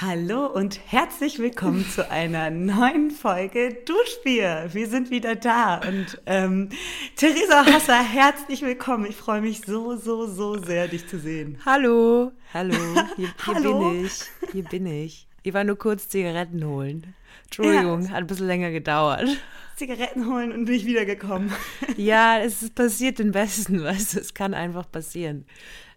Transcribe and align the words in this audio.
Hallo 0.00 0.46
und 0.46 0.80
herzlich 0.86 1.40
willkommen 1.40 1.84
zu 1.86 2.10
einer 2.10 2.48
neuen 2.48 3.10
Folge 3.10 3.76
Duschbier. 3.84 4.70
Wir 4.72 4.88
sind 4.88 5.10
wieder 5.10 5.36
da 5.36 5.76
und 5.86 6.22
ähm, 6.24 6.70
Theresa 7.16 7.66
Hasser, 7.66 8.02
herzlich 8.02 8.62
willkommen. 8.62 9.04
Ich 9.04 9.16
freue 9.16 9.42
mich 9.42 9.60
so, 9.60 9.96
so, 9.96 10.26
so 10.26 10.56
sehr, 10.56 10.88
dich 10.88 11.06
zu 11.06 11.18
sehen. 11.18 11.58
Hallo, 11.66 12.32
hallo, 12.54 12.74
hier, 13.16 13.28
hier 13.44 13.54
Hallo. 13.54 13.90
bin 13.90 14.06
ich, 14.06 14.22
hier 14.52 14.64
bin 14.64 14.86
ich. 14.86 15.26
Ich 15.42 15.52
war 15.52 15.64
nur 15.64 15.76
kurz 15.76 16.08
Zigaretten 16.08 16.64
holen. 16.64 17.14
Entschuldigung, 17.44 18.04
Ja. 18.04 18.08
hat 18.10 18.16
ein 18.18 18.26
bisschen 18.26 18.46
länger 18.46 18.70
gedauert. 18.70 19.28
Zigaretten 19.76 20.26
holen 20.32 20.52
und 20.52 20.64
bin 20.64 20.76
ich 20.76 20.86
wiedergekommen. 20.86 21.52
Ja, 21.98 22.38
es 22.38 22.70
passiert 22.70 23.18
den 23.18 23.32
Besten, 23.32 23.82
weißt 23.84 24.14
du, 24.14 24.20
es 24.20 24.32
kann 24.32 24.54
einfach 24.54 24.90
passieren. 24.90 25.44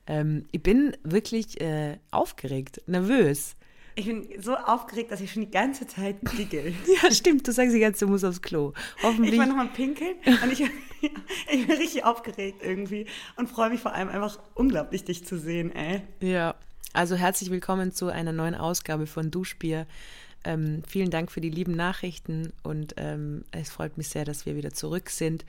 Ähm, 0.08 0.46
ich 0.52 0.62
bin 0.62 0.98
wirklich 1.04 1.62
äh, 1.62 2.00
aufgeregt, 2.12 2.82
nervös. 2.86 3.56
Ich 3.96 4.06
bin 4.06 4.28
so 4.40 4.56
aufgeregt, 4.56 5.12
dass 5.12 5.22
ich 5.22 5.32
schon 5.32 5.44
die 5.44 5.52
ganze 5.52 5.86
Zeit 5.86 6.18
giggel. 6.36 6.74
Ja, 7.04 7.12
stimmt, 7.12 7.48
du 7.48 7.52
sagst 7.52 7.76
die 7.76 7.80
ganze 7.80 8.00
Zeit, 8.00 8.08
du 8.08 8.12
musst 8.12 8.26
aufs 8.26 8.42
Klo. 8.42 8.74
Ich 8.98 9.04
Hoffentlich. 9.04 9.38
war 9.40 9.46
nochmal 9.46 9.70
pinkeln 9.70 10.16
und 10.44 10.52
ich, 10.52 10.62
ich 11.52 11.68
bin 11.68 11.78
richtig 11.78 12.04
aufgeregt 12.04 12.62
irgendwie 12.64 13.06
und 13.36 13.50
freue 13.50 13.70
mich 13.70 13.82
vor 13.82 13.94
allem 13.94 14.10
einfach 14.10 14.40
unglaublich, 14.56 15.04
dich 15.04 15.26
zu 15.26 15.38
sehen, 15.38 15.72
ey. 15.76 16.02
Ja, 16.22 16.56
also 16.94 17.16
herzlich 17.16 17.52
willkommen 17.52 17.92
zu 17.92 18.08
einer 18.08 18.32
neuen 18.32 18.56
Ausgabe 18.56 19.06
von 19.06 19.30
Duschbier. 19.32 19.86
Ähm, 20.44 20.84
vielen 20.88 21.10
Dank 21.10 21.32
für 21.32 21.42
die 21.42 21.50
lieben 21.50 21.76
Nachrichten 21.76 22.52
und 22.64 22.96
ähm, 22.98 23.46
es 23.52 23.72
freut 23.72 23.98
mich 23.98 24.10
sehr, 24.10 24.26
dass 24.26 24.46
wir 24.46 24.56
wieder 24.56 24.74
zurück 24.74 25.10
sind. 25.10 25.46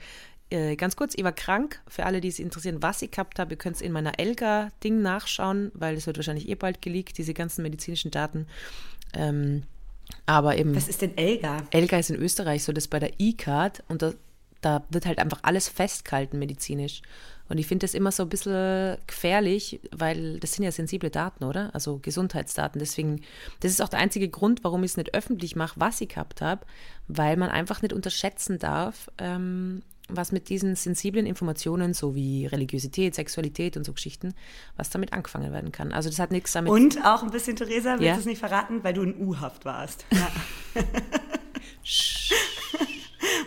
Äh, 0.49 0.75
ganz 0.75 0.95
kurz, 0.95 1.13
ich 1.15 1.23
war 1.23 1.31
krank. 1.31 1.81
Für 1.87 2.05
alle, 2.05 2.21
die 2.21 2.27
es 2.27 2.39
interessieren, 2.39 2.81
was 2.81 3.01
ich 3.01 3.11
gehabt 3.11 3.39
habe, 3.39 3.53
ihr 3.53 3.57
könnt 3.57 3.77
es 3.77 3.81
in 3.81 3.91
meiner 3.91 4.19
Elga-Ding 4.19 5.01
nachschauen, 5.01 5.71
weil 5.73 5.95
es 5.95 6.05
wird 6.05 6.17
wahrscheinlich 6.17 6.47
eh 6.49 6.55
bald 6.55 6.81
geleakt, 6.81 7.17
diese 7.17 7.33
ganzen 7.33 7.63
medizinischen 7.63 8.11
Daten. 8.11 8.47
Ähm, 9.13 9.63
aber 10.25 10.57
eben, 10.57 10.75
Was 10.75 10.87
ist 10.87 11.01
denn 11.01 11.17
Elga? 11.17 11.63
Elga 11.71 11.97
ist 11.97 12.09
in 12.09 12.15
Österreich 12.17 12.63
so, 12.63 12.73
das 12.73 12.87
bei 12.87 12.99
der 12.99 13.13
E-Card 13.19 13.83
und 13.87 14.01
da, 14.01 14.13
da 14.61 14.83
wird 14.89 15.05
halt 15.07 15.17
einfach 15.19 15.39
alles 15.41 15.67
festgehalten 15.67 16.37
medizinisch. 16.37 17.01
Und 17.47 17.59
ich 17.59 17.67
finde 17.67 17.83
das 17.83 17.93
immer 17.93 18.11
so 18.11 18.23
ein 18.23 18.29
bisschen 18.29 18.97
gefährlich, 19.05 19.79
weil 19.91 20.39
das 20.39 20.53
sind 20.53 20.63
ja 20.63 20.71
sensible 20.71 21.11
Daten, 21.11 21.43
oder? 21.43 21.69
Also 21.73 21.99
Gesundheitsdaten. 21.99 22.79
Deswegen, 22.79 23.21
das 23.59 23.71
ist 23.71 23.81
auch 23.81 23.89
der 23.89 23.99
einzige 23.99 24.29
Grund, 24.29 24.63
warum 24.63 24.83
ich 24.83 24.91
es 24.91 24.97
nicht 24.97 25.13
öffentlich 25.13 25.55
mache, 25.55 25.79
was 25.79 26.01
ich 26.01 26.09
gehabt 26.09 26.41
habe, 26.41 26.65
weil 27.07 27.37
man 27.37 27.49
einfach 27.49 27.83
nicht 27.83 27.93
unterschätzen 27.93 28.57
darf, 28.57 29.11
ähm, 29.19 29.83
was 30.07 30.31
mit 30.31 30.49
diesen 30.49 30.75
sensiblen 30.75 31.25
Informationen, 31.25 31.93
so 31.93 32.13
wie 32.15 32.45
Religiosität, 32.45 33.15
Sexualität 33.15 33.75
und 33.75 33.83
so 33.85 33.93
Geschichten, 33.93 34.33
was 34.77 34.89
damit 34.91 35.13
angefangen 35.13 35.51
werden 35.51 35.71
kann. 35.71 35.91
Also 35.91 36.09
das 36.09 36.19
hat 36.19 36.31
nichts 36.31 36.51
damit 36.53 36.71
Und 36.71 37.03
auch 37.05 37.23
ein 37.23 37.31
bisschen, 37.31 37.55
Theresa, 37.55 37.93
willst 37.93 38.03
Ja. 38.03 38.13
du 38.13 38.19
es 38.19 38.25
nicht 38.25 38.39
verraten, 38.39 38.83
weil 38.83 38.93
du 38.93 39.01
in 39.01 39.15
U-Haft 39.19 39.65
warst. 39.65 40.05
Ja. 40.15 40.27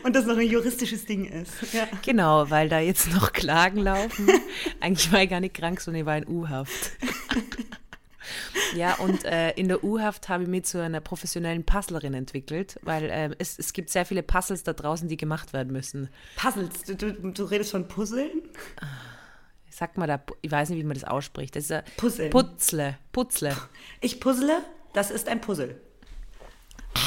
Und 0.05 0.15
das 0.17 0.27
noch 0.27 0.37
ein 0.37 0.47
juristisches 0.49 1.05
Ding 1.05 1.27
ist. 1.27 1.53
Ja. 1.73 1.87
Genau, 2.05 2.49
weil 2.51 2.69
da 2.69 2.79
jetzt 2.81 3.13
noch 3.13 3.33
Klagen 3.33 3.79
laufen. 3.81 4.29
Eigentlich 4.81 5.13
war 5.13 5.23
ich 5.23 5.31
gar 5.31 5.41
nicht 5.41 5.55
krank, 5.55 5.81
sondern 5.81 6.01
ich 6.01 6.07
war 6.07 6.17
in 6.17 6.27
U-Haft. 6.29 6.93
ja, 8.77 8.95
und 8.97 9.25
äh, 9.25 9.51
in 9.53 9.69
der 9.69 9.83
U-Haft 9.85 10.29
habe 10.29 10.43
ich 10.45 10.49
mich 10.49 10.65
zu 10.65 10.83
einer 10.83 11.01
professionellen 11.01 11.65
Puzzlerin 11.65 12.15
entwickelt, 12.15 12.79
weil 12.83 13.05
äh, 13.05 13.31
es, 13.39 13.59
es 13.59 13.73
gibt 13.73 13.91
sehr 13.91 14.05
viele 14.05 14.23
Puzzles 14.23 14.63
da 14.63 14.73
draußen, 14.73 15.09
die 15.09 15.17
gemacht 15.17 15.53
werden 15.53 15.73
müssen. 15.73 16.09
Puzzles, 16.37 16.83
du, 16.87 16.95
du, 16.97 17.13
du 17.33 17.45
redest 17.45 17.71
von 17.73 17.87
Puzzeln? 17.89 18.31
Sag 19.71 19.97
mal 19.97 20.07
da, 20.07 20.21
ich 20.43 20.51
weiß 20.51 20.71
nicht, 20.71 20.79
wie 20.81 20.85
man 20.85 20.95
das 20.95 21.05
ausspricht. 21.05 21.55
Das 21.55 21.65
ist 21.65 21.73
ein 21.73 21.85
Puzzeln. 21.97 22.31
Putzle, 22.31 22.99
Putzle. 23.13 23.57
Ich 24.01 24.21
puzzle, 24.21 24.59
das 24.93 25.11
ist 25.11 25.29
ein 25.29 25.41
Puzzle. 25.41 25.81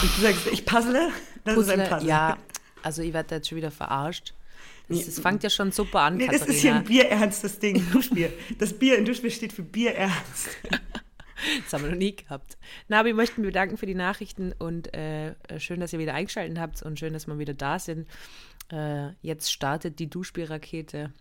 Und 0.02 0.18
du 0.18 0.22
sagst, 0.22 0.48
ich 0.48 0.66
puzzle, 0.66 1.10
das 1.44 1.58
ist 1.58 1.70
ein 1.70 1.80
Puzzle, 1.80 1.88
Puzzle. 1.90 2.08
ja, 2.08 2.38
also 2.82 3.02
ich 3.02 3.14
werde 3.14 3.30
da 3.30 3.36
jetzt 3.38 3.50
schon 3.50 3.58
wieder 3.58 3.72
verarscht. 3.72 4.34
Das, 4.88 5.06
das 5.06 5.20
fängt 5.20 5.44
ja 5.44 5.50
schon 5.50 5.72
super 5.72 6.02
an, 6.02 6.18
Nee, 6.18 6.28
das 6.28 6.42
Katharina. 6.42 6.56
ist 6.56 6.62
hier 6.62 6.76
ein 6.76 6.84
bierernstes 6.84 7.60
Ding, 7.60 7.92
Duschbier. 7.92 8.32
Das 8.58 8.74
Bier 8.78 8.98
in 8.98 9.06
Duschbier 9.06 9.32
steht 9.32 9.54
für 9.54 9.64
Bierernst. 9.64 10.50
Das 11.64 11.74
haben 11.74 11.84
wir 11.84 11.92
noch 11.92 11.98
nie 11.98 12.16
gehabt. 12.16 12.58
Na, 12.88 13.00
aber 13.00 13.10
ich 13.10 13.16
möchte 13.16 13.40
mich 13.40 13.50
bedanken 13.50 13.78
für 13.78 13.86
die 13.86 13.96
Nachrichten 13.96 14.54
und 14.54 14.94
äh, 14.94 15.36
schön, 15.58 15.80
dass 15.80 15.94
ihr 15.94 16.00
wieder 16.00 16.14
eingeschaltet 16.14 16.60
habt 16.60 16.82
und 16.82 17.00
schön, 17.00 17.14
dass 17.14 17.28
wir 17.28 17.38
wieder 17.40 17.54
da 17.54 17.80
sind. 17.80 18.08
Äh, 18.72 19.10
jetzt 19.22 19.52
startet 19.52 20.00
die 20.00 20.10
Duschbierrakete. 20.10 21.12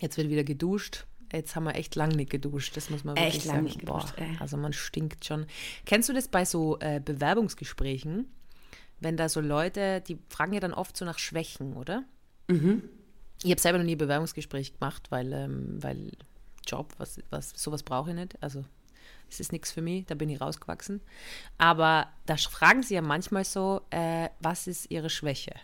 Jetzt 0.00 0.16
wird 0.16 0.28
wieder 0.28 0.44
geduscht. 0.44 1.06
Jetzt 1.32 1.54
haben 1.54 1.64
wir 1.64 1.76
echt 1.76 1.94
lang 1.94 2.10
nicht 2.10 2.30
geduscht, 2.30 2.76
das 2.76 2.90
muss 2.90 3.04
man 3.04 3.16
Echt 3.16 3.26
wirklich 3.26 3.44
lang 3.44 3.54
sagen. 3.56 3.64
nicht 3.64 3.78
geduscht, 3.78 4.16
Boah, 4.16 4.40
also 4.40 4.56
man 4.56 4.72
stinkt 4.72 5.24
schon. 5.24 5.46
Kennst 5.86 6.08
du 6.08 6.12
das 6.12 6.26
bei 6.26 6.44
so 6.44 6.78
äh, 6.80 7.00
Bewerbungsgesprächen? 7.00 8.26
Wenn 8.98 9.16
da 9.16 9.28
so 9.28 9.40
Leute, 9.40 10.02
die 10.06 10.18
fragen 10.28 10.52
ja 10.52 10.60
dann 10.60 10.74
oft 10.74 10.96
so 10.96 11.04
nach 11.04 11.18
Schwächen, 11.18 11.74
oder? 11.74 12.02
Mhm. 12.48 12.82
Ich 13.44 13.50
habe 13.50 13.60
selber 13.60 13.78
noch 13.78 13.84
nie 13.84 13.94
ein 13.94 13.98
Bewerbungsgespräch 13.98 14.74
gemacht, 14.74 15.10
weil, 15.10 15.32
ähm, 15.32 15.82
weil 15.82 16.10
Job, 16.66 16.92
was, 16.98 17.20
was, 17.30 17.50
sowas 17.56 17.84
brauche 17.84 18.10
ich 18.10 18.16
nicht. 18.16 18.42
Also 18.42 18.64
es 19.30 19.40
ist 19.40 19.52
nichts 19.52 19.70
für 19.70 19.82
mich, 19.82 20.06
da 20.06 20.14
bin 20.14 20.28
ich 20.28 20.40
rausgewachsen. 20.40 21.00
Aber 21.58 22.08
da 22.26 22.36
fragen 22.36 22.82
sie 22.82 22.94
ja 22.94 23.02
manchmal 23.02 23.44
so, 23.44 23.82
äh, 23.90 24.28
was 24.40 24.66
ist 24.66 24.90
ihre 24.90 25.10
Schwäche? 25.10 25.54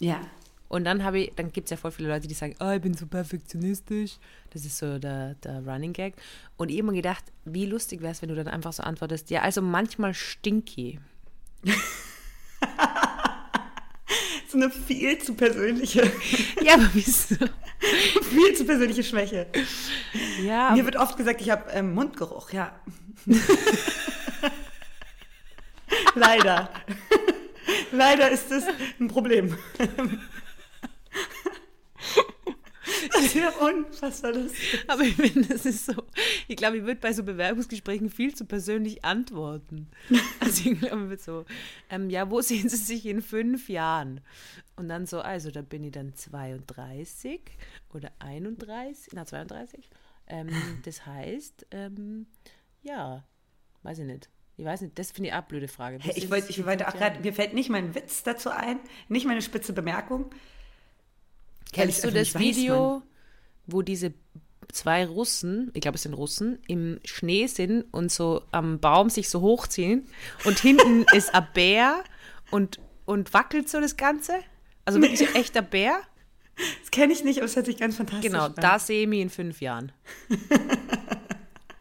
Ja. 0.00 0.20
Und 0.68 0.84
dann 0.84 1.04
habe 1.04 1.20
ich, 1.20 1.32
dann 1.36 1.52
gibt 1.52 1.66
es 1.66 1.70
ja 1.70 1.76
voll 1.76 1.92
viele 1.92 2.08
Leute, 2.08 2.26
die 2.26 2.34
sagen, 2.34 2.56
oh, 2.60 2.70
ich 2.70 2.80
bin 2.80 2.94
so 2.94 3.06
perfektionistisch. 3.06 4.18
Das 4.50 4.64
ist 4.64 4.78
so 4.78 4.98
der, 4.98 5.34
der 5.34 5.64
Running 5.64 5.92
Gag. 5.92 6.14
Und 6.56 6.70
ich 6.70 6.78
habe 6.78 6.88
mir 6.88 6.96
gedacht, 6.96 7.24
wie 7.44 7.66
lustig 7.66 8.00
wäre 8.00 8.12
es, 8.12 8.22
wenn 8.22 8.30
du 8.30 8.34
dann 8.34 8.48
einfach 8.48 8.72
so 8.72 8.82
antwortest, 8.82 9.30
ja, 9.30 9.42
also 9.42 9.62
manchmal 9.62 10.14
stinky. 10.14 10.98
So 14.48 14.58
eine 14.58 14.70
viel 14.70 15.18
zu 15.18 15.34
persönliche, 15.34 16.10
Ja, 16.62 16.74
aber 16.74 16.88
wieso? 16.92 17.34
viel 18.30 18.54
zu 18.54 18.64
persönliche 18.64 19.02
Schwäche. 19.02 19.46
Ja, 20.42 20.70
Mir 20.72 20.84
wird 20.84 20.96
oft 20.96 21.16
gesagt, 21.16 21.40
ich 21.40 21.50
habe 21.50 21.70
ähm, 21.72 21.94
Mundgeruch, 21.94 22.52
ja. 22.52 22.78
Leider. 26.14 26.70
Leider 27.92 28.30
ist 28.30 28.50
das 28.50 28.64
ein 29.00 29.08
Problem. 29.08 29.56
Das 33.12 33.24
ist 33.24 33.34
ja 33.34 33.50
unfassbar 33.50 34.32
lustig. 34.32 34.84
Aber 34.86 35.02
ich 35.02 35.16
finde, 35.16 35.48
das 35.48 35.66
ist 35.66 35.86
so. 35.86 35.94
Ich 36.48 36.56
glaube, 36.56 36.78
ich 36.78 36.84
würde 36.84 37.00
bei 37.00 37.12
so 37.12 37.22
Bewerbungsgesprächen 37.22 38.10
viel 38.10 38.34
zu 38.34 38.44
persönlich 38.44 39.04
antworten. 39.04 39.88
Also 40.38 40.70
ich 40.70 40.78
glaube, 40.78 41.02
ich 41.02 41.08
würde 41.08 41.22
so, 41.22 41.44
ähm, 41.90 42.08
ja, 42.08 42.30
wo 42.30 42.40
sehen 42.40 42.68
Sie 42.68 42.76
sich 42.76 43.04
in 43.06 43.20
fünf 43.20 43.68
Jahren? 43.68 44.20
Und 44.76 44.88
dann 44.88 45.06
so, 45.06 45.20
also 45.20 45.50
da 45.50 45.62
bin 45.62 45.82
ich 45.82 45.90
dann 45.90 46.14
32 46.14 47.40
oder 47.92 48.12
31, 48.20 49.12
na 49.12 49.26
32. 49.26 49.90
Ähm, 50.28 50.50
das 50.84 51.04
heißt, 51.04 51.66
ähm, 51.72 52.26
ja, 52.82 53.24
weiß 53.82 54.00
ich 54.00 54.06
nicht. 54.06 54.28
Ich 54.56 54.64
weiß 54.64 54.82
nicht, 54.82 54.98
das 54.98 55.10
finde 55.10 55.28
ich 55.28 55.32
auch 55.34 55.38
eine 55.38 55.46
blöde 55.48 55.68
Frage. 55.68 55.98
Hey, 56.00 56.14
ich 56.16 56.30
wollte, 56.30 56.50
ich 56.50 56.64
wollte 56.64 56.88
auch 56.88 56.94
gerade, 56.94 57.20
mir 57.20 57.32
fällt 57.32 57.52
nicht 57.52 57.68
mein 57.68 57.94
Witz 57.94 58.22
dazu 58.22 58.50
ein, 58.50 58.78
nicht 59.08 59.26
meine 59.26 59.42
spitze 59.42 59.72
Bemerkung. 59.72 60.30
Kennst 61.72 62.04
du 62.04 62.10
das 62.10 62.34
weiß, 62.34 62.40
Video, 62.40 63.02
wo 63.66 63.82
diese 63.82 64.14
zwei 64.76 65.06
Russen, 65.06 65.70
ich 65.74 65.80
glaube 65.80 65.96
es 65.96 66.02
sind 66.02 66.14
Russen, 66.14 66.58
im 66.68 67.00
Schnee 67.04 67.46
sind 67.46 67.82
und 67.92 68.12
so 68.12 68.42
am 68.52 68.78
Baum 68.78 69.10
sich 69.10 69.28
so 69.28 69.40
hochziehen 69.40 70.06
und 70.44 70.58
hinten 70.58 71.04
ist 71.14 71.34
ein 71.34 71.46
Bär 71.54 72.04
und, 72.50 72.78
und 73.04 73.32
wackelt 73.34 73.68
so 73.68 73.80
das 73.80 73.96
Ganze? 73.96 74.34
Also 74.84 75.00
wirklich 75.00 75.28
ein 75.28 75.34
echter 75.34 75.62
Bär? 75.62 75.98
Das 76.80 76.90
kenne 76.90 77.12
ich 77.12 77.24
nicht, 77.24 77.38
aber 77.38 77.46
es 77.46 77.56
hört 77.56 77.66
sich 77.66 77.76
ganz 77.76 77.96
fantastisch 77.96 78.30
Genau, 78.30 78.44
an. 78.46 78.54
da 78.56 78.78
sehe 78.78 79.02
ich 79.02 79.08
mich 79.08 79.20
in 79.20 79.30
fünf 79.30 79.60
Jahren. 79.60 79.92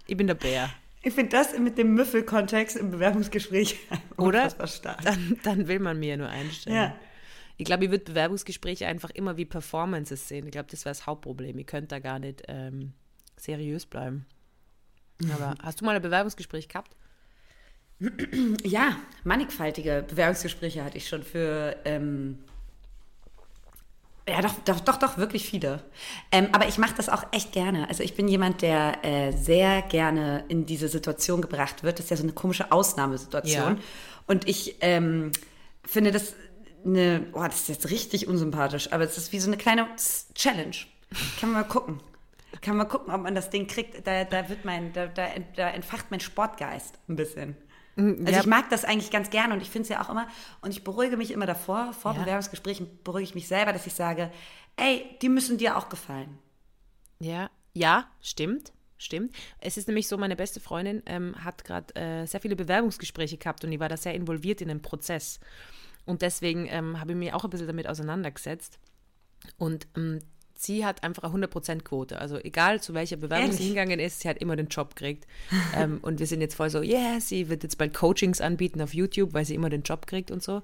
Ich 0.08 0.18
bin 0.18 0.28
der 0.28 0.34
Bär. 0.36 0.70
Ich 1.02 1.14
finde 1.14 1.30
das 1.30 1.58
mit 1.58 1.78
dem 1.78 1.94
Müffelkontext 1.94 2.76
im 2.78 2.92
Bewerbungsgespräch 2.92 3.78
Oder? 4.18 4.50
Dann, 5.04 5.40
dann 5.44 5.68
will 5.68 5.80
man 5.80 6.00
mir 6.00 6.10
ja 6.10 6.18
nur 6.18 6.30
einstellen. 6.30 6.76
Ja. 6.76 6.96
Ich 7.58 7.66
glaube, 7.66 7.86
ich 7.86 7.92
würde 7.92 8.04
Bewerbungsgespräche 8.04 8.88
einfach 8.88 9.10
immer 9.12 9.38
wie 9.38 9.46
Performances 9.46 10.28
sehen. 10.28 10.46
Ich 10.46 10.52
glaube, 10.52 10.68
das 10.70 10.86
wäre 10.86 10.92
das 10.92 11.06
Hauptproblem. 11.06 11.58
Ich 11.58 11.68
könnte 11.68 11.88
da 11.88 12.00
gar 12.00 12.20
nicht 12.20 12.44
ähm, 12.48 12.94
seriös 13.38 13.86
bleiben. 13.86 14.26
Aber 15.34 15.56
hast 15.64 15.82
du 15.82 15.86
mal 15.86 15.96
ein 15.96 16.02
Bewerbungsgespräch 16.02 16.68
gehabt? 16.68 16.96
Ja, 18.64 18.98
mannigfaltige 19.24 20.04
Bewerbungsgespräche 20.08 20.84
hatte 20.84 20.98
ich 20.98 21.08
schon 21.08 21.24
für. 21.24 21.78
Ähm, 21.86 22.40
ja, 24.28 24.42
doch, 24.42 24.56
doch, 24.66 24.80
doch, 24.80 24.98
doch, 24.98 25.18
wirklich 25.18 25.48
viele. 25.48 25.84
Ähm, 26.32 26.50
aber 26.52 26.68
ich 26.68 26.80
mache 26.80 26.96
das 26.98 27.10
auch 27.10 27.28
echt 27.32 27.52
gerne. 27.52 27.88
Also 27.88 28.02
ich 28.02 28.16
bin 28.16 28.28
jemand, 28.28 28.64
der 28.64 29.06
äh, 29.06 29.32
sehr 29.32 29.84
gerne 29.84 30.44
in 30.48 30.66
diese 30.66 30.88
Situation 30.88 31.42
gebracht 31.42 31.84
wird. 31.84 32.00
Das 32.00 32.06
ist 32.06 32.10
ja 32.10 32.18
so 32.18 32.24
eine 32.24 32.34
komische 32.34 32.72
Ausnahmesituation. 32.72 33.78
Ja. 33.78 33.84
Und 34.26 34.50
ich 34.50 34.78
ähm, 34.82 35.32
finde 35.84 36.12
das 36.12 36.34
eine, 36.86 37.28
oh, 37.34 37.44
das 37.44 37.62
ist 37.62 37.70
jetzt 37.70 37.90
richtig 37.90 38.28
unsympathisch, 38.28 38.92
aber 38.92 39.04
es 39.04 39.18
ist 39.18 39.32
wie 39.32 39.40
so 39.40 39.50
eine 39.50 39.58
kleine 39.58 39.88
Challenge. 40.34 40.76
Kann 41.40 41.52
man 41.52 41.62
mal 41.62 41.68
gucken. 41.68 42.00
Kann 42.62 42.78
man 42.78 42.88
gucken, 42.88 43.14
ob 43.14 43.22
man 43.22 43.36
das 43.36 43.50
Ding 43.50 43.68
kriegt. 43.68 44.08
Da, 44.08 44.24
da 44.24 44.50
wird 44.50 44.66
mein, 44.66 44.94
da, 44.94 45.08
da, 45.08 45.28
da 45.56 45.70
entfacht 45.70 46.08
mein 46.10 46.20
Sportgeist 46.20 46.98
ein 47.08 47.16
bisschen. 47.16 47.58
Also 47.98 48.24
ja. 48.26 48.40
ich 48.42 48.46
mag 48.46 48.70
das 48.70 48.84
eigentlich 48.84 49.10
ganz 49.10 49.30
gerne 49.30 49.54
und 49.54 49.62
ich 49.62 49.70
finde 49.70 49.84
es 49.84 49.90
ja 49.90 50.02
auch 50.02 50.10
immer, 50.10 50.28
und 50.62 50.72
ich 50.72 50.84
beruhige 50.84 51.16
mich 51.16 51.32
immer 51.32 51.46
davor, 51.46 51.94
vor 51.94 52.14
Ja. 52.14 52.20
Bewerbungsgesprächen 52.20 52.90
beruhige 53.04 53.24
ich 53.24 53.36
mich 53.36 53.48
selber, 53.48 53.72
dass 53.72 53.88
ich 53.88 53.94
sage, 53.94 54.32
ey, 54.76 55.06
die 55.22 55.30
müssen 55.30 55.58
dir 55.58 55.78
auch 55.78 55.88
gefallen. 55.88 56.38
Ja, 57.20 57.50
ja, 57.74 58.08
stimmt. 58.22 58.74
Stimmt. 58.98 59.36
Es 59.60 59.76
ist 59.76 59.88
nämlich 59.88 60.08
so, 60.08 60.18
meine 60.18 60.38
beste 60.38 60.62
Freundin 60.62 61.04
ähm, 61.06 61.36
hat 61.44 61.66
gerade 61.66 61.94
äh, 61.96 62.26
sehr 62.26 62.40
viele 62.40 62.56
Bewerbungsgespräche 62.56 63.38
gehabt 63.38 63.64
und 63.64 63.72
die 63.72 63.80
war 63.80 63.90
da 63.90 63.98
sehr 63.98 64.14
involviert 64.14 64.62
in 64.62 64.70
den 64.70 64.82
Prozess. 64.82 65.40
Und 66.06 66.22
deswegen 66.22 66.68
ähm, 66.68 67.00
habe 67.00 67.12
ich 67.12 67.18
mich 67.18 67.34
auch 67.34 67.44
ein 67.44 67.50
bisschen 67.50 67.68
damit 67.68 67.88
auseinandergesetzt. 67.88 68.80
Und 69.58 69.88
ähm, 69.96 70.20
sie 70.58 70.86
hat 70.86 71.04
einfach 71.04 71.24
eine 71.34 71.48
100%-Quote. 71.48 72.20
Also 72.20 72.38
egal 72.38 72.82
zu 72.82 72.94
welcher 72.94 73.18
Bewerbung 73.18 73.52
sie 73.52 73.52
Ehrlich? 73.52 73.66
hingegangen 73.68 74.00
ist, 74.00 74.22
sie 74.22 74.30
hat 74.30 74.38
immer 74.38 74.56
den 74.56 74.68
Job 74.68 74.96
gekriegt. 74.96 75.28
ähm, 75.76 76.00
und 76.02 76.20
wir 76.20 76.28
sind 76.28 76.42
jetzt 76.42 76.56
voll 76.56 76.70
so, 76.70 76.82
yeah, 76.82 77.20
sie 77.20 77.50
wird 77.50 77.64
jetzt 77.64 77.78
bald 77.78 77.94
Coachings 77.94 78.42
anbieten 78.42 78.82
auf 78.82 78.94
YouTube, 78.94 79.34
weil 79.34 79.46
sie 79.46 79.56
immer 79.56 79.70
den 79.70 79.84
Job 79.84 80.08
kriegt 80.08 80.32
und 80.32 80.42
so. 80.42 80.62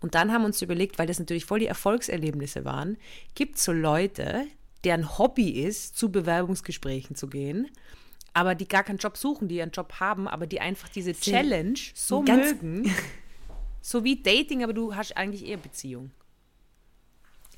Und 0.00 0.14
dann 0.14 0.32
haben 0.32 0.42
wir 0.42 0.46
uns 0.46 0.62
überlegt, 0.62 0.98
weil 0.98 1.06
das 1.06 1.18
natürlich 1.18 1.44
voll 1.44 1.60
die 1.60 1.66
Erfolgserlebnisse 1.66 2.64
waren, 2.64 2.96
gibt 3.34 3.56
es 3.56 3.64
so 3.64 3.72
Leute, 3.72 4.46
deren 4.84 5.18
Hobby 5.18 5.50
ist, 5.50 5.96
zu 5.96 6.10
Bewerbungsgesprächen 6.10 7.16
zu 7.16 7.28
gehen, 7.28 7.68
aber 8.32 8.54
die 8.54 8.68
gar 8.68 8.82
keinen 8.82 8.98
Job 8.98 9.16
suchen, 9.16 9.48
die 9.48 9.62
einen 9.62 9.70
Job 9.70 9.94
haben, 10.00 10.28
aber 10.28 10.46
die 10.46 10.60
einfach 10.60 10.88
diese 10.88 11.14
Challenge 11.14 11.78
so 11.94 12.22
mögen. 12.22 12.92
So 13.86 14.02
wie 14.02 14.22
Dating, 14.22 14.64
aber 14.64 14.72
du 14.72 14.94
hast 14.96 15.14
eigentlich 15.14 15.44
eher 15.46 15.58
Beziehung, 15.58 16.10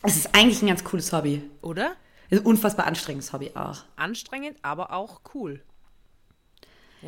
Es 0.03 0.17
ist 0.17 0.35
eigentlich 0.35 0.61
ein 0.61 0.67
ganz 0.67 0.83
cooles 0.83 1.13
Hobby. 1.13 1.41
oder? 1.63 1.95
Ein 2.33 2.41
unfassbar 2.41 2.87
anstrengendes 2.89 3.33
Hobby 3.33 3.53
auch. 3.55 3.85
Anstrengend, 3.95 4.59
aber 4.63 4.93
auch 4.93 5.21
cool. 5.35 5.63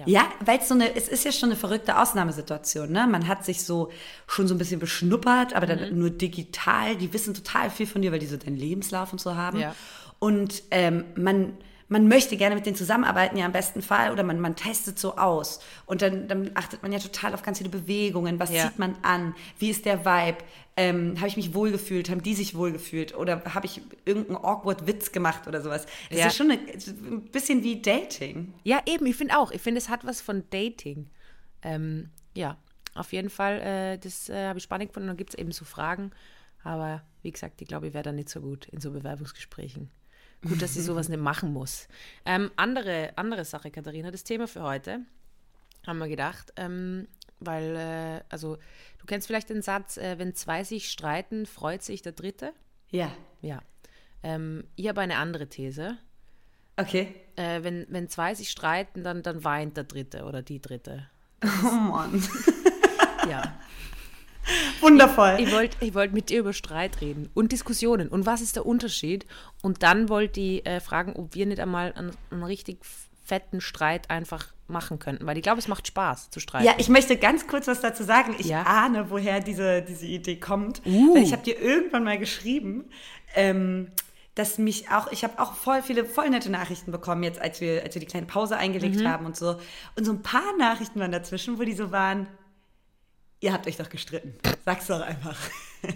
Ja, 0.06 0.30
weil 0.38 0.60
es 0.60 0.68
so 0.68 0.74
eine, 0.74 0.94
es 0.94 1.08
ist 1.08 1.24
ja 1.24 1.32
schon 1.32 1.48
eine 1.48 1.58
verrückte 1.58 1.98
Ausnahmesituation, 1.98 2.92
ne? 2.92 3.08
Man 3.08 3.26
hat 3.26 3.44
sich 3.44 3.64
so 3.64 3.90
schon 4.28 4.46
so 4.46 4.54
ein 4.54 4.58
bisschen 4.58 4.78
beschnuppert, 4.78 5.54
aber 5.54 5.66
dann 5.66 5.90
Mhm. 5.92 5.98
nur 5.98 6.10
digital. 6.10 6.94
Die 6.94 7.12
wissen 7.12 7.34
total 7.34 7.70
viel 7.70 7.88
von 7.88 8.00
dir, 8.02 8.12
weil 8.12 8.20
die 8.20 8.26
so 8.26 8.36
deinen 8.36 8.56
Lebenslauf 8.56 9.10
und 9.10 9.20
so 9.20 9.34
haben. 9.34 9.58
Ja. 9.58 9.74
Und 10.20 10.62
ähm, 10.70 11.06
man, 11.16 11.56
man 11.88 12.06
möchte 12.08 12.36
gerne 12.36 12.54
mit 12.54 12.66
denen 12.66 12.76
zusammenarbeiten, 12.76 13.36
ja 13.38 13.46
im 13.46 13.52
besten 13.52 13.80
Fall, 13.82 14.12
oder 14.12 14.22
man, 14.22 14.38
man 14.40 14.56
testet 14.56 14.98
so 14.98 15.16
aus. 15.16 15.60
Und 15.86 16.02
dann, 16.02 16.28
dann 16.28 16.50
achtet 16.54 16.82
man 16.82 16.92
ja 16.92 16.98
total 16.98 17.32
auf 17.34 17.42
ganz 17.42 17.58
viele 17.58 17.70
Bewegungen. 17.70 18.38
Was 18.38 18.50
Ja. 18.52 18.64
zieht 18.68 18.78
man 18.78 18.94
an? 19.02 19.34
Wie 19.58 19.70
ist 19.70 19.86
der 19.86 20.04
Vibe? 20.04 20.38
Ähm, 20.76 21.16
habe 21.18 21.28
ich 21.28 21.36
mich 21.36 21.54
wohlgefühlt? 21.54 22.08
Haben 22.10 22.22
die 22.22 22.34
sich 22.34 22.54
wohlgefühlt? 22.54 23.16
Oder 23.16 23.42
habe 23.54 23.66
ich 23.66 23.80
irgendeinen 24.04 24.36
awkward 24.36 24.86
Witz 24.86 25.12
gemacht 25.12 25.48
oder 25.48 25.60
sowas? 25.62 25.86
Das 26.10 26.18
Ja. 26.18 26.26
ist 26.28 26.36
schon 26.36 26.50
eine, 26.50 26.60
ein 26.60 27.22
bisschen 27.32 27.64
wie 27.64 27.80
Dating. 27.82 28.52
Ja, 28.64 28.80
eben, 28.86 29.06
ich 29.06 29.16
finde 29.16 29.38
auch. 29.38 29.50
Ich 29.50 29.62
finde, 29.62 29.78
es 29.78 29.88
hat 29.88 30.06
was 30.06 30.20
von 30.20 30.44
Dating. 30.50 31.08
Ähm, 31.62 32.10
ja, 32.36 32.56
auf 32.94 33.12
jeden 33.12 33.30
Fall, 33.30 33.60
äh, 33.60 33.98
das 33.98 34.28
äh, 34.28 34.46
habe 34.46 34.58
ich 34.58 34.64
spannend 34.64 34.90
gefunden. 34.90 35.08
Dann 35.08 35.16
gibt 35.16 35.30
es 35.30 35.38
eben 35.38 35.52
so 35.52 35.64
Fragen. 35.64 36.10
Aber 36.62 37.02
wie 37.22 37.30
gesagt, 37.32 37.60
ich 37.62 37.68
glaube, 37.68 37.88
ich 37.88 37.94
wäre 37.94 38.04
da 38.04 38.12
nicht 38.12 38.28
so 38.28 38.40
gut 38.40 38.66
in 38.66 38.80
so 38.80 38.90
Bewerbungsgesprächen. 38.90 39.90
Gut, 40.46 40.62
dass 40.62 40.76
ich 40.76 40.84
sowas 40.84 41.08
nicht 41.08 41.20
machen 41.20 41.52
muss. 41.52 41.88
Ähm, 42.24 42.50
andere, 42.56 43.12
andere 43.16 43.44
Sache, 43.44 43.70
Katharina, 43.70 44.10
das 44.10 44.24
Thema 44.24 44.46
für 44.46 44.62
heute 44.62 45.00
haben 45.86 45.98
wir 45.98 46.08
gedacht, 46.08 46.52
ähm, 46.56 47.08
weil, 47.40 47.76
äh, 47.76 48.24
also, 48.28 48.56
du 48.98 49.06
kennst 49.06 49.26
vielleicht 49.26 49.48
den 49.48 49.62
Satz, 49.62 49.96
äh, 49.96 50.18
wenn 50.18 50.34
zwei 50.34 50.64
sich 50.64 50.90
streiten, 50.90 51.46
freut 51.46 51.82
sich 51.82 52.02
der 52.02 52.12
Dritte. 52.12 52.52
Ja. 52.90 53.12
Ja. 53.40 53.60
Ähm, 54.22 54.64
ich 54.76 54.88
habe 54.88 55.00
eine 55.00 55.16
andere 55.16 55.48
These. 55.48 55.96
Okay. 56.76 57.14
Äh, 57.36 57.62
wenn, 57.62 57.86
wenn 57.88 58.08
zwei 58.08 58.34
sich 58.34 58.50
streiten, 58.50 59.02
dann, 59.02 59.22
dann 59.22 59.44
weint 59.44 59.76
der 59.76 59.84
Dritte 59.84 60.24
oder 60.24 60.42
die 60.42 60.60
Dritte. 60.60 61.08
Oh 61.64 61.70
Mann. 61.70 62.22
Ja. 63.28 63.58
Wundervoll. 64.82 65.36
Ich 65.40 65.52
wollte 65.52 65.76
ich 65.84 65.94
wollt 65.94 66.12
mit 66.12 66.28
dir 66.30 66.40
über 66.40 66.52
Streit 66.52 67.00
reden 67.00 67.28
und 67.34 67.52
Diskussionen 67.52 68.08
und 68.08 68.26
was 68.26 68.40
ist 68.40 68.56
der 68.56 68.66
Unterschied. 68.66 69.26
Und 69.62 69.82
dann 69.82 70.08
wollte 70.08 70.40
ich 70.40 70.66
äh, 70.66 70.80
fragen, 70.80 71.14
ob 71.16 71.34
wir 71.34 71.46
nicht 71.46 71.60
einmal 71.60 71.92
einen, 71.94 72.12
einen 72.30 72.42
richtig 72.44 72.78
fetten 73.24 73.60
Streit 73.60 74.10
einfach 74.10 74.46
machen 74.68 74.98
könnten, 74.98 75.26
weil 75.26 75.36
ich 75.36 75.42
glaube, 75.42 75.58
es 75.58 75.68
macht 75.68 75.86
Spaß 75.86 76.30
zu 76.30 76.40
streiten. 76.40 76.66
Ja, 76.66 76.74
ich 76.78 76.88
möchte 76.88 77.16
ganz 77.16 77.46
kurz 77.46 77.66
was 77.66 77.80
dazu 77.80 78.02
sagen. 78.04 78.34
Ich 78.38 78.46
Ja. 78.46 78.62
ahne, 78.64 79.10
woher 79.10 79.40
diese, 79.40 79.80
diese 79.82 80.06
Idee 80.06 80.36
kommt. 80.36 80.82
Uh. 80.84 81.14
Weil 81.14 81.22
ich 81.22 81.32
habe 81.32 81.42
dir 81.42 81.58
irgendwann 81.60 82.04
mal 82.04 82.18
geschrieben, 82.18 82.84
ähm, 83.34 83.90
dass 84.34 84.56
mich 84.58 84.90
auch, 84.90 85.10
ich 85.10 85.24
habe 85.24 85.40
auch 85.40 85.54
voll 85.54 85.82
viele, 85.82 86.04
voll 86.04 86.30
nette 86.30 86.50
Nachrichten 86.50 86.92
bekommen, 86.92 87.22
jetzt 87.22 87.40
als 87.40 87.60
wir, 87.60 87.82
als 87.82 87.94
wir 87.94 88.00
die 88.00 88.06
kleine 88.06 88.26
Pause 88.26 88.56
eingelegt 88.56 89.00
Mhm. 89.00 89.08
haben 89.08 89.26
und 89.26 89.36
so. 89.36 89.56
Und 89.96 90.04
so 90.04 90.12
ein 90.12 90.22
paar 90.22 90.56
Nachrichten 90.58 91.00
waren 91.00 91.12
dazwischen, 91.12 91.58
wo 91.58 91.64
die 91.64 91.74
so 91.74 91.90
waren, 91.90 92.28
ihr 93.40 93.52
habt 93.52 93.66
euch 93.66 93.76
doch 93.76 93.88
gestritten. 93.90 94.34
Sag's 94.64 94.86
doch 94.86 95.00
einfach. 95.00 95.36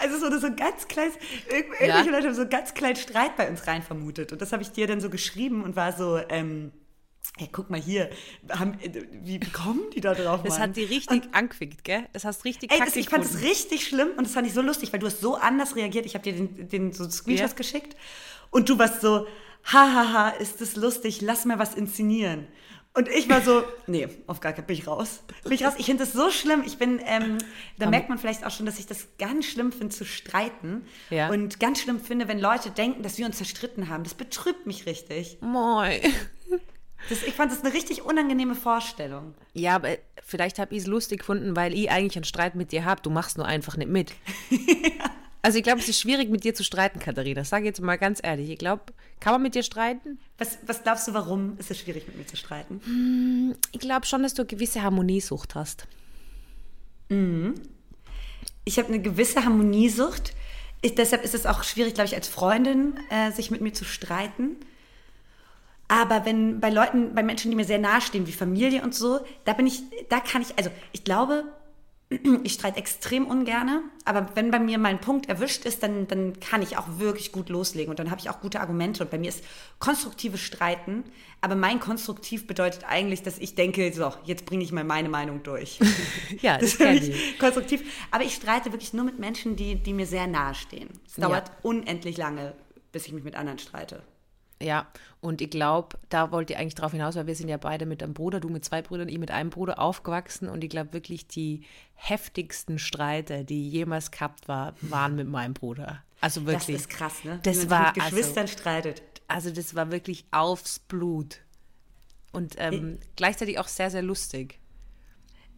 Also 0.00 0.18
so, 0.18 0.38
so 0.38 0.46
ein 0.46 0.56
ganz 0.56 0.86
kleines, 0.86 1.14
irg 1.50 1.66
irgendwelche 1.80 2.10
Leute 2.10 2.28
haben 2.28 2.34
so 2.34 2.42
einen 2.42 2.50
ganz 2.50 2.74
kleinen 2.74 2.96
Streit 2.96 3.36
bei 3.36 3.50
uns 3.50 3.66
rein 3.66 3.82
vermutet. 3.82 4.32
Und 4.32 4.40
das 4.40 4.52
habe 4.52 4.62
ich 4.62 4.70
dir 4.70 4.86
dann 4.86 5.00
so 5.00 5.10
geschrieben 5.10 5.64
und 5.64 5.74
war 5.74 5.92
so, 5.92 6.18
ähm, 6.28 6.72
ja, 7.38 7.46
guck 7.50 7.68
mal 7.68 7.80
hier, 7.80 8.08
haben, 8.50 8.78
äh, 8.80 9.02
wie, 9.22 9.40
kommen 9.40 9.82
die 9.94 10.00
da 10.00 10.14
drauf? 10.14 10.42
das 10.44 10.54
Mann? 10.54 10.70
hat 10.70 10.76
die 10.76 10.84
richtig 10.84 11.22
angefickt, 11.32 11.84
gell? 11.84 12.06
Das 12.12 12.24
hast 12.24 12.44
richtig 12.44 12.72
Ey, 12.72 12.78
das, 12.78 12.94
ich 12.96 13.08
fand 13.08 13.24
es 13.24 13.42
richtig 13.42 13.86
schlimm 13.86 14.10
und 14.16 14.26
das 14.26 14.32
fand 14.32 14.46
ich 14.46 14.54
so 14.54 14.62
lustig, 14.62 14.92
weil 14.92 15.00
du 15.00 15.06
hast 15.06 15.20
so 15.20 15.34
anders 15.34 15.74
reagiert. 15.76 16.06
Ich 16.06 16.14
habe 16.14 16.22
dir 16.22 16.34
den, 16.34 16.68
den 16.68 16.92
so 16.92 17.08
Screenshots 17.10 17.52
Ja. 17.52 17.56
geschickt 17.56 17.96
und 18.50 18.68
du 18.68 18.78
warst 18.78 19.00
so, 19.00 19.26
hahaha, 19.64 20.30
ist 20.30 20.60
das 20.60 20.76
lustig, 20.76 21.20
lass 21.20 21.44
mal 21.44 21.58
was 21.58 21.74
inszenieren. 21.74 22.46
Und 22.98 23.08
ich 23.08 23.28
war 23.28 23.40
so, 23.42 23.62
nee, 23.86 24.08
auf 24.26 24.40
gar 24.40 24.52
keinen 24.52 24.66
bin 24.66 24.74
ich 24.74 24.88
raus. 24.88 25.22
Bin 25.44 25.52
ich 25.52 25.64
raus. 25.64 25.74
Ich 25.78 25.86
finde 25.86 26.02
das 26.02 26.12
so 26.12 26.32
schlimm. 26.32 26.64
Ich 26.66 26.78
bin, 26.78 27.00
ähm, 27.06 27.38
da 27.78 27.88
merkt 27.88 28.08
man 28.08 28.18
vielleicht 28.18 28.44
auch 28.44 28.50
schon, 28.50 28.66
dass 28.66 28.80
ich 28.80 28.86
das 28.86 29.06
ganz 29.20 29.46
schlimm 29.46 29.70
finde 29.70 29.94
zu 29.94 30.04
streiten. 30.04 30.84
Ja. 31.08 31.30
Und 31.30 31.60
ganz 31.60 31.80
schlimm 31.80 32.00
finde, 32.00 32.26
wenn 32.26 32.40
Leute 32.40 32.70
denken, 32.70 33.04
dass 33.04 33.16
wir 33.16 33.26
uns 33.26 33.38
zerstritten 33.38 33.88
haben. 33.88 34.02
Das 34.02 34.14
betrübt 34.14 34.66
mich 34.66 34.86
richtig. 34.86 35.38
Moi. 35.40 36.00
Das, 37.08 37.22
ich 37.22 37.34
fand 37.34 37.52
das 37.52 37.62
eine 37.64 37.72
richtig 37.72 38.02
unangenehme 38.02 38.56
Vorstellung. 38.56 39.36
Ja, 39.52 39.76
aber 39.76 39.96
vielleicht 40.24 40.58
habe 40.58 40.74
ich 40.74 40.80
es 40.80 40.88
lustig 40.88 41.20
gefunden, 41.20 41.54
weil 41.54 41.74
ich 41.74 41.92
eigentlich 41.92 42.16
einen 42.16 42.24
Streit 42.24 42.56
mit 42.56 42.72
dir 42.72 42.84
habe. 42.84 43.00
Du 43.00 43.10
machst 43.10 43.38
nur 43.38 43.46
einfach 43.46 43.76
nicht 43.76 43.90
mit. 43.90 44.12
Also 45.42 45.58
ich 45.58 45.64
glaube, 45.64 45.78
es 45.78 45.88
ist 45.88 46.00
schwierig, 46.00 46.30
mit 46.30 46.44
dir 46.44 46.54
zu 46.54 46.64
streiten, 46.64 46.98
Katharina. 46.98 47.44
Sag 47.44 47.64
jetzt 47.64 47.80
mal 47.80 47.96
ganz 47.96 48.20
ehrlich. 48.22 48.50
Ich 48.50 48.58
glaube, 48.58 48.82
kann 49.20 49.32
man 49.32 49.42
mit 49.42 49.54
dir 49.54 49.62
streiten? 49.62 50.18
Was, 50.36 50.58
was 50.66 50.82
glaubst 50.82 51.06
du, 51.08 51.14
warum 51.14 51.56
ist 51.58 51.70
es 51.70 51.78
schwierig, 51.78 52.06
mit 52.06 52.16
mir 52.16 52.26
zu 52.26 52.36
streiten? 52.36 53.54
Ich 53.72 53.80
glaube 53.80 54.06
schon, 54.06 54.22
dass 54.22 54.34
du 54.34 54.42
eine 54.42 54.48
gewisse 54.48 54.82
Harmoniesucht 54.82 55.54
hast. 55.54 55.86
Ich 58.64 58.78
habe 58.78 58.88
eine 58.88 59.00
gewisse 59.00 59.44
Harmoniesucht. 59.44 60.34
Ich, 60.82 60.94
deshalb 60.94 61.24
ist 61.24 61.34
es 61.34 61.46
auch 61.46 61.62
schwierig, 61.64 61.94
glaube 61.94 62.08
ich, 62.08 62.14
als 62.14 62.28
Freundin 62.28 62.94
äh, 63.10 63.32
sich 63.32 63.50
mit 63.50 63.60
mir 63.60 63.72
zu 63.72 63.84
streiten. 63.84 64.56
Aber 65.88 66.26
wenn 66.26 66.60
bei 66.60 66.68
Leuten, 66.68 67.14
bei 67.14 67.22
Menschen, 67.22 67.50
die 67.50 67.56
mir 67.56 67.64
sehr 67.64 67.78
nahestehen, 67.78 68.26
wie 68.26 68.32
Familie 68.32 68.82
und 68.82 68.94
so, 68.94 69.20
da 69.44 69.54
bin 69.54 69.66
ich, 69.66 69.82
da 70.10 70.20
kann 70.20 70.42
ich, 70.42 70.56
also 70.58 70.70
ich 70.92 71.02
glaube, 71.02 71.44
ich 72.42 72.54
streite 72.54 72.78
extrem 72.78 73.26
ungerne, 73.26 73.82
aber 74.06 74.30
wenn 74.34 74.50
bei 74.50 74.58
mir 74.58 74.78
mal 74.78 74.88
ein 74.88 75.00
Punkt 75.00 75.28
erwischt 75.28 75.66
ist, 75.66 75.82
dann, 75.82 76.08
dann 76.08 76.40
kann 76.40 76.62
ich 76.62 76.78
auch 76.78 76.86
wirklich 76.98 77.32
gut 77.32 77.50
loslegen 77.50 77.90
und 77.90 77.98
dann 77.98 78.10
habe 78.10 78.18
ich 78.20 78.30
auch 78.30 78.40
gute 78.40 78.60
Argumente. 78.60 79.02
Und 79.04 79.10
bei 79.10 79.18
mir 79.18 79.28
ist 79.28 79.44
konstruktives 79.78 80.40
Streiten, 80.40 81.04
aber 81.42 81.54
mein 81.54 81.80
konstruktiv 81.80 82.46
bedeutet 82.46 82.84
eigentlich, 82.88 83.22
dass 83.22 83.38
ich 83.38 83.54
denke, 83.56 83.92
so, 83.92 84.10
jetzt 84.24 84.46
bringe 84.46 84.64
ich 84.64 84.72
mal 84.72 84.84
meine 84.84 85.10
Meinung 85.10 85.42
durch. 85.42 85.78
Ja, 86.40 86.56
das 86.56 86.70
ist 86.70 86.78
kenn 86.78 86.94
mich 86.94 87.08
ich. 87.10 87.38
konstruktiv. 87.38 87.82
Aber 88.10 88.24
ich 88.24 88.34
streite 88.34 88.72
wirklich 88.72 88.92
nur 88.94 89.04
mit 89.04 89.18
Menschen, 89.18 89.56
die, 89.56 89.74
die 89.74 89.92
mir 89.92 90.06
sehr 90.06 90.26
nahe 90.26 90.54
stehen. 90.54 90.88
Es 91.06 91.16
Ja. 91.18 91.28
dauert 91.28 91.50
unendlich 91.62 92.16
lange, 92.16 92.54
bis 92.92 93.06
ich 93.06 93.12
mich 93.12 93.24
mit 93.24 93.34
anderen 93.34 93.58
streite. 93.58 94.02
Ja, 94.60 94.88
und 95.20 95.40
ich 95.40 95.50
glaube, 95.50 95.98
da 96.08 96.32
wollt 96.32 96.50
ihr 96.50 96.58
eigentlich 96.58 96.74
drauf 96.74 96.92
hinaus, 96.92 97.14
weil 97.14 97.26
wir 97.26 97.36
sind 97.36 97.48
ja 97.48 97.58
beide 97.58 97.86
mit 97.86 98.02
einem 98.02 98.14
Bruder, 98.14 98.40
du 98.40 98.48
mit 98.48 98.64
zwei 98.64 98.82
Brüdern, 98.82 99.08
ich 99.08 99.18
mit 99.18 99.30
einem 99.30 99.50
Bruder 99.50 99.78
aufgewachsen 99.78 100.48
und 100.48 100.64
ich 100.64 100.70
glaube 100.70 100.92
wirklich 100.92 101.28
die 101.28 101.64
heftigsten 101.94 102.78
Streite, 102.78 103.44
die 103.44 103.68
jemals 103.68 104.10
gehabt 104.10 104.48
war, 104.48 104.74
waren 104.80 105.14
mit 105.14 105.28
meinem 105.28 105.54
Bruder. 105.54 106.02
Also 106.20 106.40
Das 106.40 106.46
wirklich. 106.66 106.76
ist 106.76 106.90
krass, 106.90 107.24
ne? 107.24 107.38
Das 107.42 107.56
Wie 107.56 107.66
man 107.66 107.70
war 107.70 107.86
mit 107.86 107.94
Geschwistern 107.94 108.48
streitet. 108.48 109.02
Also 109.28 109.50
das 109.50 109.74
war 109.74 109.92
wirklich 109.92 110.24
aufs 110.32 110.80
Blut. 110.80 111.40
Und 112.32 112.54
ähm, 112.58 112.98
gleichzeitig 113.16 113.58
auch 113.58 113.68
sehr, 113.68 113.90
sehr 113.90 114.02
lustig. 114.02 114.58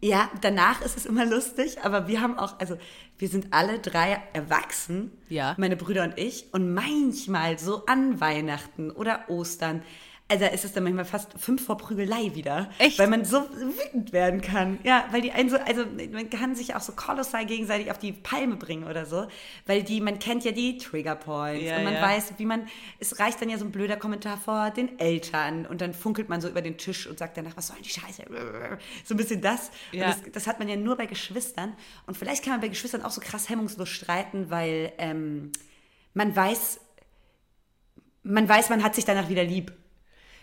Ja, 0.03 0.31
danach 0.41 0.81
ist 0.81 0.97
es 0.97 1.05
immer 1.05 1.25
lustig, 1.25 1.77
aber 1.83 2.07
wir 2.07 2.21
haben 2.21 2.37
auch, 2.37 2.59
also 2.59 2.75
wir 3.19 3.27
sind 3.29 3.47
alle 3.53 3.77
drei 3.79 4.19
erwachsen, 4.33 5.11
Ja. 5.29 5.53
meine 5.59 5.75
Brüder 5.77 6.03
und 6.03 6.17
ich, 6.17 6.51
und 6.53 6.73
manchmal 6.73 7.59
so 7.59 7.85
an 7.85 8.19
Weihnachten 8.19 8.89
oder 8.89 9.29
Ostern, 9.29 9.83
Also 10.31 10.45
ist 10.45 10.63
es 10.63 10.71
dann 10.71 10.85
manchmal 10.85 11.03
fast 11.03 11.33
fünf 11.37 11.65
vor 11.65 11.77
Prügelei 11.77 12.33
wieder. 12.35 12.69
Echt? 12.77 12.97
Weil 12.97 13.09
man 13.09 13.25
so 13.25 13.41
wütend 13.49 14.13
werden 14.13 14.39
kann. 14.39 14.79
Ja, 14.83 15.03
weil 15.11 15.21
die 15.21 15.33
einen 15.33 15.49
so, 15.49 15.57
also 15.57 15.83
man 16.13 16.29
kann 16.29 16.55
sich 16.55 16.73
auch 16.73 16.79
so 16.79 16.93
kolossal 16.93 17.45
gegenseitig 17.45 17.91
auf 17.91 17.97
die 17.97 18.13
Palme 18.13 18.55
bringen 18.55 18.85
oder 18.85 19.05
so. 19.05 19.27
Weil 19.65 19.83
die, 19.83 19.99
man 19.99 20.19
kennt 20.19 20.45
ja 20.45 20.53
die 20.53 20.77
Trigger 20.77 21.15
Points 21.15 21.65
Ja, 21.65 21.79
und 21.79 21.83
man 21.83 21.95
ja. 21.95 22.01
weiß, 22.01 22.35
wie 22.37 22.45
man, 22.45 22.65
es 22.99 23.19
reicht 23.19 23.41
dann 23.41 23.49
ja 23.49 23.57
so 23.57 23.65
ein 23.65 23.73
blöder 23.73 23.97
Kommentar 23.97 24.37
vor 24.37 24.71
den 24.71 24.97
Eltern 24.99 25.65
und 25.65 25.81
dann 25.81 25.93
funkelt 25.93 26.29
man 26.29 26.39
so 26.39 26.47
über 26.47 26.61
den 26.61 26.77
Tisch 26.77 27.07
und 27.07 27.19
sagt 27.19 27.35
danach, 27.35 27.57
was 27.57 27.67
soll 27.67 27.75
denn 27.75 27.83
die 27.83 27.89
Scheiße? 27.89 28.23
So 29.03 29.13
ein 29.13 29.17
bisschen 29.17 29.41
das. 29.41 29.69
Ja. 29.91 30.07
Das, 30.07 30.21
das 30.31 30.47
hat 30.47 30.59
man 30.59 30.69
ja 30.69 30.77
nur 30.77 30.95
bei 30.95 31.07
Geschwistern. 31.07 31.73
Und 32.07 32.15
vielleicht 32.15 32.45
kann 32.45 32.53
man 32.53 32.61
bei 32.61 32.69
Geschwistern 32.69 33.01
auch 33.01 33.11
so 33.11 33.19
krass 33.19 33.49
hemmungslos 33.49 33.89
streiten, 33.89 34.49
weil 34.49 34.93
ähm, 34.97 35.51
man 36.13 36.33
weiß, 36.33 36.79
man 38.23 38.47
weiß, 38.47 38.69
man 38.69 38.81
hat 38.81 38.95
sich 38.95 39.03
danach 39.03 39.27
wieder 39.27 39.43
lieb. 39.43 39.73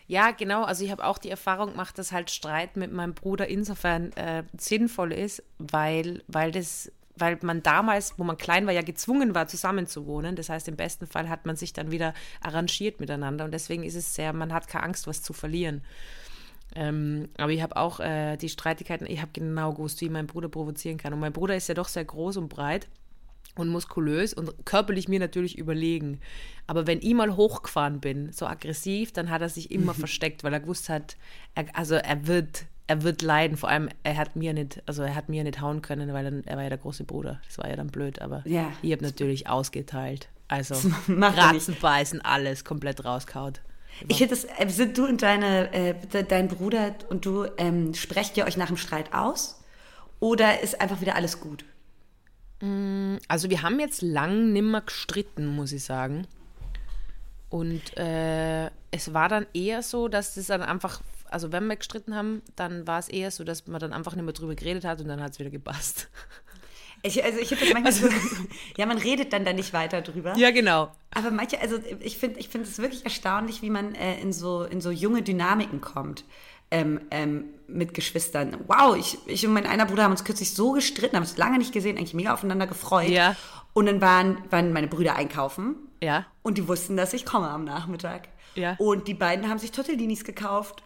Ja, 0.09 0.31
genau. 0.31 0.65
Also 0.65 0.85
ich 0.85 0.91
habe 0.91 1.05
auch 1.05 1.19
die 1.19 1.29
Erfahrung 1.29 1.73
gemacht, 1.73 1.99
dass 1.99 2.13
halt 2.13 2.31
Streit 2.31 2.77
mit 2.77 2.91
meinem 2.93 3.13
Bruder 3.13 3.47
insofern 3.47 4.11
äh, 4.15 4.43
sinnvoll 4.57 5.13
ist, 5.13 5.43
weil, 5.59 6.25
weil 6.29 6.51
das, 6.51 6.91
weil 7.15 7.39
man 7.43 7.63
damals, 7.63 8.15
wo 8.19 8.25
man 8.25 8.39
klein 8.39 8.67
war, 8.67 8.73
ja 8.73 8.81
gezwungen 8.81 9.35
war, 9.35 9.49
zusammenzuwohnen. 9.49 10.35
Das 10.35 10.49
heißt, 10.49 10.67
im 10.67 10.77
besten 10.77 11.07
Fall 11.07 11.29
hat 11.29 11.45
man 11.45 11.57
sich 11.57 11.75
dann 11.75 11.91
wieder 11.91 12.15
arrangiert 12.41 13.01
miteinander 13.01 13.45
und 13.45 13.53
deswegen 13.53 13.83
ist 13.85 13.97
es 13.97 14.15
sehr, 14.15 14.33
man 14.33 14.55
hat 14.55 14.67
keine 14.67 14.85
Angst, 14.85 15.07
was 15.07 15.23
zu 15.23 15.35
verlieren. 15.35 15.83
Ähm, 16.75 17.29
aber 17.37 17.53
ich 17.53 17.61
habe 17.63 17.77
auch 17.77 18.01
äh, 18.01 18.39
die 18.39 18.49
Streitigkeiten, 18.49 19.07
ich 19.07 19.21
habe 19.21 19.33
genau 19.35 19.75
gewusst, 19.75 20.01
wie 20.01 20.09
mein 20.09 20.27
Bruder 20.27 20.49
provozieren 20.49 20.97
kann. 20.97 21.13
Und 21.13 21.21
mein 21.21 21.35
Bruder 21.35 21.55
ist 21.55 21.69
ja 21.69 21.75
doch 21.75 21.89
sehr 21.89 22.05
groß 22.07 22.39
und 22.39 22.49
breit 22.49 22.89
und 23.59 23.69
muskulös 23.69 24.33
und 24.35 24.53
körperlich 24.65 25.09
mir 25.09 25.19
natürlich 25.21 25.59
überlegen. 25.59 26.21
Aber 26.67 26.87
wenn 26.87 27.01
ich 27.01 27.15
mal 27.15 27.37
hochgefahren 27.37 28.01
bin, 28.01 28.33
so 28.33 28.47
aggressiv, 28.47 29.13
dann 29.13 29.31
hat 29.31 29.43
er 29.43 29.49
sich 29.49 29.71
immer 29.71 29.95
versteckt, 29.95 30.45
weil 30.45 30.53
er 30.53 30.61
gewusst 30.61 30.89
hat, 30.89 31.17
er, 31.55 31.65
also 31.75 31.95
er 31.97 32.27
wird, 32.27 32.65
er 32.87 33.03
wird 33.03 33.23
leiden. 33.23 33.57
Vor 33.57 33.69
allem, 33.69 33.89
er 34.03 34.17
hat 34.17 34.37
mir 34.37 34.53
nicht, 34.53 34.83
also 34.87 35.03
er 35.03 35.15
hat 35.15 35.29
mir 35.29 35.45
nicht 35.45 35.61
hauen 35.61 35.83
können, 35.83 36.13
weil 36.13 36.27
er, 36.27 36.47
er 36.47 36.57
war 36.57 36.63
ja 36.63 36.69
der 36.69 36.79
große 36.79 37.05
Bruder. 37.05 37.41
Das 37.47 37.59
war 37.59 37.69
ja 37.69 37.77
dann 37.77 37.89
blöd, 37.89 38.21
aber 38.21 38.43
Ja. 38.47 38.73
ich 38.83 38.93
habe 38.93 39.03
natürlich 39.05 39.49
ausgeteilt. 39.49 40.29
Also 40.49 40.75
macht 41.09 41.37
er 41.39 41.53
nicht. 41.53 41.69
Ratzen, 41.69 41.77
Beißen, 41.81 42.21
alles 42.23 42.65
komplett 42.65 43.05
rauskaut. 43.05 43.61
Ich 44.07 44.21
hätte 44.21 44.33
es, 44.35 44.45
äh, 44.45 44.69
sind 44.69 44.97
du 44.97 45.07
und 45.07 45.23
deine, 45.23 45.73
äh, 45.73 45.95
de- 46.13 46.23
dein 46.23 46.49
Bruder 46.49 46.95
und 47.09 47.27
du, 47.27 47.47
ähm, 47.57 47.95
sprecht 47.95 48.37
ihr 48.37 48.47
euch 48.47 48.57
nach 48.57 48.69
dem 48.69 48.77
Streit 48.77 49.13
aus? 49.13 49.63
Oder 50.21 50.61
ist 50.63 50.81
einfach 50.81 51.01
wieder 51.01 51.17
alles 51.17 51.41
gut? 51.41 51.65
Also 52.61 53.51
wir 53.51 53.63
haben 53.63 53.79
jetzt 53.79 54.03
lang 54.03 54.53
nimmer 54.53 54.81
gestritten, 54.81 55.47
muss 55.47 55.73
ich 55.73 55.85
sagen. 55.85 56.27
Und 57.51 57.97
äh, 57.97 58.67
es 58.91 59.15
war 59.15 59.29
dann 59.29 59.47
eher 59.55 59.83
so, 59.83 60.09
dass 60.09 60.35
das 60.35 60.47
dann 60.47 60.63
einfach, 60.63 61.01
also 61.31 61.53
wenn 61.53 61.67
wir 61.67 61.77
gestritten 61.77 62.15
haben, 62.15 62.43
dann 62.57 62.87
war 62.87 62.99
es 62.99 63.09
eher 63.09 63.31
so, 63.31 63.45
dass 63.45 63.67
man 63.67 63.81
dann 63.81 63.93
einfach 63.93 64.15
nicht 64.15 64.25
mehr 64.25 64.35
drüber 64.35 64.55
geredet 64.55 64.85
hat 64.85 65.01
und 65.01 65.09
dann 65.09 65.23
hat 65.23 65.33
es 65.33 65.39
wieder 65.39 65.51
gepasst. 65.51 66.09
Ich, 67.03 67.23
also 67.23 67.39
ich 67.39 67.53
habe 67.53 67.61
das 67.61 67.73
manchmal 67.73 67.93
so, 67.93 68.09
ja, 68.77 68.85
man 68.85 68.99
redet 68.99 69.33
dann 69.33 69.45
da 69.45 69.53
nicht 69.53 69.73
weiter 69.73 70.03
drüber. 70.03 70.37
Ja, 70.37 70.51
genau. 70.51 70.91
Aber 71.13 71.31
manche, 71.31 71.61
also 71.61 71.79
ich 72.01 72.19
finde 72.19 72.41
ich 72.41 72.49
finde 72.49 72.67
es 72.67 72.79
wirklich 72.79 73.05
erstaunlich, 73.05 73.63
wie 73.63 73.71
man 73.71 73.95
äh, 73.95 74.21
in, 74.21 74.33
so, 74.33 74.65
in 74.65 74.81
so 74.81 74.91
junge 74.91 75.23
Dynamiken 75.23 75.81
kommt. 75.81 76.25
Ähm, 76.71 77.01
ähm, 77.11 77.45
mit 77.67 77.95
Geschwistern. 77.95 78.57
Wow, 78.67 78.97
ich, 78.97 79.19
ich 79.27 79.47
und 79.47 79.53
mein 79.55 79.67
einer 79.67 79.87
Bruder 79.87 80.05
haben 80.05 80.11
uns 80.13 80.25
kürzlich 80.25 80.53
so 80.55 80.73
gestritten, 80.73 81.17
haben 81.17 81.23
uns 81.23 81.37
lange 81.37 81.59
nicht 81.59 81.73
gesehen, 81.73 81.97
eigentlich 81.97 82.15
mega 82.15 82.33
aufeinander 82.35 82.67
gefreut. 82.67 83.09
Ja. 83.09 83.37
Und 83.75 83.87
dann 83.87 84.01
waren, 84.01 84.39
waren 84.51 84.73
meine 84.73 84.87
Brüder 84.89 85.17
einkaufen 85.17 85.77
Ja. 86.03 86.27
und 86.43 86.59
die 86.59 86.67
wussten, 86.69 86.97
dass 86.97 87.13
ich 87.15 87.25
komme 87.27 87.49
am 87.49 87.65
Nachmittag. 87.65 88.29
Ja. 88.55 88.75
Und 88.79 89.07
die 89.09 89.15
beiden 89.15 89.49
haben 89.49 89.59
sich 89.59 89.71
Tortellinis 89.73 90.25
gekauft. 90.25 90.83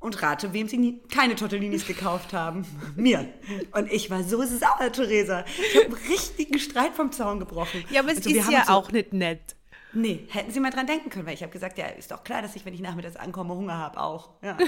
Und 0.00 0.22
rate, 0.22 0.52
wem 0.52 0.68
sie 0.68 0.76
nie, 0.78 1.00
keine 1.12 1.34
Tortellinis 1.34 1.84
gekauft 1.84 2.32
haben. 2.32 2.64
Mir. 2.96 3.28
Und 3.72 3.90
ich 3.90 4.10
war 4.10 4.22
so 4.22 4.44
sauer, 4.44 4.92
Theresa. 4.92 5.44
Ich 5.58 5.74
habe 5.76 5.86
einen 5.96 6.06
richtigen 6.08 6.58
Streit 6.60 6.94
vom 6.94 7.10
Zaun 7.10 7.40
gebrochen. 7.40 7.82
Ja, 7.90 8.02
aber 8.02 8.12
es 8.12 8.18
Also 8.18 8.30
ist 8.30 8.48
ja 8.48 8.64
so- 8.66 8.72
auch 8.74 8.92
nicht 8.92 9.12
nett. 9.12 9.56
Nee, 9.92 10.26
hätten 10.28 10.50
Sie 10.50 10.60
mal 10.60 10.70
dran 10.70 10.86
denken 10.86 11.10
können, 11.10 11.26
weil 11.26 11.34
ich 11.34 11.42
habe 11.42 11.52
gesagt, 11.52 11.78
ja, 11.78 11.86
ist 11.86 12.10
doch 12.10 12.22
klar, 12.22 12.42
dass 12.42 12.56
ich, 12.56 12.64
wenn 12.64 12.74
ich 12.74 12.80
nachmittags 12.80 13.16
ankomme, 13.16 13.54
Hunger 13.54 13.76
habe 13.78 14.00
auch. 14.00 14.30
Ja. 14.42 14.56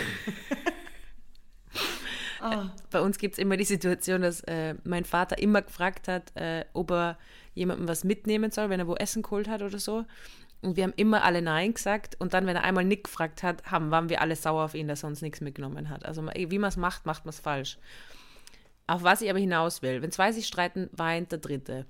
Bei 2.91 3.01
uns 3.03 3.19
gibt 3.19 3.35
es 3.35 3.39
immer 3.39 3.57
die 3.59 3.65
Situation, 3.65 4.23
dass 4.23 4.41
äh, 4.45 4.75
mein 4.85 5.05
Vater 5.05 5.39
immer 5.39 5.61
gefragt 5.63 6.09
hat, 6.09 6.35
äh, 6.37 6.65
ob 6.73 6.91
er 6.91 7.19
jemandem 7.55 7.87
was 7.87 8.03
mitnehmen 8.03 8.51
soll, 8.51 8.71
wenn 8.71 8.81
er 8.81 8.89
wo 8.89 8.95
Essen 8.95 9.23
geholt 9.23 9.47
hat 9.49 9.61
oder 9.61 9.79
so. 9.79 10.07
Und 10.63 10.77
wir 10.77 10.85
haben 10.85 10.95
immer 10.97 11.23
alle 11.25 11.43
Nein 11.43 11.75
gesagt. 11.75 12.17
Und 12.19 12.35
dann, 12.35 12.47
wenn 12.47 12.57
er 12.57 12.65
einmal 12.65 12.85
nicht 12.85 13.05
gefragt 13.05 13.43
hat, 13.43 13.71
haben, 13.71 13.91
waren 13.91 14.09
wir 14.09 14.21
alle 14.21 14.37
sauer 14.37 14.65
auf 14.65 14.75
ihn, 14.75 14.89
dass 14.89 15.05
er 15.05 15.09
uns 15.09 15.23
nichts 15.23 15.41
mitgenommen 15.41 15.89
hat. 15.89 16.05
Also 16.05 16.23
wie 16.23 16.59
man 16.59 16.69
es 16.69 16.77
macht, 16.77 17.07
macht 17.07 17.25
man 17.25 17.31
es 17.31 17.41
falsch. 17.41 17.79
Auf 18.87 19.03
was 19.03 19.21
ich 19.23 19.31
aber 19.31 19.39
hinaus 19.39 19.83
will, 19.83 20.03
wenn 20.03 20.11
zwei 20.11 20.33
sich 20.33 20.47
streiten, 20.47 20.91
weint 20.93 21.33
der 21.33 21.39
Dritte. 21.39 21.87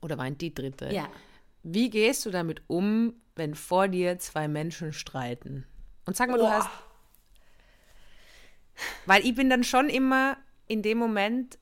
Oder 0.00 0.18
weint 0.18 0.40
die 0.40 0.54
Dritte. 0.54 0.92
ja. 0.92 1.08
Wie 1.70 1.90
gehst 1.90 2.24
du 2.24 2.30
damit 2.30 2.62
um, 2.66 3.12
wenn 3.36 3.54
vor 3.54 3.88
dir 3.88 4.18
zwei 4.18 4.48
Menschen 4.48 4.92
streiten? 4.92 5.66
Und 6.06 6.16
sag 6.16 6.30
mal, 6.30 6.38
du 6.38 6.44
Boah. 6.44 6.60
hast. 6.60 6.70
Weil 9.06 9.26
ich 9.26 9.34
bin 9.34 9.50
dann 9.50 9.64
schon 9.64 9.90
immer 9.90 10.38
in 10.66 10.82
dem 10.82 10.96
Moment. 10.96 11.58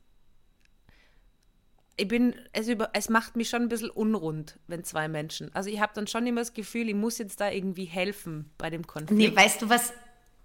Ich 1.96 2.06
bin, 2.06 2.34
es, 2.52 2.68
über, 2.68 2.90
es 2.92 3.08
macht 3.08 3.36
mich 3.36 3.48
schon 3.48 3.62
ein 3.62 3.68
bisschen 3.68 3.90
unrund, 3.90 4.60
wenn 4.68 4.84
zwei 4.84 5.08
Menschen. 5.08 5.52
Also 5.54 5.70
ich 5.70 5.80
habe 5.80 5.92
dann 5.94 6.06
schon 6.06 6.26
immer 6.26 6.42
das 6.42 6.52
Gefühl, 6.52 6.88
ich 6.88 6.94
muss 6.94 7.18
jetzt 7.18 7.40
da 7.40 7.50
irgendwie 7.50 7.86
helfen 7.86 8.50
bei 8.58 8.70
dem 8.70 8.86
Konflikt. 8.86 9.18
Nee, 9.18 9.34
weißt 9.34 9.62
du, 9.62 9.70
was 9.70 9.92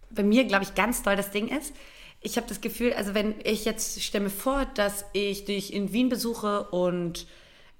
bei 0.10 0.24
mir, 0.24 0.46
glaube 0.46 0.63
ich, 0.63 0.74
ganz 0.74 1.03
doll 1.03 1.15
das 1.15 1.30
Ding 1.30 1.50
ist? 1.50 1.75
Ich 2.22 2.38
habe 2.38 2.48
das 2.48 2.62
Gefühl, 2.62 2.94
also 2.94 3.13
wenn 3.13 3.36
ich 3.44 3.65
jetzt, 3.65 4.01
stelle 4.01 4.24
mir 4.25 4.30
vor, 4.30 4.65
dass 4.65 5.06
ich 5.13 5.46
dich 5.46 5.74
in 5.74 5.91
Wien 5.91 6.10
besuche 6.10 6.70
und 6.70 7.27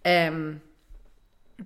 ähm, 0.04 0.62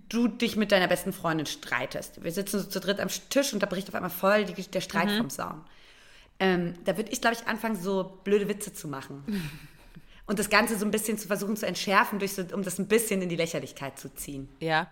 du 0.10 0.28
dich 0.28 0.56
mit 0.56 0.72
deiner 0.72 0.88
besten 0.88 1.14
Freundin 1.14 1.46
streitest. 1.46 2.24
Wir 2.24 2.32
sitzen 2.32 2.60
so 2.60 2.68
zu 2.68 2.80
dritt 2.80 3.00
am 3.00 3.10
Tisch 3.30 3.54
und 3.54 3.62
da 3.62 3.68
bricht 3.68 3.88
auf 3.88 3.96
einmal 3.96 4.10
voll 4.10 4.46
die, 4.46 4.54
der 4.64 4.82
Streit 4.82 5.12
vom 5.12 5.30
Zaun. 5.30 5.64
Ähm, 6.40 6.74
da 6.84 6.98
würde 6.98 7.12
ich, 7.12 7.22
glaube 7.22 7.36
ich, 7.40 7.48
anfangen, 7.48 7.76
so 7.76 8.20
blöde 8.24 8.48
Witze 8.48 8.74
zu 8.74 8.88
machen. 8.88 9.24
Und 10.28 10.40
das 10.40 10.50
Ganze 10.50 10.76
so 10.76 10.86
ein 10.86 10.92
bisschen 10.92 11.20
zu 11.20 11.28
versuchen 11.28 11.56
zu 11.56 11.68
entschärfen, 11.68 12.18
durch 12.18 12.34
so, 12.34 12.44
um 12.52 12.64
das 12.64 12.80
ein 12.80 12.88
bisschen 12.88 13.22
in 13.22 13.30
die 13.30 13.36
Lächerlichkeit 13.36 14.00
zu 14.00 14.14
ziehen. 14.14 14.50
ja. 14.60 14.90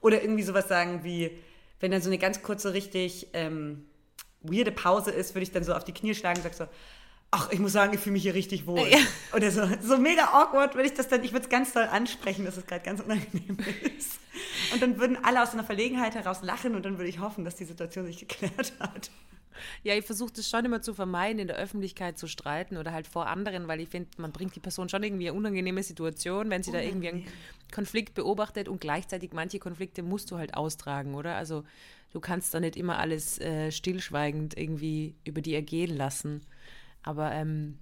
Oder 0.00 0.22
irgendwie 0.22 0.42
sowas 0.42 0.66
sagen 0.66 1.04
wie, 1.04 1.30
wenn 1.78 1.90
dann 1.90 2.00
so 2.00 2.08
eine 2.08 2.16
ganz 2.16 2.42
kurze, 2.42 2.72
richtig 2.72 3.28
ähm, 3.34 3.84
weirde 4.40 4.72
Pause 4.72 5.10
ist, 5.10 5.34
würde 5.34 5.42
ich 5.42 5.52
dann 5.52 5.62
so 5.62 5.74
auf 5.74 5.84
die 5.84 5.92
Knie 5.92 6.14
schlagen 6.14 6.38
und 6.38 6.42
sag 6.42 6.54
so, 6.54 6.64
ach, 7.30 7.50
ich 7.52 7.58
muss 7.58 7.72
sagen, 7.72 7.94
ich 7.94 8.00
fühle 8.00 8.14
mich 8.14 8.22
hier 8.22 8.34
richtig 8.34 8.66
wohl. 8.66 8.86
Ja. 8.88 8.98
Oder 9.34 9.50
so, 9.50 9.62
so 9.80 9.98
mega 9.98 10.24
awkward 10.32 10.74
würde 10.74 10.88
ich 10.88 10.94
das 10.94 11.08
dann, 11.08 11.22
ich 11.22 11.32
würde 11.32 11.44
es 11.44 11.48
ganz 11.48 11.72
doll 11.72 11.84
ansprechen, 11.84 12.44
dass 12.44 12.56
es 12.56 12.66
gerade 12.66 12.84
ganz 12.84 13.00
unangenehm 13.00 13.58
ist. 13.96 14.18
Und 14.72 14.82
dann 14.82 14.98
würden 14.98 15.16
alle 15.22 15.42
aus 15.42 15.52
einer 15.52 15.64
Verlegenheit 15.64 16.14
heraus 16.14 16.42
lachen 16.42 16.74
und 16.74 16.84
dann 16.84 16.98
würde 16.98 17.08
ich 17.08 17.20
hoffen, 17.20 17.44
dass 17.44 17.56
die 17.56 17.64
Situation 17.64 18.06
sich 18.06 18.18
geklärt 18.18 18.72
hat. 18.80 19.10
Ja, 19.82 19.94
ich 19.94 20.04
versuche 20.04 20.32
das 20.32 20.48
schon 20.48 20.64
immer 20.64 20.80
zu 20.80 20.94
vermeiden, 20.94 21.38
in 21.38 21.46
der 21.46 21.56
Öffentlichkeit 21.56 22.18
zu 22.18 22.26
streiten 22.26 22.76
oder 22.76 22.92
halt 22.92 23.06
vor 23.06 23.26
anderen, 23.26 23.68
weil 23.68 23.80
ich 23.80 23.88
finde, 23.88 24.08
man 24.16 24.32
bringt 24.32 24.56
die 24.56 24.60
Person 24.60 24.88
schon 24.88 25.02
irgendwie 25.02 25.24
in 25.24 25.30
eine 25.30 25.38
unangenehme 25.38 25.82
Situation, 25.82 26.50
wenn 26.50 26.62
sie 26.62 26.72
da 26.72 26.80
irgendwie 26.80 27.08
einen 27.08 27.26
Konflikt 27.72 28.14
beobachtet 28.14 28.68
und 28.68 28.80
gleichzeitig 28.80 29.32
manche 29.32 29.58
Konflikte 29.58 30.02
musst 30.02 30.30
du 30.30 30.38
halt 30.38 30.54
austragen, 30.54 31.14
oder? 31.14 31.34
Also 31.34 31.64
du 32.12 32.20
kannst 32.20 32.54
da 32.54 32.60
nicht 32.60 32.76
immer 32.76 32.98
alles 32.98 33.38
äh, 33.38 33.70
stillschweigend 33.70 34.56
irgendwie 34.56 35.14
über 35.24 35.42
die 35.42 35.54
ergehen 35.54 35.96
lassen. 35.96 36.40
Aber 37.02 37.32
ähm, 37.32 37.78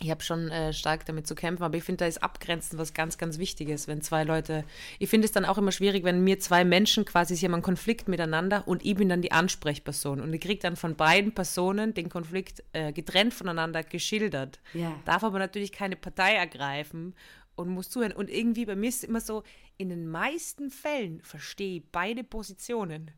ich 0.00 0.10
habe 0.10 0.22
schon 0.22 0.48
äh, 0.50 0.72
stark 0.72 1.06
damit 1.06 1.26
zu 1.26 1.34
kämpfen, 1.34 1.62
aber 1.62 1.76
ich 1.76 1.84
finde, 1.84 1.98
da 1.98 2.06
ist 2.06 2.22
Abgrenzen 2.22 2.78
was 2.78 2.92
ganz, 2.92 3.18
ganz 3.18 3.38
Wichtiges, 3.38 3.86
wenn 3.86 4.02
zwei 4.02 4.24
Leute. 4.24 4.64
Ich 4.98 5.08
finde 5.08 5.26
es 5.26 5.32
dann 5.32 5.44
auch 5.44 5.58
immer 5.58 5.70
schwierig, 5.70 6.02
wenn 6.02 6.24
mir 6.24 6.40
zwei 6.40 6.64
Menschen 6.64 7.04
quasi, 7.04 7.36
sie 7.36 7.46
haben 7.46 7.54
einen 7.54 7.62
Konflikt 7.62 8.08
miteinander 8.08 8.66
und 8.66 8.84
ich 8.84 8.96
bin 8.96 9.08
dann 9.08 9.22
die 9.22 9.32
Ansprechperson 9.32 10.20
und 10.20 10.32
ich 10.32 10.40
kriege 10.40 10.60
dann 10.60 10.76
von 10.76 10.96
beiden 10.96 11.32
Personen 11.32 11.94
den 11.94 12.08
Konflikt 12.08 12.64
äh, 12.72 12.92
getrennt 12.92 13.32
voneinander 13.34 13.84
geschildert. 13.84 14.60
Ja. 14.74 14.92
Darf 15.04 15.22
aber 15.22 15.38
natürlich 15.38 15.70
keine 15.70 15.96
Partei 15.96 16.34
ergreifen 16.34 17.14
und 17.54 17.68
muss 17.68 17.90
zuhören. 17.90 18.12
Und 18.12 18.28
irgendwie 18.28 18.66
bei 18.66 18.74
mir 18.74 18.88
ist 18.88 19.04
es 19.04 19.04
immer 19.04 19.20
so, 19.20 19.44
in 19.76 19.88
den 19.88 20.08
meisten 20.08 20.70
Fällen 20.70 21.20
verstehe 21.22 21.76
ich 21.76 21.82
beide 21.92 22.24
Positionen. 22.24 23.10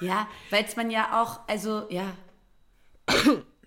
Ja, 0.00 0.28
weil 0.50 0.64
es 0.64 0.76
man 0.76 0.90
ja 0.90 1.20
auch, 1.20 1.40
also 1.48 1.86
ja, 1.90 2.14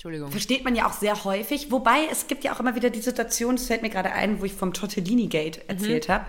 Entschuldigung. 0.00 0.30
versteht 0.30 0.64
man 0.64 0.74
ja 0.74 0.86
auch 0.86 0.94
sehr 0.94 1.24
häufig. 1.24 1.70
Wobei 1.70 2.06
es 2.10 2.26
gibt 2.26 2.42
ja 2.42 2.54
auch 2.54 2.60
immer 2.60 2.74
wieder 2.74 2.88
die 2.88 3.02
Situation, 3.02 3.56
das 3.56 3.66
fällt 3.66 3.82
mir 3.82 3.90
gerade 3.90 4.12
ein, 4.12 4.40
wo 4.40 4.46
ich 4.46 4.54
vom 4.54 4.72
Tortellini-Gate 4.72 5.68
erzählt 5.68 6.08
habe. 6.08 6.24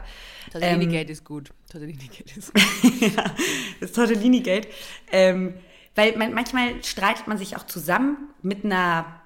Tortellini-Gate 0.51 1.09
ist 1.09 1.23
gut. 1.23 1.51
Tortellini-Gate 1.71 2.35
ist 2.35 2.53
gut. 2.81 3.01
ja, 3.15 3.33
das 3.79 3.93
Tortellini-Gate. 3.93 4.67
Ähm, 5.13 5.53
weil 5.95 6.17
man, 6.17 6.33
manchmal 6.33 6.83
streitet 6.83 7.27
man 7.27 7.37
sich 7.37 7.55
auch 7.55 7.65
zusammen 7.65 8.17
mit 8.41 8.65
einer 8.65 9.21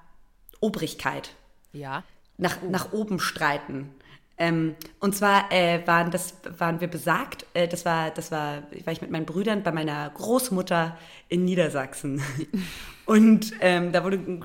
Obrigkeit. 0.60 1.32
Ja. 1.74 2.04
Nach, 2.38 2.62
nach 2.62 2.94
oben 2.94 3.20
streiten. 3.20 3.90
Ähm, 4.38 4.76
und 5.00 5.16
zwar 5.16 5.52
äh, 5.52 5.86
waren 5.88 6.12
das 6.12 6.34
waren 6.58 6.82
wir 6.82 6.90
besagt. 6.90 7.46
Äh, 7.54 7.68
das 7.68 7.86
war 7.86 8.10
das 8.12 8.32
war 8.32 8.64
war 8.84 8.94
ich 8.94 9.02
mit 9.02 9.10
meinen 9.12 9.26
Brüdern 9.26 9.64
bei 9.64 9.72
meiner 9.72 10.10
Großmutter 10.10 10.98
in 11.30 11.46
Niedersachsen. 11.46 12.22
und 13.06 13.54
ähm, 13.62 13.92
da 13.94 14.04
wurde 14.04 14.18
ein 14.18 14.44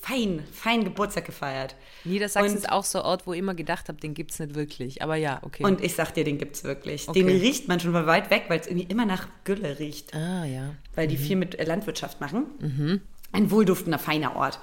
fein 0.00 0.42
fein 0.52 0.84
Geburtstag 0.84 1.24
gefeiert. 1.24 1.74
Niedersachsen 2.04 2.50
Und- 2.52 2.56
ist 2.56 2.70
auch 2.70 2.84
so 2.84 3.00
ein 3.00 3.04
Ort, 3.04 3.26
wo 3.26 3.32
ich 3.32 3.38
immer 3.40 3.54
gedacht 3.54 3.88
habe, 3.88 4.00
den 4.00 4.14
gibt 4.14 4.30
es 4.32 4.38
nicht 4.38 4.54
wirklich. 4.54 5.02
Aber 5.02 5.16
ja, 5.16 5.38
okay. 5.42 5.64
Und 5.64 5.82
ich 5.82 5.94
sag 5.94 6.12
dir, 6.14 6.24
den 6.24 6.38
gibt's 6.38 6.62
wirklich. 6.64 7.08
Okay. 7.08 7.22
Den 7.22 7.28
riecht 7.40 7.66
man 7.68 7.80
schon 7.80 7.92
von 7.92 8.06
weit 8.06 8.30
weg, 8.30 8.44
weil 8.48 8.60
es 8.60 8.66
irgendwie 8.66 8.86
immer 8.90 9.06
nach 9.06 9.26
Gülle 9.44 9.78
riecht. 9.78 10.14
ah, 10.14 10.44
ja. 10.44 10.74
weil 10.94 11.08
die 11.08 11.16
viel 11.16 11.36
mit 11.36 11.58
äh, 11.58 11.64
Landwirtschaft 11.64 12.20
machen. 12.20 13.00
Ein 13.32 13.50
wohlduftender, 13.50 13.98
feiner 13.98 14.36
Ort. 14.36 14.58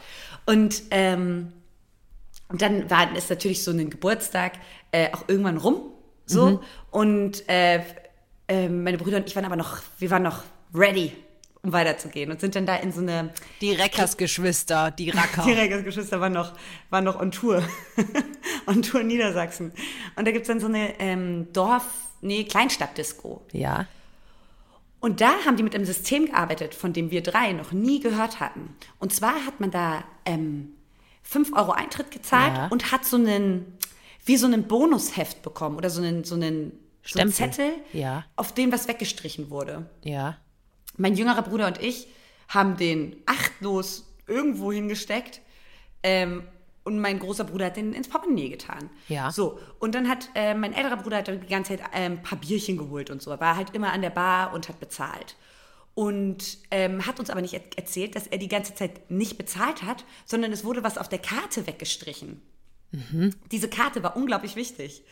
Und 0.46 0.84
ähm, 0.92 1.52
und 2.50 2.62
dann 2.62 2.90
war 2.90 3.16
ist 3.16 3.30
natürlich 3.30 3.64
so 3.64 3.72
ein 3.72 3.90
Geburtstag 3.90 4.54
äh, 4.92 5.12
auch 5.14 5.24
irgendwann 5.28 5.58
rum. 5.58 5.94
So. 6.26 6.62
Und 6.92 7.48
äh, 7.50 7.82
äh, 8.48 8.70
meine 8.70 8.98
Brüder 8.98 9.18
und 9.18 9.28
ich 9.28 9.36
waren 9.36 9.46
aber 9.46 9.56
noch, 9.56 9.78
wir 9.98 10.12
waren 10.12 10.24
noch 10.24 10.44
ready, 10.74 11.12
um 11.62 11.72
weiterzugehen. 11.72 12.32
Und 12.32 12.42
sind 12.42 12.56
dann 12.56 12.66
da 12.66 12.76
in 12.76 12.92
so 12.92 13.02
eine 13.02 13.32
Die 13.62 13.72
Reckersgeschwister, 13.72 14.92
die 14.92 15.12
Racker. 15.12 15.44
die 15.46 15.54
Regelsgeschwister 15.54 16.20
waren 16.20 16.34
noch, 16.34 16.54
waren 16.90 17.04
noch 17.04 17.20
on 17.20 17.32
Tour. 17.32 17.64
on 18.68 18.82
Tour 18.82 19.04
Niedersachsen. 19.04 19.72
Und 20.16 20.28
da 20.28 20.32
gibt's 20.32 20.48
dann 20.48 20.60
so 20.60 20.68
eine 20.68 21.00
ähm, 21.00 21.48
Dorf, 21.54 21.86
nee, 22.22 22.44
Kleinstadtdisco. 22.44 23.44
ja. 23.54 23.86
Und 25.02 25.22
da 25.22 25.32
haben 25.46 25.56
die 25.56 25.64
mit 25.64 25.74
einem 25.76 25.86
System 25.86 26.26
gearbeitet, 26.26 26.76
von 26.76 26.92
dem 26.92 27.10
wir 27.10 27.24
drei 27.24 27.54
noch 27.54 27.72
nie 27.72 28.02
gehört 28.02 28.42
hatten. 28.42 28.76
Und 29.00 29.14
zwar 29.14 29.46
hat 29.46 29.62
man 29.62 29.72
da 29.72 30.04
ähm, 30.26 30.74
5 31.30 31.54
Euro 31.54 31.72
Eintritt 31.72 32.12
gezahlt 32.12 32.56
Ja. 32.58 32.68
und 32.68 32.92
hat 32.92 33.06
so 33.06 33.16
einen, 33.18 33.78
wie 34.26 34.36
so 34.38 34.48
einen 34.48 34.64
Bonusheft 34.68 35.42
bekommen 35.44 35.78
oder 35.78 35.90
so 35.90 36.02
einen, 36.02 36.24
so 36.24 36.36
einen, 36.36 36.72
so 37.06 37.20
einen. 37.20 37.32
Zettel, 37.32 37.72
Ja. 37.94 38.26
auf 38.36 38.52
dem 38.54 38.72
was 38.72 38.88
weggestrichen 38.88 39.50
wurde. 39.50 39.90
Ja. 40.04 40.38
Mein 40.98 41.16
jüngerer 41.16 41.44
Bruder 41.44 41.68
und 41.68 41.82
ich 41.82 42.08
haben 42.48 42.78
den 42.78 43.16
achtlos 43.26 44.06
irgendwo 44.28 44.72
hingesteckt. 44.72 45.42
Ähm, 46.02 46.44
und 46.86 47.00
mein 47.00 47.20
großer 47.20 47.44
Bruder 47.44 47.66
hat 47.68 47.76
den 47.78 47.94
ins 47.94 48.08
Portemonnaie 48.08 48.50
getan. 48.50 48.90
Ja. 49.10 49.30
So, 49.32 49.60
und 49.80 49.94
dann 49.94 50.08
hat 50.10 50.30
äh, 50.34 50.56
mein 50.56 50.74
älterer 50.74 50.98
Bruder 50.98 51.18
hat 51.18 51.28
dann 51.28 51.40
die 51.42 51.48
ganze 51.48 51.78
Zeit 51.78 51.88
ähm, 51.94 52.14
ein 52.14 52.24
paar 52.24 52.40
Bierchen 52.40 52.78
geholt 52.78 53.12
und 53.12 53.22
so. 53.22 53.30
Er 53.30 53.40
war 53.40 53.56
halt 53.56 53.76
immer 53.76 53.94
an 53.94 54.02
der 54.02 54.10
Bar 54.10 54.54
und 54.54 54.68
hat 54.70 54.80
bezahlt. 54.80 55.36
Und 56.00 56.60
ähm, 56.72 57.06
hat 57.06 57.20
uns 57.20 57.30
aber 57.30 57.42
nicht 57.42 57.56
er 57.56 57.62
erzählt, 57.76 58.16
dass 58.16 58.26
er 58.26 58.38
die 58.38 58.48
ganze 58.48 58.74
Zeit 58.74 59.12
nicht 59.12 59.38
bezahlt 59.38 59.84
hat, 59.84 60.06
sondern 60.24 60.54
es 60.54 60.64
wurde 60.64 60.82
was 60.82 60.98
auf 60.98 61.10
der 61.10 61.20
Karte 61.20 61.68
weggestrichen. 61.68 62.42
Diese 63.52 63.70
Karte 63.70 64.02
war 64.02 64.16
unglaublich 64.16 64.56
wichtig. 64.56 65.04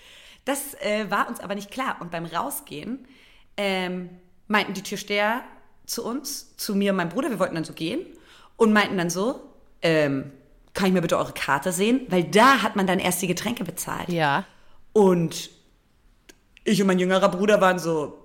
Das 0.46 0.76
äh, 0.76 1.12
war 1.12 1.28
uns 1.28 1.42
aber 1.42 1.56
nicht 1.56 1.72
klar. 1.72 1.98
Und 2.00 2.10
beim 2.10 2.24
Rausgehen 2.24 3.06
ähm, 3.58 4.12
meinten 4.48 4.76
die 4.76 4.82
Türsteher 4.82 5.42
zu 5.86 6.06
uns, 6.06 6.56
zu 6.56 6.74
mir 6.74 6.92
und 6.92 6.96
meinem 6.96 7.10
Bruder, 7.10 7.32
wir 7.32 7.40
wollten 7.40 7.56
dann 7.56 7.66
so 7.66 7.74
gehen 7.74 8.06
und 8.56 8.72
meinten 8.72 8.98
dann 8.98 9.10
so, 9.10 9.42
ähm, 9.82 10.32
kann 10.74 10.88
ich 10.88 10.94
mir 10.94 11.02
bitte 11.02 11.18
eure 11.18 11.34
Karte 11.34 11.74
sehen? 11.74 12.06
Weil 12.08 12.24
da 12.24 12.62
hat 12.62 12.78
man 12.78 12.88
dann 12.88 13.00
erst 13.00 13.22
die 13.22 13.28
Getränke 13.28 13.66
bezahlt. 13.66 14.08
Ja. 14.08 14.46
Und 14.94 15.50
ich 16.64 16.80
und 16.80 16.88
mein 16.88 16.98
jüngerer 16.98 17.28
Bruder 17.28 17.60
waren 17.60 17.78
so, 17.78 18.24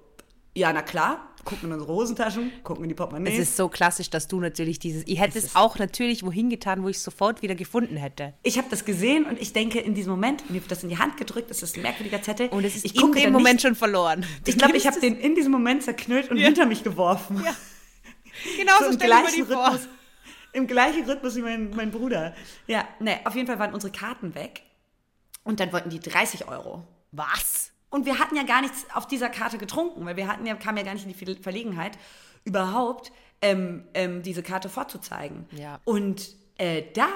ja, 0.55 0.73
na 0.73 0.83
klar, 0.83 1.32
gucken 1.45 1.69
in 1.69 1.73
unsere 1.75 1.93
Hosentaschen, 1.93 2.53
gucken 2.63 2.85
in 2.85 2.89
die 2.89 2.95
Es 2.95 2.97
Portemonnaies. 2.99 3.39
ist 3.39 3.57
so 3.57 3.69
klassisch, 3.69 4.11
dass 4.11 4.29
du 4.29 4.41
natürlich 4.41 4.79
dieses. 4.79 5.03
Ich 5.07 5.21
hätte 5.21 5.39
Es 5.39 5.45
es 5.47 5.57
auch 5.57 5.79
natürlich 5.79 6.23
wohin 6.25 6.51
getan, 6.51 6.83
wo 6.83 6.89
ich 6.89 6.97
es 6.97 7.05
sofort 7.05 7.43
wieder 7.43 7.55
gefunden 7.55 7.97
hätte. 7.97 8.35
ich 8.43 8.59
habe 8.59 8.69
das 8.71 8.85
gesehen 8.85 9.25
und 9.25 9.41
ich 9.41 9.53
denke, 9.53 9.81
in 9.81 9.95
diesem 9.95 10.11
Moment, 10.13 10.49
mir 10.51 10.61
wird 10.61 10.71
das 10.71 10.83
in 10.83 10.89
die 10.89 10.99
Hand 10.99 11.17
gedrückt, 11.17 11.51
das 11.51 11.63
ist 11.63 11.77
ein 11.77 11.83
merkwürdiger 11.83 12.23
Zettel. 12.23 12.49
Und 12.49 12.65
es 12.65 12.77
ist 12.77 12.85
ich 12.85 12.95
in 13.01 13.13
dem 13.13 13.33
Moment 13.33 13.55
nicht, 13.55 13.63
schon 13.63 13.75
verloren. 13.75 14.25
Ich 14.47 14.57
glaube, 14.57 14.77
ich 14.77 14.87
habe 14.87 15.01
den 15.01 15.17
in 15.17 15.35
diesem 15.35 15.53
Moment 15.53 15.83
zerknüllt 15.83 16.31
und 16.31 16.37
hinter 16.37 16.67
mich 16.67 16.85
geworfen. 16.85 17.43
Ja. 17.45 17.55
Genau 18.57 18.73
so 18.79 18.85
so 18.85 18.91
im 18.91 18.97
stell 18.97 19.09
ich 19.11 19.15
mir 19.15 19.23
gleichen 19.23 19.35
die 19.47 19.53
vor. 19.53 19.65
Rhythmus. 19.67 19.89
Im 20.55 20.67
gleichen 20.67 21.05
Rhythmus 21.05 21.37
wie 21.37 21.43
mein, 21.43 21.71
mein 21.71 21.91
Bruder. 21.91 22.35
Ja, 22.67 22.87
ne, 23.01 23.21
auf 23.25 23.35
jeden 23.35 23.47
Fall 23.47 23.59
waren 23.59 23.73
unsere 23.75 23.93
Karten 23.93 24.35
weg. 24.35 24.63
Und 25.45 25.61
dann 25.61 25.73
wollten 25.73 25.91
die 25.91 26.01
30 26.01 26.47
Euro. 26.49 26.87
Was? 27.11 27.72
Und 27.93 28.07
wir 28.07 28.19
hatten 28.19 28.37
ja 28.37 28.43
gar 28.43 28.63
nichts 28.63 28.87
auf 28.95 29.07
dieser 29.07 29.29
Karte 29.29 29.59
getrunken, 29.59 30.05
weil 30.07 30.17
wir 30.17 30.27
hatten 30.27 30.47
ja, 30.47 30.55
kamen 30.55 30.79
ja 30.79 30.83
gar 30.83 30.95
nicht 30.95 31.07
in 31.07 31.13
die 31.13 31.43
Verlegenheit, 31.43 31.99
überhaupt 32.45 33.13
ähm, 33.43 33.85
ähm, 33.93 34.23
diese 34.23 34.43
Karte 34.43 34.71
vorzuzeigen. 34.71 35.47
Ja. 35.53 35.79
Und 35.85 36.35
äh, 36.57 36.85
da 36.95 37.09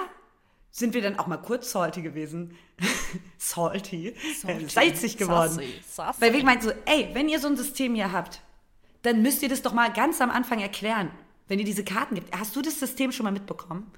sind 0.69 0.93
wir 0.93 1.01
dann 1.01 1.17
auch 1.17 1.25
mal 1.25 1.37
kurz 1.37 1.71
salty 1.71 2.03
gewesen. 2.03 2.55
salty. 3.39 4.13
Äh, 4.45 4.67
salzig 4.67 5.17
geworden. 5.17 5.53
Sassy, 5.53 5.81
sassy. 5.83 6.21
Weil 6.21 6.33
wir 6.33 6.43
meinten 6.43 6.65
so, 6.65 6.71
ey, 6.85 7.09
wenn 7.13 7.27
ihr 7.27 7.39
so 7.39 7.47
ein 7.47 7.57
System 7.57 7.95
hier 7.95 8.11
habt, 8.11 8.41
dann 9.01 9.23
müsst 9.23 9.41
ihr 9.41 9.49
das 9.49 9.63
doch 9.63 9.73
mal 9.73 9.91
ganz 9.91 10.21
am 10.21 10.29
Anfang 10.29 10.59
erklären. 10.59 11.09
Wenn 11.47 11.57
ihr 11.57 11.65
diese 11.65 11.83
Karten 11.83 12.13
gibt. 12.13 12.37
Hast 12.37 12.55
du 12.55 12.61
das 12.61 12.79
System 12.79 13.11
schon 13.11 13.23
mal 13.23 13.31
mitbekommen? 13.31 13.91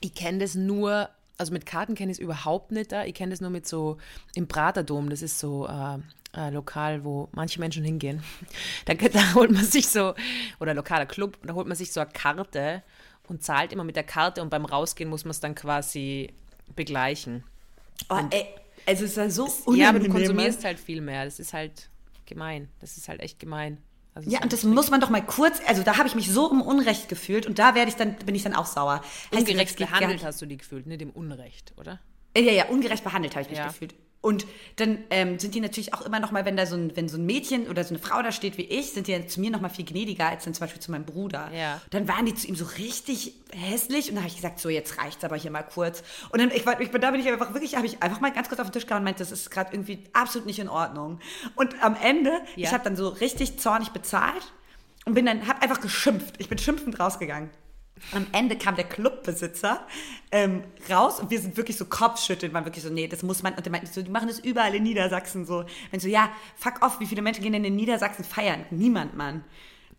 Ich 0.00 0.14
kenne 0.14 0.38
das 0.38 0.56
nur, 0.56 1.08
also 1.38 1.52
mit 1.52 1.66
Karten 1.66 1.94
kenne 1.94 2.12
ich 2.12 2.18
es 2.18 2.22
überhaupt 2.22 2.72
nicht 2.72 2.92
da. 2.92 3.04
Ich 3.04 3.14
kenne 3.14 3.30
das 3.30 3.40
nur 3.40 3.50
mit 3.50 3.66
so 3.66 3.98
im 4.34 4.46
Praterdom. 4.46 5.10
Das 5.10 5.22
ist 5.22 5.38
so 5.38 5.66
äh, 5.66 5.98
ein 6.32 6.54
Lokal, 6.54 7.04
wo 7.04 7.28
manche 7.32 7.60
Menschen 7.60 7.84
hingehen. 7.84 8.22
Da, 8.84 8.94
da 8.94 9.34
holt 9.34 9.50
man 9.50 9.64
sich 9.64 9.88
so, 9.88 10.14
oder 10.58 10.74
lokaler 10.74 11.06
Club, 11.06 11.38
da 11.44 11.54
holt 11.54 11.68
man 11.68 11.76
sich 11.76 11.92
so 11.92 12.00
eine 12.00 12.10
Karte 12.10 12.82
und 13.28 13.42
zahlt 13.42 13.72
immer 13.72 13.84
mit 13.84 13.94
der 13.96 14.02
Karte 14.02 14.42
und 14.42 14.50
beim 14.50 14.64
Rausgehen 14.64 15.08
muss 15.08 15.24
man 15.24 15.30
es 15.30 15.40
dann 15.40 15.54
quasi 15.54 16.30
begleichen. 16.74 17.44
Oh, 18.08 18.18
ey, 18.30 18.46
also 18.86 19.04
es 19.04 19.12
ist 19.12 19.16
ja 19.16 19.30
so 19.30 19.44
Ja, 19.74 19.88
aber 19.88 20.00
du 20.00 20.06
unangenehm, 20.06 20.12
konsumierst 20.12 20.60
ne? 20.60 20.66
halt 20.66 20.80
viel 20.80 21.00
mehr. 21.00 21.24
Das 21.24 21.38
ist 21.38 21.52
halt 21.52 21.88
gemein. 22.26 22.68
Das 22.80 22.96
ist 22.96 23.08
halt 23.08 23.20
echt 23.20 23.38
gemein. 23.38 23.78
Also 24.14 24.30
Ja, 24.30 24.42
und 24.42 24.52
das 24.52 24.62
muss 24.64 24.90
man 24.90 25.00
doch 25.00 25.08
mal 25.10 25.24
kurz, 25.24 25.60
also 25.66 25.82
da 25.82 25.96
habe 25.96 26.06
ich 26.06 26.14
mich 26.14 26.30
so 26.30 26.50
im 26.50 26.60
Unrecht 26.60 27.08
gefühlt 27.08 27.46
und 27.46 27.58
da 27.58 27.74
werde 27.74 27.90
ich 27.90 27.96
dann, 27.96 28.16
bin 28.16 28.34
ich 28.34 28.42
dann 28.42 28.54
auch 28.54 28.66
sauer. 28.66 29.00
Heißt, 29.34 29.48
ungerecht 29.48 29.78
gar 29.78 29.88
behandelt 29.88 30.24
hast 30.24 30.42
du 30.42 30.46
die 30.46 30.58
gefühlt, 30.58 30.86
nicht 30.86 31.00
im 31.00 31.10
Unrecht, 31.10 31.72
oder? 31.78 31.98
Ja, 32.36 32.42
ja, 32.52 32.66
ungerecht 32.66 33.04
behandelt 33.04 33.34
habe 33.34 33.42
ich 33.42 33.48
mich 33.50 33.58
Ja. 33.58 33.68
gefühlt. 33.68 33.94
Und 34.22 34.46
dann 34.76 34.98
ähm, 35.10 35.38
sind 35.40 35.54
die 35.54 35.60
natürlich 35.60 35.92
auch 35.94 36.00
immer 36.02 36.20
noch 36.20 36.30
mal, 36.30 36.44
wenn 36.44 36.56
da 36.56 36.64
so 36.64 36.76
ein, 36.76 36.96
wenn 36.96 37.08
so 37.08 37.18
ein 37.18 37.26
Mädchen 37.26 37.66
oder 37.68 37.82
so 37.82 37.90
eine 37.90 37.98
Frau 37.98 38.22
da 38.22 38.30
steht 38.32 38.56
wie 38.56 38.62
ich, 38.62 38.92
sind 38.92 39.08
die 39.08 39.12
ja 39.12 39.26
zu 39.26 39.40
mir 39.40 39.50
noch 39.50 39.60
mal 39.60 39.68
viel 39.68 39.84
gnädiger 39.84 40.28
als 40.28 40.44
dann 40.44 40.54
zum 40.54 40.60
Beispiel 40.64 40.80
zu 40.80 40.92
meinem 40.92 41.04
Bruder. 41.04 41.50
Ja. 41.52 41.80
Dann 41.90 42.06
waren 42.06 42.24
die 42.24 42.34
zu 42.34 42.46
ihm 42.46 42.54
so 42.54 42.64
richtig 42.78 43.34
hässlich 43.52 44.08
und 44.08 44.14
dann 44.14 44.22
habe 44.22 44.28
ich 44.30 44.36
gesagt, 44.36 44.60
so 44.60 44.68
jetzt 44.68 44.96
reicht's 44.98 45.24
aber 45.24 45.36
hier 45.36 45.50
mal 45.50 45.64
kurz. 45.64 46.04
Und 46.30 46.40
dann, 46.40 46.52
ich, 46.52 46.64
war- 46.64 46.80
ich, 46.80 46.88
da 46.90 47.10
bin 47.10 47.20
ich 47.20 47.28
einfach 47.28 47.52
wirklich, 47.52 47.74
habe 47.74 47.86
ich 47.86 48.00
einfach 48.00 48.20
mal 48.20 48.30
ganz 48.32 48.48
kurz 48.48 48.60
auf 48.60 48.68
den 48.68 48.72
Tisch 48.72 48.86
gehauen 48.86 49.00
und 49.00 49.04
meinte, 49.04 49.18
das 49.24 49.32
ist 49.32 49.50
gerade 49.50 49.74
irgendwie 49.74 49.98
absolut 50.12 50.46
nicht 50.46 50.60
in 50.60 50.68
Ordnung. 50.68 51.18
Und 51.56 51.82
am 51.82 51.96
Ende, 52.00 52.30
Ja. 52.54 52.68
ich 52.68 52.72
habe 52.72 52.84
dann 52.84 52.94
so 52.94 53.08
richtig 53.08 53.58
zornig 53.58 53.88
bezahlt 53.90 54.52
und 55.04 55.14
bin 55.14 55.26
dann, 55.26 55.48
habe 55.48 55.62
einfach 55.62 55.80
geschimpft. 55.80 56.36
Ich 56.38 56.48
bin 56.48 56.58
schimpfend 56.58 57.00
rausgegangen. 57.00 57.50
Am 58.12 58.26
Ende 58.32 58.56
kam 58.56 58.74
der 58.74 58.84
Clubbesitzer 58.84 59.86
ähm, 60.32 60.64
raus 60.90 61.20
und 61.20 61.30
wir 61.30 61.40
sind 61.40 61.56
wirklich 61.56 61.76
so 61.76 61.84
Kopfschütteln, 61.84 62.52
waren 62.52 62.64
wirklich 62.64 62.84
so, 62.84 62.90
nee, 62.90 63.06
das 63.06 63.22
muss 63.22 63.42
man, 63.42 63.54
und 63.54 63.64
der 63.64 63.70
meinte 63.70 63.86
so, 63.92 64.02
die 64.02 64.10
machen 64.10 64.28
das 64.28 64.40
überall 64.40 64.74
in 64.74 64.82
Niedersachsen 64.82 65.46
so. 65.46 65.64
Wenn 65.90 66.00
so, 66.00 66.08
ja, 66.08 66.30
fuck 66.56 66.82
off, 66.82 66.98
wie 67.00 67.06
viele 67.06 67.22
Menschen 67.22 67.42
gehen 67.42 67.52
denn 67.52 67.64
in 67.64 67.76
Niedersachsen 67.76 68.24
feiern? 68.24 68.64
Niemand, 68.70 69.16
Mann. 69.16 69.44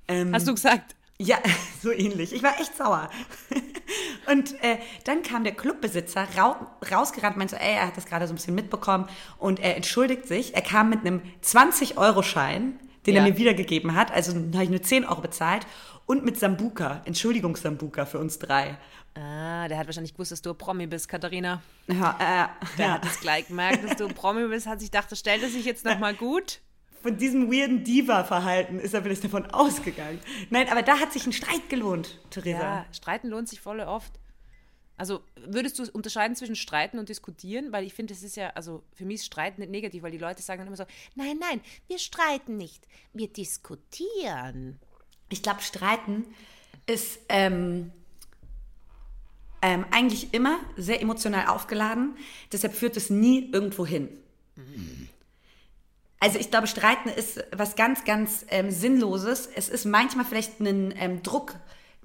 Ähm, 0.07 0.33
Hast 0.33 0.47
du 0.47 0.53
gesagt? 0.53 0.95
ja, 1.17 1.37
so 1.81 1.91
ähnlich. 1.91 2.33
Ich 2.33 2.43
war 2.43 2.59
echt 2.59 2.75
sauer. 2.75 3.09
Und 4.31 4.61
äh, 4.63 4.77
dann 5.05 5.21
kam 5.23 5.43
der 5.43 5.53
Clubbesitzer 5.53 6.27
rau 6.37 6.55
rausgerannt, 6.91 7.37
meinte 7.37 7.55
so, 7.55 7.61
ey, 7.61 7.75
er 7.75 7.87
hat 7.87 7.97
das 7.97 8.05
gerade 8.05 8.27
so 8.27 8.33
ein 8.33 8.35
bisschen 8.35 8.55
mitbekommen 8.55 9.07
und 9.37 9.59
er 9.59 9.75
entschuldigt 9.75 10.27
sich. 10.27 10.55
Er 10.55 10.61
kam 10.61 10.89
mit 10.89 11.01
einem 11.01 11.21
20-Euro-Schein, 11.43 12.79
den 13.05 13.15
Ja. 13.15 13.21
er 13.21 13.29
mir 13.29 13.37
wiedergegeben 13.37 13.95
hat, 13.95 14.11
also 14.11 14.33
habe 14.33 14.63
ich 14.63 14.69
nur 14.69 14.81
10 14.81 15.05
Euro 15.05 15.21
bezahlt 15.21 15.67
und 16.05 16.25
mit 16.25 16.39
Sambuka, 16.39 17.01
Entschuldigungssambuka 17.05 18.05
für 18.05 18.19
uns 18.19 18.39
drei. 18.39 18.77
Ah, 19.15 19.67
der 19.67 19.77
hat 19.77 19.85
wahrscheinlich 19.87 20.13
gewusst, 20.13 20.31
dass 20.31 20.41
du 20.41 20.51
ein 20.51 20.57
Promi 20.57 20.87
bist, 20.87 21.07
Katharina. 21.07 21.61
Ja, 21.87 22.17
äh, 22.19 22.67
Der 22.77 22.85
ja. 22.85 22.91
hat 22.93 23.05
es 23.05 23.19
gleich 23.19 23.47
gemerkt, 23.47 23.83
dass 23.83 23.97
du 23.97 24.07
ein 24.07 24.15
Promi 24.15 24.47
bist, 24.47 24.65
hat 24.65 24.79
sich 24.79 24.89
gedacht, 24.91 25.11
das 25.11 25.19
stellt 25.19 25.43
er 25.43 25.49
sich 25.49 25.65
jetzt 25.65 25.85
nochmal 25.85 26.15
gut. 26.15 26.61
Von 27.01 27.17
diesem 27.17 27.51
weirden 27.51 27.83
Diva-Verhalten 27.83 28.79
ist 28.79 28.93
er 28.93 29.03
vielleicht 29.03 29.23
davon 29.23 29.45
ausgegangen. 29.51 30.19
Nein, 30.49 30.69
aber 30.69 30.81
da 30.81 30.99
hat 30.99 31.11
sich 31.11 31.25
ein 31.27 31.33
Streit 31.33 31.69
gelohnt, 31.69 32.19
Theresa. 32.29 32.59
Ja, 32.59 32.85
streiten 32.93 33.27
lohnt 33.27 33.49
sich 33.49 33.59
voll 33.59 33.81
oft. 33.81 34.13
Also 34.95 35.21
würdest 35.35 35.77
du 35.79 35.83
unterscheiden 35.91 36.35
zwischen 36.35 36.55
streiten 36.55 36.99
und 36.99 37.09
diskutieren? 37.09 37.71
Weil 37.71 37.83
ich 37.83 37.93
finde, 37.93 38.13
es 38.13 38.23
ist 38.23 38.37
ja, 38.37 38.51
also 38.51 38.83
für 38.93 39.05
mich 39.05 39.15
ist 39.15 39.25
Streiten 39.25 39.59
nicht 39.59 39.71
negativ, 39.71 40.01
weil 40.01 40.11
die 40.11 40.17
Leute 40.17 40.41
sagen 40.41 40.59
dann 40.59 40.67
immer 40.67 40.77
so, 40.77 40.85
nein, 41.15 41.37
nein, 41.39 41.61
wir 41.87 41.99
streiten 41.99 42.57
nicht, 42.57 42.87
wir 43.11 43.27
diskutieren. 43.27 44.79
Ich 45.33 45.43
glaube, 45.43 45.61
Streiten 45.61 46.25
ist 46.85 47.19
ähm, 47.27 47.91
ähm, 49.63 49.85
eigentlich 49.91 50.33
immer 50.33 50.59
sehr 50.77 51.01
emotional 51.01 51.47
aufgeladen. 51.47 52.15
Deshalb 52.51 52.75
führt 52.75 52.97
es 52.97 53.09
nie 53.09 53.49
irgendwo 53.51 53.85
hin. 53.85 54.09
Also 56.19 56.37
ich 56.37 56.51
glaube, 56.51 56.67
Streiten 56.67 57.09
ist 57.09 57.43
was 57.51 57.75
ganz, 57.75 58.05
ganz 58.05 58.45
ähm, 58.49 58.69
Sinnloses. 58.69 59.47
Es 59.47 59.69
ist 59.69 59.85
manchmal 59.85 60.25
vielleicht 60.25 60.59
ein 60.59 60.93
ähm, 60.97 61.23
Druck, 61.23 61.55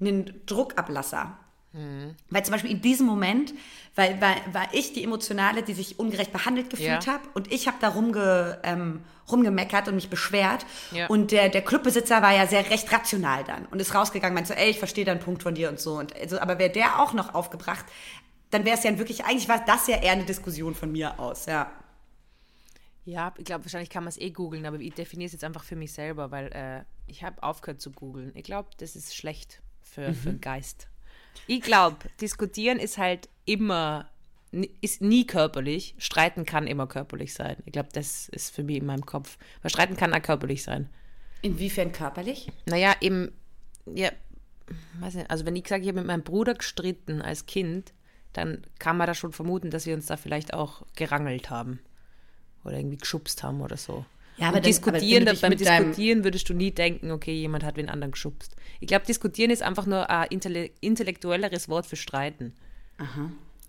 ein 0.01 0.41
Druckablasser. 0.45 1.37
Mhm. 1.71 2.15
Weil 2.29 2.43
zum 2.43 2.53
Beispiel 2.53 2.71
in 2.71 2.81
diesem 2.81 3.05
Moment, 3.05 3.53
weil, 3.95 4.19
weil, 4.21 4.35
war 4.53 4.73
ich 4.73 4.93
die 4.93 5.03
Emotionale, 5.03 5.61
die 5.61 5.73
sich 5.73 5.99
ungerecht 5.99 6.33
behandelt 6.33 6.69
gefühlt 6.69 7.05
Ja. 7.05 7.13
habe 7.13 7.29
und 7.35 7.51
ich 7.51 7.67
habe 7.67 7.77
da 7.79 7.89
rumge, 7.89 8.59
ähm, 8.63 9.03
rumgemeckert 9.31 9.87
und 9.87 9.95
mich 9.95 10.09
beschwert. 10.09 10.65
Ja. 10.91 11.07
Und 11.07 11.31
der, 11.31 11.49
der 11.49 11.61
Clubbesitzer 11.61 12.21
war 12.23 12.33
ja 12.33 12.47
sehr 12.47 12.67
recht 12.69 12.91
rational 12.91 13.43
dann 13.43 13.65
und 13.67 13.79
ist 13.79 13.93
rausgegangen, 13.93 14.33
meinte 14.33 14.49
so, 14.49 14.53
ey, 14.55 14.71
ich 14.71 14.79
verstehe 14.79 15.05
deinen 15.05 15.19
Punkt 15.19 15.43
von 15.43 15.53
dir 15.53 15.69
und 15.69 15.79
so. 15.79 15.97
Und 15.99 16.15
also, 16.15 16.39
aber 16.39 16.57
wäre 16.57 16.71
der 16.71 16.99
auch 17.01 17.13
noch 17.13 17.35
aufgebracht, 17.35 17.85
dann 18.49 18.65
wäre 18.65 18.75
es 18.75 18.83
ja 18.83 18.97
wirklich, 18.97 19.25
eigentlich 19.25 19.47
war 19.47 19.63
das 19.63 19.85
ja 19.85 19.97
eher 19.97 20.13
eine 20.13 20.25
Diskussion 20.25 20.73
von 20.73 20.91
mir 20.91 21.19
aus, 21.19 21.45
ja. 21.45 21.71
Ja, 23.05 23.33
ich 23.37 23.45
glaube, 23.45 23.65
wahrscheinlich 23.65 23.89
kann 23.89 24.03
man 24.03 24.09
es 24.09 24.17
eh 24.17 24.31
googeln, 24.31 24.65
aber 24.65 24.79
ich 24.79 24.93
definiere 24.93 25.27
es 25.27 25.33
jetzt 25.33 25.43
einfach 25.43 25.63
für 25.63 25.75
mich 25.75 25.93
selber, 25.93 26.31
weil 26.31 26.47
äh, 26.47 26.83
ich 27.07 27.23
habe 27.23 27.41
aufgehört 27.41 27.81
zu 27.81 27.91
googeln. 27.91 28.31
Ich 28.35 28.43
glaube, 28.43 28.69
das 28.77 28.95
ist 28.95 29.15
schlecht 29.15 29.61
für, 29.81 30.13
für 30.13 30.29
den 30.31 30.41
Geist. 30.41 30.87
Ich 31.47 31.61
glaube, 31.61 31.97
diskutieren 32.21 32.79
ist 32.79 32.97
halt 32.97 33.29
immer, 33.45 34.09
ist 34.81 35.01
nie 35.01 35.25
körperlich. 35.25 35.95
Streiten 35.97 36.45
kann 36.45 36.67
immer 36.67 36.87
körperlich 36.87 37.33
sein. 37.33 37.57
Ich 37.65 37.73
glaube, 37.73 37.89
das 37.93 38.29
ist 38.29 38.53
für 38.53 38.63
mich 38.63 38.77
in 38.77 38.85
meinem 38.85 39.05
Kopf. 39.05 39.37
Weil 39.61 39.71
Streiten 39.71 39.97
kann 39.97 40.13
auch 40.13 40.21
körperlich 40.21 40.63
sein. 40.63 40.89
Inwiefern 41.41 41.91
körperlich? 41.91 42.51
Naja, 42.65 42.95
eben, 43.01 43.31
ja, 43.85 44.11
weiß 44.99 45.15
nicht, 45.15 45.31
also 45.31 45.45
wenn 45.45 45.55
ich 45.55 45.67
sage, 45.67 45.83
ich 45.83 45.87
habe 45.87 45.99
mit 45.99 46.07
meinem 46.07 46.23
Bruder 46.23 46.53
gestritten 46.53 47.21
als 47.21 47.45
Kind, 47.45 47.93
dann 48.33 48.61
kann 48.77 48.97
man 48.97 49.07
da 49.07 49.13
schon 49.15 49.31
vermuten, 49.31 49.71
dass 49.71 49.85
wir 49.85 49.95
uns 49.95 50.05
da 50.05 50.17
vielleicht 50.17 50.53
auch 50.53 50.83
gerangelt 50.95 51.49
haben. 51.49 51.79
Oder 52.63 52.77
irgendwie 52.77 52.97
geschubst 52.97 53.41
haben 53.41 53.61
oder 53.61 53.77
so. 53.77 54.05
Ja, 54.37 54.47
aber 54.47 54.57
dann- 54.57 54.63
diskutieren, 54.63 55.27
aber 55.27 55.37
beim 55.39 55.57
Diskutieren 55.57 56.23
würdest 56.23 56.47
du 56.49 56.53
nie 56.53 56.71
denken, 56.71 57.11
okay, 57.11 57.33
jemand 57.33 57.63
hat 57.63 57.77
wen 57.77 57.89
anderen 57.89 58.11
geschubst. 58.11 58.55
Ich 58.79 58.87
glaube, 58.87 59.05
diskutieren 59.05 59.51
ist 59.51 59.61
einfach 59.63 59.85
nur 59.85 60.09
ein 60.09 60.27
intelle 60.29 60.69
intellektuelleres 60.81 61.69
Wort 61.69 61.85
für 61.85 61.95
streiten. 61.95 62.53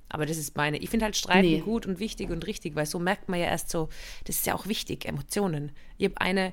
Aber 0.09 0.27
das 0.27 0.37
ist 0.37 0.57
meine. 0.57 0.79
Ich 0.79 0.91
finde 0.91 1.05
halt 1.05 1.17
Streiten 1.17 1.49
Nee. 1.49 1.61
gut 1.61 1.87
und 1.87 2.01
wichtig 2.01 2.31
und 2.31 2.47
richtig, 2.47 2.75
weil 2.75 2.87
so 2.87 2.99
merkt 2.99 3.29
man 3.29 3.39
ja 3.39 3.47
erst 3.47 3.71
so, 3.71 3.89
das 4.25 4.37
ist 4.37 4.47
ja 4.47 4.55
auch 4.55 4.67
wichtig, 4.67 5.07
Emotionen. 5.07 5.73
Ich 5.99 6.07
habe 6.07 6.21
eine 6.21 6.53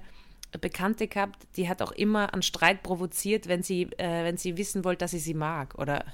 Bekannte 0.61 1.07
gehabt, 1.07 1.47
die 1.55 1.67
hat 1.67 1.81
auch 1.81 1.91
immer 1.91 2.33
einen 2.33 2.43
Streit 2.43 2.83
provoziert, 2.83 3.47
wenn 3.47 3.63
sie, 3.63 3.83
äh, 3.97 4.23
wenn 4.23 4.37
sie 4.37 4.57
wissen 4.57 4.83
wollte, 4.83 4.99
dass 4.99 5.13
ich 5.13 5.23
sie 5.23 5.33
mag. 5.33 5.75
Oder 5.77 6.05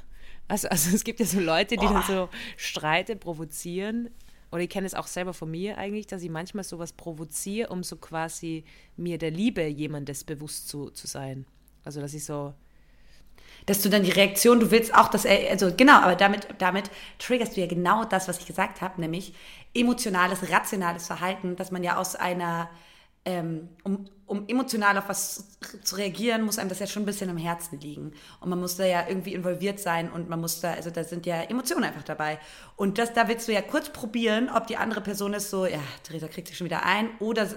also, 0.47 0.67
also 0.69 0.95
es 0.95 1.03
gibt 1.03 1.19
ja 1.19 1.25
so 1.25 1.39
Leute, 1.39 1.77
die 1.77 1.85
dann 1.85 2.03
so 2.03 2.29
Streite 2.57 3.15
provozieren. 3.15 4.09
Oder 4.51 4.61
ich 4.61 4.69
kenne 4.69 4.85
es 4.85 4.93
auch 4.93 5.07
selber 5.07 5.33
von 5.33 5.49
mir 5.49 5.77
eigentlich, 5.77 6.07
dass 6.07 6.21
ich 6.21 6.29
manchmal 6.29 6.63
sowas 6.63 6.93
provoziere, 6.93 7.69
um 7.69 7.83
so 7.83 7.95
quasi 7.97 8.63
mir 8.95 9.17
der 9.17 9.31
Liebe 9.31 9.65
jemandes 9.65 10.23
bewusst 10.23 10.67
zu, 10.69 10.91
zu 10.91 11.07
sein. 11.07 11.45
Also 11.85 12.01
dass 12.01 12.13
ich 12.13 12.25
so, 12.25 12.53
dass 13.65 13.81
du 13.81 13.89
dann 13.89 14.03
die 14.03 14.11
Reaktion, 14.11 14.59
du 14.59 14.71
willst 14.71 14.93
auch, 14.93 15.07
dass 15.09 15.25
er, 15.25 15.51
also 15.51 15.73
genau, 15.75 15.99
aber 15.99 16.15
damit, 16.15 16.47
damit 16.57 16.89
triggerst 17.19 17.55
du 17.55 17.61
ja 17.61 17.67
genau 17.67 18.05
das, 18.05 18.27
was 18.27 18.39
ich 18.39 18.45
gesagt 18.45 18.81
habe, 18.81 18.99
nämlich 18.99 19.33
emotionales, 19.73 20.51
rationales 20.51 21.07
Verhalten, 21.07 21.55
dass 21.55 21.71
man 21.71 21.83
ja 21.83 21.97
aus 21.97 22.15
einer, 22.15 22.69
ähm, 23.25 23.69
um, 23.83 24.05
um 24.25 24.47
emotional 24.47 24.97
auf 24.97 25.07
was 25.07 25.57
zu 25.83 25.95
reagieren, 25.95 26.43
muss 26.43 26.59
einem 26.59 26.69
das 26.69 26.79
ja 26.79 26.87
schon 26.87 27.03
ein 27.03 27.05
bisschen 27.05 27.29
am 27.29 27.37
Herzen 27.37 27.79
liegen. 27.79 28.13
Und 28.41 28.49
man 28.49 28.59
muss 28.59 28.75
da 28.75 28.85
ja 28.85 29.07
irgendwie 29.07 29.33
involviert 29.33 29.79
sein 29.79 30.11
und 30.11 30.29
man 30.29 30.41
muss 30.41 30.59
da, 30.59 30.73
also 30.73 30.89
da 30.89 31.03
sind 31.03 31.25
ja 31.25 31.41
Emotionen 31.43 31.85
einfach 31.85 32.03
dabei. 32.03 32.39
Und 32.75 32.97
das, 32.97 33.13
da 33.13 33.27
willst 33.27 33.47
du 33.47 33.53
ja 33.53 33.61
kurz 33.61 33.89
probieren, 33.89 34.49
ob 34.49 34.67
die 34.67 34.77
andere 34.77 35.01
Person 35.01 35.33
ist 35.33 35.49
so, 35.49 35.65
ja, 35.65 35.79
Theresa 36.03 36.27
kriegt 36.27 36.47
sich 36.49 36.57
schon 36.57 36.65
wieder 36.65 36.85
ein 36.85 37.09
oder, 37.19 37.47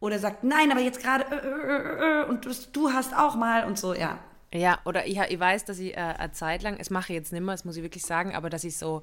oder 0.00 0.18
sagt, 0.18 0.44
nein, 0.44 0.70
aber 0.70 0.80
jetzt 0.80 1.00
gerade, 1.00 1.24
äh, 1.24 1.36
äh, 1.36 2.22
äh, 2.22 2.24
und 2.26 2.46
du, 2.72 2.92
hast 2.92 3.14
auch 3.16 3.36
mal 3.36 3.64
und 3.64 3.78
so, 3.78 3.94
ja. 3.94 4.18
Ja, 4.52 4.78
oder 4.84 5.06
ich, 5.06 5.18
ich 5.18 5.40
weiß, 5.40 5.64
dass 5.64 5.78
ich 5.78 5.96
eine 5.98 6.32
Zeit 6.32 6.62
lang, 6.62 6.76
es 6.78 6.90
mache 6.90 7.12
ich 7.12 7.18
jetzt 7.18 7.32
nicht 7.32 7.42
mehr, 7.42 7.54
das 7.54 7.64
muss 7.64 7.76
ich 7.76 7.82
wirklich 7.82 8.04
sagen, 8.04 8.34
aber 8.34 8.48
dass 8.48 8.64
ich 8.64 8.76
so 8.76 9.02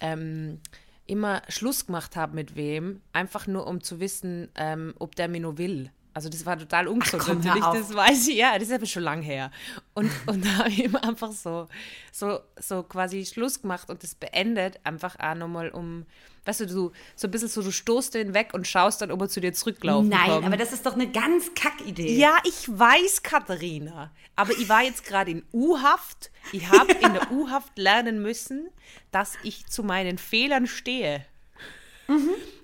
ähm, 0.00 0.60
immer 1.06 1.42
Schluss 1.48 1.86
gemacht 1.86 2.16
habe 2.16 2.34
mit 2.34 2.56
wem, 2.56 3.00
einfach 3.12 3.46
nur 3.46 3.66
um 3.66 3.82
zu 3.82 4.00
wissen, 4.00 4.48
ähm, 4.54 4.94
ob 4.98 5.14
der 5.14 5.28
mir 5.28 5.40
nur 5.40 5.58
will. 5.58 5.90
Also 6.14 6.28
das 6.28 6.44
war 6.44 6.58
total 6.58 6.88
ungesund 6.88 7.22
komm, 7.22 7.38
natürlich, 7.38 7.64
auf. 7.64 7.76
das 7.76 7.94
weiß 7.94 8.28
ich, 8.28 8.36
ja, 8.36 8.58
das 8.58 8.68
ist 8.68 8.74
aber 8.74 8.86
schon 8.86 9.02
lang 9.02 9.22
her. 9.22 9.50
Und, 9.94 10.10
und 10.26 10.44
da 10.44 10.58
habe 10.58 10.68
ich 10.68 10.84
immer 10.84 11.02
einfach 11.02 11.32
so, 11.32 11.68
so, 12.10 12.40
so 12.56 12.82
quasi 12.82 13.24
Schluss 13.24 13.62
gemacht 13.62 13.88
und 13.88 14.02
das 14.02 14.14
beendet 14.14 14.78
einfach 14.84 15.18
auch 15.18 15.34
nochmal 15.34 15.70
um, 15.70 16.04
weißt 16.44 16.60
du, 16.60 16.66
du, 16.66 16.92
so 17.16 17.28
ein 17.28 17.30
bisschen 17.30 17.48
so, 17.48 17.62
du 17.62 17.70
stoßt 17.70 18.14
den 18.14 18.34
weg 18.34 18.50
und 18.52 18.66
schaust 18.66 19.00
dann, 19.00 19.10
ob 19.10 19.22
er 19.22 19.28
zu 19.28 19.40
dir 19.40 19.52
zurücklaufen 19.54 20.10
Nein, 20.10 20.30
kommt. 20.30 20.46
aber 20.46 20.56
das 20.56 20.72
ist 20.72 20.84
doch 20.84 20.94
eine 20.94 21.10
ganz 21.10 21.54
Kackidee. 21.54 22.16
Ja, 22.16 22.36
ich 22.44 22.68
weiß, 22.68 23.22
Katharina. 23.22 24.10
Aber 24.36 24.52
ich 24.52 24.68
war 24.68 24.82
jetzt 24.82 25.04
gerade 25.04 25.30
in 25.30 25.42
U-Haft. 25.52 26.30
Ich 26.52 26.70
habe 26.70 26.92
in 27.00 27.14
der 27.14 27.32
U-Haft 27.32 27.78
lernen 27.78 28.20
müssen, 28.20 28.68
dass 29.10 29.34
ich 29.42 29.66
zu 29.66 29.82
meinen 29.82 30.18
Fehlern 30.18 30.66
stehe. 30.66 31.24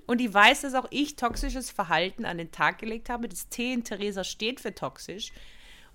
Und 0.08 0.22
ich 0.22 0.32
weiß, 0.32 0.62
dass 0.62 0.74
auch 0.74 0.86
ich 0.88 1.16
toxisches 1.16 1.70
Verhalten 1.70 2.24
an 2.24 2.38
den 2.38 2.50
Tag 2.50 2.78
gelegt 2.78 3.10
habe. 3.10 3.28
Das 3.28 3.50
T 3.50 3.74
in 3.74 3.84
Theresa 3.84 4.24
steht 4.24 4.58
für 4.58 4.74
toxisch. 4.74 5.32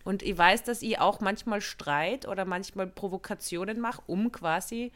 Und 0.04 0.22
ich 0.22 0.38
weiß, 0.38 0.64
dass 0.64 0.84
ich 0.84 1.00
auch 1.00 1.20
manchmal 1.20 1.62
Streit 1.62 2.28
oder 2.28 2.46
manchmal 2.46 2.86
Provokationen 2.86 3.80
mache, 3.80 4.04
um 4.06 4.32
quasi 4.32 4.92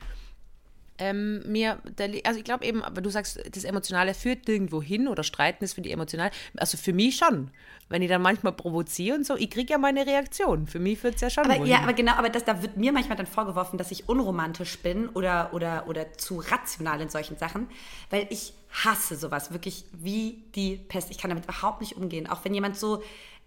ähm, 0.99 1.41
mir, 1.51 1.80
der, 1.97 2.10
also 2.25 2.39
ich 2.39 2.45
glaube 2.45 2.65
eben, 2.65 2.84
aber 2.84 3.01
du 3.01 3.10
sagst, 3.10 3.39
das 3.51 3.63
Emotionale 3.63 4.13
führt 4.13 4.47
irgendwo 4.47 4.82
hin 4.82 5.08
oder 5.08 5.23
Streiten 5.23 5.63
ist 5.63 5.73
für 5.73 5.82
die 5.82 5.91
emotional. 5.91 6.30
Also 6.56 6.77
für 6.77 6.93
mich 6.93 7.17
schon. 7.17 7.49
Wenn 7.89 8.01
ich 8.01 8.10
dann 8.10 8.21
manchmal 8.21 8.53
provoziere 8.53 9.15
und 9.15 9.25
so, 9.25 9.36
ich 9.36 9.49
kriege 9.49 9.73
ja 9.73 9.77
meine 9.77 10.06
Reaktion. 10.06 10.67
Für 10.67 10.80
mich 10.80 10.99
führt 10.99 11.15
es 11.15 11.21
ja 11.21 11.30
schon 11.30 11.45
Aber, 11.45 11.65
ja, 11.65 11.80
aber 11.80 11.93
genau, 11.93 12.13
aber 12.13 12.30
das, 12.30 12.43
da 12.43 12.62
wird 12.62 12.77
mir 12.77 12.91
manchmal 12.91 13.17
dann 13.17 13.27
vorgeworfen, 13.27 13.77
dass 13.77 13.91
ich 13.91 14.10
unromantisch 14.10 14.77
bin 14.80 15.10
oder, 15.10 15.53
oder, 15.53 15.88
oder 15.88 16.13
zu 16.13 16.38
rational 16.39 16.99
in 17.01 17.10
solchen 17.10 17.38
Sachen, 17.38 17.67
weil 18.10 18.27
ich 18.30 18.53
hasse 18.69 19.15
sowas 19.15 19.51
wirklich 19.51 19.86
wie 19.93 20.43
die 20.56 20.77
Pest. 20.77 21.10
Ich 21.12 21.17
kann 21.17 21.30
damit 21.30 21.45
überhaupt 21.45 21.82
nicht 21.82 21.95
umgehen. 21.97 22.27
Auch 22.27 22.43
wenn 22.45 22.53
jemand 22.53 22.77
so, 22.77 23.01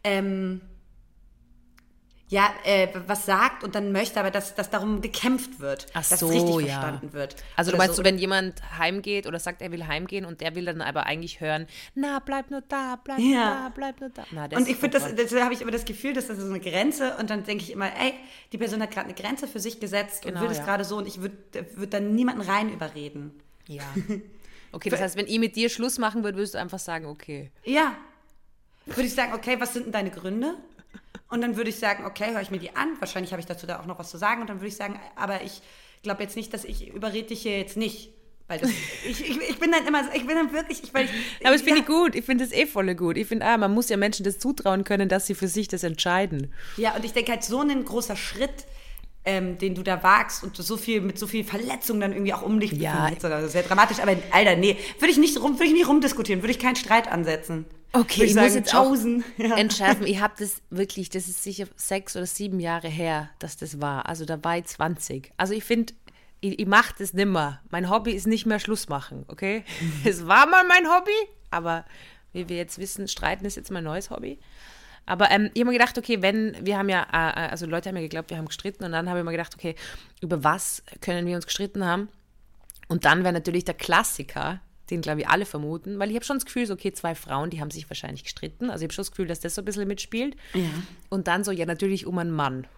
ähm, 0.04 0.61
ja, 2.28 2.48
äh, 2.64 2.87
was 3.09 3.26
sagt 3.26 3.64
und 3.64 3.74
dann 3.74 3.90
möchte, 3.90 4.20
aber 4.20 4.30
dass, 4.30 4.54
dass 4.54 4.70
darum 4.70 5.00
gekämpft 5.00 5.59
wird, 5.59 5.87
Ach 5.94 6.09
dass 6.09 6.20
so, 6.20 6.28
es 6.28 6.35
richtig 6.37 6.68
ja. 6.68 6.80
verstanden 6.80 7.12
wird. 7.12 7.35
Also 7.56 7.72
du 7.72 7.76
meinst 7.76 7.96
so. 7.96 8.02
du, 8.02 8.09
wenn 8.09 8.18
jemand 8.18 8.62
heimgeht 8.78 9.26
oder 9.26 9.40
sagt, 9.40 9.61
er 9.62 9.72
will 9.72 9.88
heimgehen 9.88 10.24
und 10.24 10.40
der 10.40 10.54
will 10.54 10.64
dann 10.64 10.80
aber 10.80 11.06
eigentlich 11.06 11.40
hören, 11.40 11.66
na, 11.96 12.20
bleib 12.20 12.52
nur 12.52 12.61
da, 12.61 13.00
bleib 13.02 13.18
nur 13.18 13.35
Ja. 13.35 13.64
da, 13.64 13.68
bleib 13.74 14.00
nur 14.00 14.11
da. 14.11 14.24
Na, 14.30 14.44
Und 14.44 14.68
ich 14.68 14.76
finde, 14.76 15.00
das, 15.00 15.12
das 15.12 15.35
habe 15.42 15.52
ich 15.54 15.61
immer 15.61 15.72
das 15.72 15.85
Gefühl, 15.85 16.12
dass 16.12 16.28
das 16.28 16.38
ist 16.38 16.44
so 16.44 16.50
eine 16.50 16.61
Grenze 16.61 17.16
und 17.18 17.30
dann 17.30 17.42
denke 17.42 17.64
ich 17.64 17.72
immer, 17.72 17.87
ey, 17.87 18.14
die 18.52 18.59
Person 18.59 18.80
hat 18.80 18.92
gerade 18.92 19.06
eine 19.06 19.14
Grenze 19.14 19.48
für 19.48 19.59
sich 19.59 19.80
gesetzt 19.80 20.22
Genau, 20.22 20.37
und 20.38 20.44
will 20.44 20.52
es 20.52 20.59
ja. 20.59 20.64
gerade 20.64 20.85
so 20.85 20.98
und 20.98 21.09
ich 21.09 21.20
würde 21.20 21.37
würd 21.74 21.92
dann 21.92 22.14
niemanden 22.14 22.42
rein 22.42 22.72
überreden. 22.72 23.33
Ja. 23.66 23.83
Okay, 24.72 24.88
das 24.88 25.00
heißt, 25.00 25.16
wenn 25.16 25.26
ich 25.26 25.38
mit 25.38 25.56
dir 25.56 25.68
Schluss 25.68 25.98
machen 25.98 26.22
würde, 26.22 26.38
würdest 26.38 26.54
du 26.54 26.59
einfach 26.59 26.78
sagen, 26.78 27.06
okay. 27.06 27.50
Ja. 27.64 27.96
Würde 28.87 29.02
ich 29.02 29.14
sagen, 29.14 29.33
okay, 29.35 29.56
was 29.59 29.72
sind 29.72 29.87
denn 29.87 29.92
deine 29.92 30.11
Gründe? 30.11 30.54
Und 31.28 31.42
dann 31.42 31.56
würde 31.56 31.70
ich 31.70 31.76
sagen, 31.76 32.04
okay, 32.04 32.33
höre 32.33 32.40
ich 32.40 32.50
mir 32.50 32.59
die 32.59 32.74
an. 32.74 32.96
Wahrscheinlich 32.98 33.33
habe 33.33 33.40
ich 33.40 33.46
dazu 33.46 33.66
da 33.66 33.80
auch 33.80 33.87
noch 33.87 33.98
was 33.98 34.11
zu 34.11 34.18
sagen. 34.18 34.40
Und 34.40 34.50
dann 34.50 34.59
würde 34.59 34.68
ich 34.68 34.76
sagen, 34.76 34.98
aber 35.16 35.42
ich 35.42 35.62
glaube 36.02 36.22
jetzt 36.22 36.37
nicht, 36.37 36.52
dass 36.52 36.64
ich 36.64 36.88
überrede 36.88 37.28
dich 37.28 37.42
hier 37.42 37.59
jetzt 37.59 37.76
nicht. 37.76 38.12
Weil 38.48 38.59
das, 38.59 38.70
ich, 39.09 39.28
ich, 39.28 39.40
ich 39.48 39.59
bin 39.61 39.70
dann 39.70 39.87
immer 39.87 40.12
ich 40.12 40.26
bin 40.26 40.37
dann 40.37 40.52
wirklich, 40.52 40.83
ich, 40.83 40.92
weil 40.92 41.04
ich, 41.04 41.11
Aber 41.46 41.56
finde 41.56 41.70
ja, 41.70 41.76
ich 41.76 41.87
gut. 41.87 42.14
Ich 42.16 42.24
finde 42.24 42.44
das 42.44 42.52
eh 42.52 42.66
voll 42.66 42.92
gut. 42.96 43.16
Ich 43.16 43.28
finde, 43.28 43.46
ah, 43.46 43.56
man 43.56 43.72
muss 43.72 43.88
ja 43.88 43.96
Menschen 43.96 44.24
das 44.24 44.40
zutrauen 44.40 44.83
können, 44.83 45.09
dass 45.09 45.26
sie 45.26 45.37
für 45.37 45.46
sich 45.46 45.68
das 45.68 45.85
entscheiden. 45.85 46.52
Ja, 46.76 46.96
und 46.96 47.04
ich 47.04 47.12
denke 47.12 47.30
halt, 47.30 47.44
so 47.44 47.61
ein 47.61 47.85
großer 47.85 48.16
Schritt, 48.16 48.66
ähm, 49.24 49.59
den 49.59 49.74
du 49.74 49.83
da 49.83 50.02
wagst 50.02 50.42
und 50.42 50.56
so 50.56 50.76
viel 50.76 51.00
mit 51.00 51.18
so 51.18 51.26
viel 51.26 51.44
Verletzung 51.44 52.00
dann 52.00 52.12
irgendwie 52.12 52.33
auch 52.33 52.42
um 52.42 52.59
dich 52.61 52.72
Ja. 52.72 53.04
befühlst 53.04 53.24
oder 53.24 53.42
so, 53.42 53.48
sehr 53.48 53.62
dramatisch, 53.62 53.98
aber 54.00 54.16
Alter, 54.30 54.56
nee, 54.56 54.76
würde 54.98 55.12
ich 55.12 55.18
nicht 55.18 55.38
rum, 55.40 55.54
würde 55.54 55.66
ich 55.66 55.72
nicht 55.72 55.88
rumdiskutieren, 55.88 56.42
würde 56.42 56.52
ich 56.52 56.59
keinen 56.59 56.76
Streit 56.76 57.06
ansetzen. 57.11 57.66
Okay, 57.92 58.24
ich 58.24 58.35
sagen, 58.35 58.46
muss 58.46 58.54
jetzt 58.54 58.74
auch 58.74 58.87
Chosen. 58.88 59.24
Ja. 59.37 59.56
entschärfen. 59.56 60.06
Ich 60.06 60.20
habe 60.20 60.35
das 60.38 60.62
wirklich, 60.70 61.11
das 61.11 61.28
ist 61.28 61.42
sicher 61.42 61.66
sechs 61.76 62.14
oder 62.16 62.24
sieben 62.26 62.61
Jahre 62.61 62.87
her, 62.88 63.30
dass 63.40 63.56
das 63.56 63.80
war. 63.80 64.09
Also 64.09 64.24
da 64.24 64.42
war 64.44 64.56
ich 64.59 64.66
20. 64.66 65.33
Also 65.37 65.54
ich 65.54 65.64
finde, 65.64 65.92
ich, 66.40 66.59
ich 66.61 66.66
mache 66.66 66.94
das 66.98 67.12
nimmer. 67.14 67.61
Mein 67.70 67.90
Hobby 67.90 68.12
ist 68.12 68.28
nicht 68.28 68.46
mehr 68.46 68.61
Schluss 68.61 68.88
machen, 68.88 69.24
okay? 69.28 69.64
Es 70.04 70.26
war 70.28 70.46
mal 70.46 70.62
mein 70.68 70.88
Hobby, 70.88 71.11
aber 71.50 71.85
wie 72.33 72.48
wir 72.48 72.56
jetzt 72.56 72.78
wissen, 72.78 73.09
streiten 73.09 73.44
ist 73.44 73.56
jetzt 73.56 73.72
mein 73.72 73.83
neues 73.85 74.09
Hobby. 74.11 74.38
Aber 75.10 75.28
ähm, 75.32 75.50
ich 75.54 75.60
habe 75.60 75.72
mir 75.72 75.78
gedacht, 75.78 75.98
okay, 75.98 76.22
wenn, 76.22 76.56
wir 76.64 76.78
haben 76.78 76.88
ja, 76.88 77.02
äh, 77.10 77.48
also 77.50 77.66
Leute 77.66 77.88
haben 77.88 77.96
ja 77.96 78.02
geglaubt, 78.02 78.30
wir 78.30 78.36
haben 78.36 78.46
gestritten 78.46 78.84
und 78.84 78.92
dann 78.92 79.08
habe 79.08 79.18
ich 79.18 79.24
mir 79.24 79.32
gedacht, 79.32 79.52
okay, 79.56 79.74
über 80.20 80.44
was 80.44 80.84
können 81.00 81.26
wir 81.26 81.34
uns 81.34 81.46
gestritten 81.46 81.84
haben? 81.84 82.08
Und 82.86 83.04
dann 83.04 83.24
wäre 83.24 83.32
natürlich 83.32 83.64
der 83.64 83.74
Klassiker, 83.74 84.60
den 84.88 85.00
glaube 85.00 85.22
ich 85.22 85.28
alle 85.28 85.46
vermuten, 85.46 85.98
weil 85.98 86.10
ich 86.10 86.14
habe 86.14 86.24
schon 86.24 86.36
das 86.36 86.44
Gefühl, 86.44 86.64
so, 86.64 86.74
okay, 86.74 86.92
zwei 86.92 87.16
Frauen, 87.16 87.50
die 87.50 87.60
haben 87.60 87.72
sich 87.72 87.90
wahrscheinlich 87.90 88.22
gestritten. 88.22 88.70
Also 88.70 88.82
ich 88.82 88.86
habe 88.86 88.92
schon 88.92 89.02
das 89.02 89.10
Gefühl, 89.10 89.26
dass 89.26 89.40
das 89.40 89.56
so 89.56 89.62
ein 89.62 89.64
bisschen 89.64 89.88
mitspielt. 89.88 90.36
Und 91.08 91.26
dann 91.26 91.42
so, 91.42 91.50
ja, 91.50 91.66
natürlich 91.66 92.06
um 92.06 92.16
einen 92.18 92.30
Mann. 92.30 92.68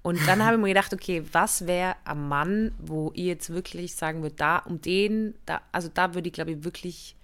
Und 0.00 0.26
dann 0.26 0.42
habe 0.42 0.56
ich 0.56 0.62
mir 0.62 0.68
gedacht, 0.68 0.94
okay, 0.94 1.22
was 1.32 1.66
wäre 1.66 1.96
am 2.04 2.28
Mann, 2.28 2.72
wo 2.78 3.12
ihr 3.12 3.26
jetzt 3.26 3.50
wirklich 3.50 3.94
sagen 3.94 4.22
würdet, 4.22 4.40
da, 4.40 4.60
um 4.60 4.80
den, 4.80 5.34
da, 5.44 5.60
also 5.72 5.90
da 5.92 6.14
würde 6.14 6.28
ich, 6.28 6.32
glaube 6.32 6.52
ich, 6.52 6.64
wirklich, 6.64 7.14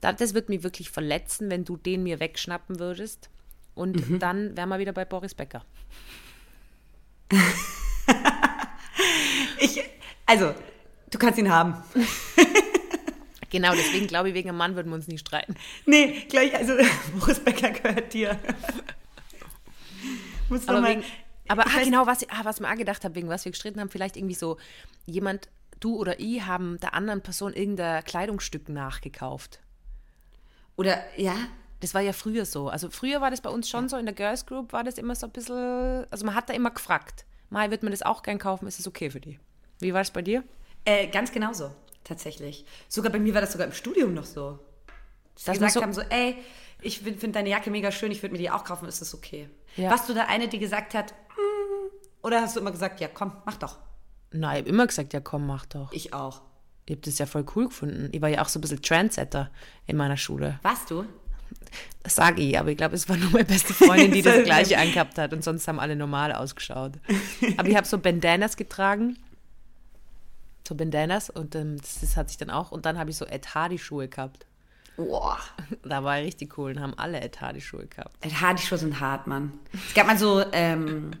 da, 0.00 0.12
das 0.12 0.34
würde 0.34 0.52
mich 0.52 0.62
wirklich 0.62 0.90
verletzen, 0.90 1.50
wenn 1.50 1.64
du 1.64 1.76
den 1.76 2.04
mir 2.04 2.20
wegschnappen 2.20 2.78
würdest. 2.78 3.28
Und 3.74 4.22
dann 4.22 4.56
wären 4.56 4.68
wir 4.68 4.78
wieder 4.78 4.92
bei 4.92 5.04
Boris 5.04 5.34
Becker. 5.34 5.64
Ich, 9.58 9.82
also, 10.26 10.54
du 11.10 11.18
kannst 11.18 11.38
ihn 11.38 11.50
haben. 11.50 11.76
Genau, 13.50 13.72
deswegen 13.72 14.06
glaube 14.06 14.30
ich, 14.30 14.34
wegen 14.34 14.48
einem 14.48 14.56
Mann 14.56 14.76
würden 14.76 14.88
wir 14.88 14.94
uns 14.94 15.08
nicht 15.08 15.20
streiten. 15.20 15.56
Nee, 15.84 16.26
gleich, 16.30 16.56
also 16.56 16.72
Boris 17.18 17.38
Becker 17.38 17.70
gehört 17.70 18.12
dir. 18.14 18.38
Muss 20.48 20.66
Aber, 20.66 20.80
mal, 20.80 20.90
wegen, 20.90 21.04
aber 21.48 21.66
Ich 21.66 21.76
ah, 21.76 21.84
genau, 21.84 22.06
was, 22.06 22.26
ah, 22.30 22.44
was 22.44 22.60
wir 22.60 22.70
auch 22.70 22.76
gedacht 22.76 23.04
haben, 23.04 23.14
wegen 23.14 23.28
was 23.28 23.44
wir 23.44 23.52
gestritten 23.52 23.78
haben, 23.78 23.90
vielleicht 23.90 24.16
irgendwie 24.16 24.34
so, 24.34 24.56
jemand, 25.04 25.50
du 25.80 25.96
oder 25.96 26.18
ich, 26.18 26.46
haben 26.46 26.80
der 26.80 26.94
anderen 26.94 27.20
Person 27.20 27.52
irgendein 27.52 28.02
Kleidungsstück 28.04 28.70
nachgekauft. 28.70 29.60
Oder, 30.76 31.02
ja, 31.18 31.36
Das 31.82 31.92
war 31.94 32.00
ja 32.00 32.12
früher 32.14 32.46
so. 32.46 32.68
Also 32.68 32.88
früher 32.88 33.20
war 33.20 33.30
das 33.30 33.40
bei 33.42 33.50
uns 33.50 33.68
schon 33.68 33.88
so, 33.90 33.96
in 33.98 34.06
der 34.06 34.14
Girls 34.14 34.46
Group 34.46 34.72
war 34.72 34.84
das 34.84 34.96
immer 34.98 35.14
so 35.14 35.26
ein 35.26 35.32
bisschen, 35.32 36.06
also 36.10 36.24
man 36.24 36.34
hat 36.34 36.48
da 36.48 36.54
immer 36.54 36.70
gefragt, 36.70 37.24
Mai, 37.50 37.70
wird 37.70 37.82
man 37.82 37.92
das 37.92 38.02
auch 38.02 38.22
gern 38.22 38.38
kaufen, 38.38 38.66
ist 38.66 38.80
es 38.80 38.86
okay 38.88 39.10
für 39.10 39.20
die? 39.20 39.38
Wie 39.80 39.92
war 39.92 40.00
es 40.00 40.10
bei 40.10 40.22
dir? 40.22 40.42
äh, 40.84 41.06
ganz 41.08 41.30
genauso, 41.32 41.70
tatsächlich. 42.02 42.64
Sogar 42.88 43.12
bei 43.12 43.18
mir 43.18 43.34
war 43.34 43.40
das 43.42 43.52
sogar 43.52 43.66
im 43.66 43.72
Studium 43.72 44.14
noch 44.14 44.24
so. 44.24 44.58
Dass 45.34 45.46
man 45.46 45.54
gesagt 45.68 45.72
so- 45.74 45.82
haben 45.82 45.92
so, 45.92 46.00
ey, 46.02 46.36
ich 46.80 47.00
finde 47.00 47.28
deine 47.28 47.50
Jacke 47.50 47.70
mega 47.70 47.92
schön, 47.92 48.10
ich 48.10 48.22
würde 48.22 48.32
mir 48.32 48.38
die 48.38 48.50
auch 48.50 48.64
kaufen, 48.64 48.88
ist 48.88 49.00
das 49.00 49.14
okay? 49.14 49.48
Ja. 49.76 49.90
Warst 49.90 50.08
du 50.08 50.14
da 50.14 50.24
eine, 50.26 50.48
die 50.48 50.58
gesagt 50.58 50.94
hat, 50.94 51.12
"Mm", 51.36 52.26
oder 52.26 52.40
hast 52.42 52.56
du 52.56 52.60
immer 52.60 52.72
gesagt, 52.72 53.00
ja 53.00 53.08
komm, 53.08 53.32
mach 53.44 53.56
doch. 53.56 53.78
Nein, 54.32 54.54
ich 54.56 54.60
habe 54.62 54.68
immer 54.70 54.86
gesagt, 54.86 55.12
ja 55.12 55.20
komm, 55.20 55.46
mach 55.46 55.66
doch. 55.66 55.92
Ich 55.92 56.12
auch. 56.14 56.42
Ich 56.86 56.92
habe 56.96 57.02
das 57.02 57.18
ja 57.18 57.26
voll 57.26 57.44
cool 57.54 57.66
gefunden. 57.66 58.08
Ich 58.12 58.20
war 58.20 58.28
ja 58.28 58.42
auch 58.42 58.48
so 58.48 58.58
ein 58.58 58.62
bisschen 58.62 58.82
Trendsetter 58.82 59.50
in 59.86 59.96
meiner 59.96 60.16
Schule. 60.16 60.58
Warst 60.62 60.90
du? 60.90 61.04
Das 62.02 62.16
sage 62.16 62.42
ich, 62.42 62.58
aber 62.58 62.70
ich 62.70 62.76
glaube, 62.76 62.96
es 62.96 63.08
war 63.08 63.16
nur 63.16 63.30
meine 63.30 63.44
beste 63.44 63.74
Freundin, 63.74 64.12
die 64.12 64.22
das 64.22 64.44
gleiche 64.44 64.76
angehabt 64.78 65.18
hat 65.18 65.32
und 65.32 65.44
sonst 65.44 65.68
haben 65.68 65.78
alle 65.78 65.94
normal 65.94 66.32
ausgeschaut. 66.32 66.94
Aber 67.56 67.68
ich 67.68 67.76
habe 67.76 67.86
so 67.86 67.98
Bandanas 67.98 68.56
getragen. 68.56 69.16
So 70.66 70.74
Bandanas 70.74 71.30
und 71.30 71.54
ähm, 71.54 71.78
das, 71.78 72.00
das 72.00 72.16
hat 72.16 72.28
sich 72.28 72.38
dann 72.38 72.50
auch. 72.50 72.72
Und 72.72 72.86
dann 72.86 72.98
habe 72.98 73.10
ich 73.10 73.16
so 73.16 73.24
Ed 73.24 73.54
Hardy-Schuhe 73.54 74.08
gehabt. 74.08 74.46
Boah. 74.96 75.38
Da 75.82 76.04
war 76.04 76.20
ich 76.20 76.26
richtig 76.26 76.56
cool 76.58 76.72
und 76.72 76.80
haben 76.80 76.94
alle 76.98 77.20
Ed 77.20 77.40
Hardy-Schuhe 77.40 77.86
gehabt. 77.86 78.16
Hardy-Schuhe 78.24 78.78
sind 78.78 79.00
hart, 79.00 79.26
Mann. 79.26 79.52
Es 79.88 79.94
gab 79.94 80.06
mal 80.06 80.18
so 80.18 80.44
ähm, 80.52 81.12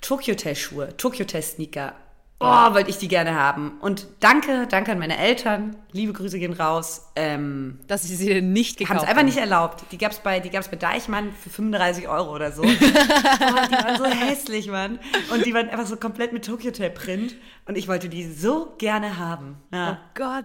Tokyo-Hotel-Schuhe, 0.00 0.96
Tokyo-Hotel-Sneaker. 0.96 1.94
Oh, 2.40 2.74
wollte 2.74 2.90
ich 2.90 2.98
die 2.98 3.08
gerne 3.08 3.34
haben. 3.34 3.78
Und 3.80 4.06
danke, 4.20 4.68
danke 4.68 4.92
an 4.92 5.00
meine 5.00 5.18
Eltern. 5.18 5.74
Liebe 5.90 6.12
Grüße 6.12 6.38
gehen 6.38 6.52
raus. 6.52 7.10
Ähm, 7.16 7.80
Dass 7.88 8.04
ich 8.04 8.16
sie 8.16 8.40
nicht 8.40 8.78
haben 8.78 8.86
gekauft 8.86 9.02
es 9.02 9.08
einfach 9.08 9.24
nicht 9.24 9.38
erlaubt. 9.38 9.84
Die 9.90 9.98
gab 9.98 10.12
es 10.12 10.20
bei, 10.20 10.38
die 10.38 10.50
gab's 10.50 10.68
bei 10.68 10.76
Deichmann 10.76 11.32
für 11.32 11.50
35 11.50 12.06
Euro 12.06 12.32
oder 12.32 12.52
so. 12.52 12.62
oh, 12.62 12.66
die 12.66 12.80
waren 12.80 13.98
so 13.98 14.04
hässlich, 14.04 14.68
Mann. 14.68 15.00
Und 15.32 15.46
die 15.46 15.52
waren 15.54 15.68
einfach 15.68 15.86
so 15.86 15.96
komplett 15.96 16.32
mit 16.32 16.44
Tokyo 16.44 16.70
Hotel 16.70 16.90
Print. 16.90 17.34
Und 17.66 17.76
ich 17.76 17.88
wollte 17.88 18.08
die 18.08 18.24
so 18.30 18.74
gerne 18.78 19.18
haben. 19.18 19.56
Oh 19.72 19.76
Ja. 19.76 19.98
Gott. 20.14 20.44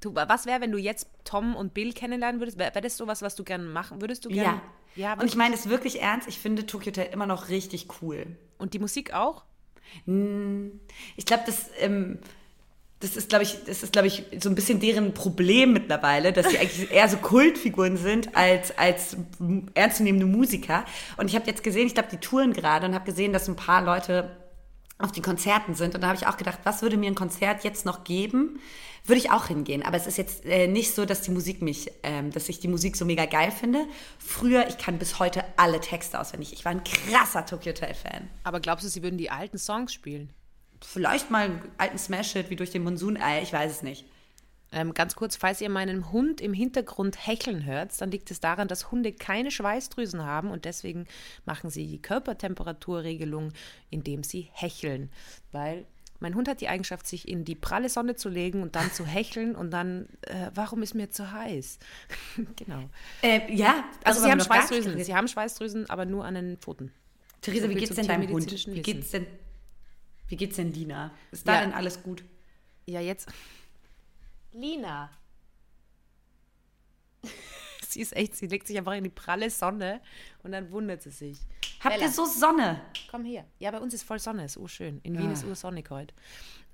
Du, 0.00 0.14
was 0.14 0.46
wäre, 0.46 0.60
wenn 0.60 0.70
du 0.70 0.78
jetzt 0.78 1.08
Tom 1.24 1.56
und 1.56 1.74
Bill 1.74 1.92
kennenlernen 1.94 2.40
würdest? 2.40 2.58
Wäre 2.58 2.74
wär 2.74 2.82
das 2.82 2.96
sowas, 2.96 3.22
was 3.22 3.34
du 3.34 3.42
gerne 3.42 3.64
machen 3.64 4.00
würdest? 4.00 4.24
Du 4.24 4.30
Ja. 4.30 4.42
gern, 4.44 4.60
ja 4.94 5.12
Und 5.14 5.24
ich 5.24 5.34
meine 5.34 5.56
es 5.56 5.68
wirklich 5.68 6.00
ernst. 6.00 6.28
Ich 6.28 6.38
finde 6.38 6.66
Tokyo 6.66 6.90
Hotel 6.92 7.08
immer 7.12 7.26
noch 7.26 7.48
richtig 7.48 7.88
cool. 8.02 8.36
und 8.58 8.72
die 8.74 8.78
Musik 8.78 9.14
auch? 9.14 9.44
Ich 10.06 11.26
glaube, 11.26 11.42
das, 11.46 11.70
ähm, 11.80 12.18
das 13.00 13.16
ist, 13.16 13.28
glaube 13.28 13.44
ich, 13.44 13.58
das 13.66 13.82
ist, 13.82 13.92
glaube 13.92 14.08
ich, 14.08 14.24
so 14.40 14.48
ein 14.48 14.54
bisschen 14.54 14.80
deren 14.80 15.12
Problem 15.12 15.72
mittlerweile, 15.72 16.32
dass 16.32 16.50
sie 16.50 16.58
eigentlich 16.58 16.90
eher 16.90 17.08
so 17.08 17.18
Kultfiguren 17.18 17.96
sind 17.96 18.34
als, 18.34 18.76
als 18.78 19.16
ernstzunehmende 19.74 20.26
Musiker. 20.26 20.84
Und 21.16 21.28
ich 21.28 21.34
habe 21.34 21.46
jetzt 21.46 21.62
gesehen, 21.62 21.86
ich 21.86 21.94
glaube, 21.94 22.08
die 22.10 22.18
touren 22.18 22.52
gerade 22.52 22.86
und 22.86 22.94
habe 22.94 23.04
gesehen, 23.04 23.32
dass 23.32 23.48
ein 23.48 23.56
paar 23.56 23.82
Leute 23.82 24.36
auf 24.98 25.12
den 25.12 25.22
Konzerten 25.22 25.74
sind. 25.74 25.94
Und 25.94 26.00
da 26.00 26.08
habe 26.08 26.18
ich 26.18 26.26
auch 26.26 26.36
gedacht, 26.36 26.60
was 26.64 26.82
würde 26.82 26.96
mir 26.96 27.08
ein 27.08 27.14
Konzert 27.14 27.64
jetzt 27.64 27.84
noch 27.84 28.04
geben? 28.04 28.60
Würde 29.06 29.18
ich 29.18 29.30
auch 29.30 29.48
hingehen. 29.48 29.82
Aber 29.82 29.96
es 29.96 30.06
ist 30.06 30.16
jetzt 30.16 30.46
äh, 30.46 30.66
nicht 30.66 30.94
so, 30.94 31.04
dass 31.04 31.20
die 31.20 31.30
Musik 31.30 31.60
mich, 31.60 31.90
ähm, 32.02 32.30
dass 32.30 32.48
ich 32.48 32.60
die 32.60 32.68
Musik 32.68 32.96
so 32.96 33.04
mega 33.04 33.26
geil 33.26 33.50
finde. 33.50 33.86
Früher, 34.18 34.66
ich 34.68 34.78
kann 34.78 34.98
bis 34.98 35.18
heute 35.18 35.44
alle 35.56 35.80
Texte 35.80 36.18
auswendig. 36.18 36.54
Ich 36.54 36.64
war 36.64 36.72
ein 36.72 36.84
krasser 36.84 37.44
Tokyo 37.44 37.72
Hotel-Fan. 37.72 38.30
Aber 38.44 38.60
glaubst 38.60 38.84
du, 38.84 38.88
sie 38.88 39.02
würden 39.02 39.18
die 39.18 39.30
alten 39.30 39.58
Songs 39.58 39.92
spielen? 39.92 40.30
Vielleicht 40.80 41.30
mal 41.30 41.44
einen 41.46 41.62
alten 41.76 41.98
Smash-Hit 41.98 42.48
wie 42.48 42.56
durch 42.56 42.70
den 42.70 42.82
Monsun. 42.82 43.16
Äh, 43.16 43.42
ich 43.42 43.52
weiß 43.52 43.70
es 43.70 43.82
nicht. 43.82 44.06
Ähm, 44.72 44.92
ganz 44.92 45.14
kurz, 45.14 45.36
falls 45.36 45.60
ihr 45.60 45.68
meinen 45.68 46.10
Hund 46.10 46.40
im 46.40 46.52
Hintergrund 46.52 47.26
hecheln 47.26 47.64
hört, 47.64 48.00
dann 48.00 48.10
liegt 48.10 48.30
es 48.30 48.40
daran, 48.40 48.66
dass 48.66 48.90
Hunde 48.90 49.12
keine 49.12 49.52
Schweißdrüsen 49.52 50.24
haben 50.24 50.50
und 50.50 50.64
deswegen 50.64 51.06
machen 51.44 51.70
sie 51.70 51.86
die 51.86 52.02
Körpertemperaturregelung, 52.02 53.52
indem 53.90 54.24
sie 54.24 54.48
hecheln. 54.52 55.10
Weil 55.52 55.86
mein 56.24 56.34
Hund 56.34 56.48
hat 56.48 56.60
die 56.62 56.68
Eigenschaft, 56.68 57.06
sich 57.06 57.28
in 57.28 57.44
die 57.44 57.54
pralle 57.54 57.90
Sonne 57.90 58.16
zu 58.16 58.30
legen 58.30 58.62
und 58.62 58.74
dann 58.76 58.90
zu 58.90 59.04
hecheln 59.16 59.54
und 59.54 59.70
dann, 59.70 60.08
äh, 60.22 60.50
warum 60.54 60.82
ist 60.82 60.94
mir 60.94 61.10
zu 61.10 61.30
heiß? 61.30 61.78
genau. 62.56 62.88
Äh, 63.22 63.54
ja, 63.54 63.84
Also, 64.02 64.20
sie 64.22 64.26
darüber 64.28 64.30
haben 64.30 64.40
Schweißdrüsen. 64.40 65.04
Sie 65.04 65.14
haben 65.14 65.28
Schweißdrüsen, 65.28 65.90
aber 65.90 66.06
nur 66.06 66.24
an 66.24 66.34
den 66.34 66.56
Pfoten. 66.56 66.92
Theresa, 67.42 67.68
wie 67.68 67.74
geht's 67.74 67.94
denn 67.94 68.06
deinem 68.06 68.30
Hund? 68.30 68.50
Wie 68.68 68.80
geht's 68.80 69.10
denn? 69.10 69.26
Wie 70.28 70.36
geht's 70.36 70.56
denn 70.56 70.72
Lina? 70.72 71.12
Ist 71.30 71.46
da 71.46 71.56
Ja. 71.56 71.60
denn 71.60 71.74
alles 71.74 72.02
gut? 72.02 72.24
Ja, 72.86 73.00
jetzt. 73.00 73.28
Lina. 74.52 75.10
sie 77.94 78.00
ist 78.02 78.14
echt, 78.14 78.36
sie 78.36 78.46
legt 78.46 78.66
sich 78.66 78.76
einfach 78.78 78.92
in 78.94 79.04
die 79.04 79.10
pralle 79.10 79.50
Sonne 79.50 80.00
und 80.42 80.52
dann 80.52 80.70
wundert 80.70 81.02
sie 81.02 81.10
sich. 81.10 81.38
Habt 81.80 81.94
Bella. 81.96 82.06
ihr 82.06 82.12
so 82.12 82.24
Sonne? 82.26 82.80
Komm 83.10 83.24
her. 83.24 83.44
Ja, 83.58 83.70
bei 83.70 83.80
uns 83.80 83.94
ist 83.94 84.02
voll 84.04 84.18
Sonne, 84.18 84.44
ist 84.44 84.56
urschön. 84.56 85.00
In 85.02 85.18
Wien 85.18 85.28
Ah. 85.30 85.32
ist 85.32 85.44
ursonnig 85.44 85.90
heute. 85.90 86.14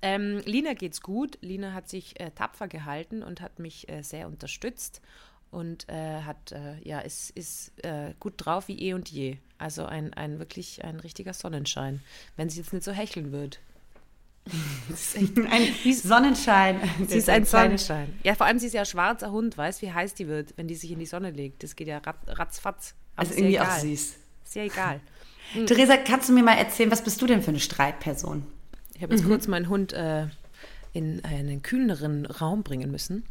Ähm, 0.03 0.39
Lina 0.45 0.73
geht's 0.75 1.01
gut. 1.03 1.39
Lina 1.43 1.73
hat 1.73 1.89
sich 1.89 2.19
äh, 2.21 2.31
tapfer 2.31 2.69
gehalten 2.69 3.23
und 3.23 3.41
hat 3.41 3.59
mich 3.59 3.89
äh, 3.89 4.03
sehr 4.03 4.27
unterstützt 4.29 5.01
und 5.51 5.89
äh, 5.89 6.23
hat, 6.23 6.53
äh, 6.53 6.77
ja, 6.89 7.01
ist, 7.01 7.31
ist 7.31 7.73
äh, 7.85 8.15
gut 8.21 8.35
drauf 8.37 8.69
wie 8.69 8.79
eh 8.81 8.95
und 8.95 9.09
je. 9.11 9.39
Also 9.59 9.85
ein, 9.85 10.15
ein 10.15 10.39
wirklich 10.39 10.85
ein 10.85 11.01
richtiger 11.01 11.35
Sonnenschein, 11.35 12.01
wenn 12.37 12.49
sie 12.49 12.61
jetzt 12.61 12.73
nicht 12.73 12.85
so 12.85 12.93
hecheln 12.93 13.31
wird. 13.33 13.61
Das 14.89 15.15
ist 15.15 15.17
echt, 15.17 15.39
Ein 15.39 15.95
Sonnenschein. 15.95 16.81
sie 17.07 17.19
ist 17.19 17.29
ein 17.29 17.45
Sonnenschein. 17.45 18.13
Ja, 18.25 18.35
vor 18.35 18.47
allem 18.47 18.59
sie 18.59 18.67
ist 18.67 18.73
ja 18.73 18.81
ein 18.81 18.87
schwarzer 18.87 19.31
Hund, 19.31 19.57
weißt 19.57 19.83
wie 19.83 19.93
heiß 19.93 20.15
die 20.15 20.27
wird, 20.27 20.55
wenn 20.57 20.67
die 20.67 20.75
sich 20.75 20.91
in 20.91 20.99
die 20.99 21.07
Sonne 21.07 21.31
legt. 21.31 21.63
Das 21.63 21.77
geht 21.77 21.87
ja 21.89 21.99
rat, 21.99 22.17
ratzfatz. 22.27 22.95
Aber 23.15 23.21
Also 23.29 23.33
ist 23.33 23.39
ja 23.39 23.45
irgendwie 23.45 23.61
auch 23.61 23.65
egal. 23.65 23.81
süß. 23.81 24.17
Ist 24.45 24.55
ja 24.55 24.63
egal. 24.65 25.01
Theresa, 25.67 25.97
kannst 25.97 26.29
du 26.29 26.33
mir 26.33 26.43
mal 26.43 26.55
erzählen, 26.57 26.91
was 26.91 27.03
bist 27.05 27.21
du 27.23 27.27
denn 27.27 27.43
für 27.43 27.51
eine 27.51 27.61
Streitperson? 27.61 28.45
Ich 28.95 29.03
habe 29.03 29.15
jetzt 29.15 29.25
kurz 29.25 29.47
meinen 29.47 29.69
Hund 29.69 29.93
äh, 29.93 30.27
in 30.93 31.25
einen 31.25 31.63
kühleren 31.63 32.27
Raum 32.27 32.63
bringen 32.63 32.91
müssen, 32.91 33.25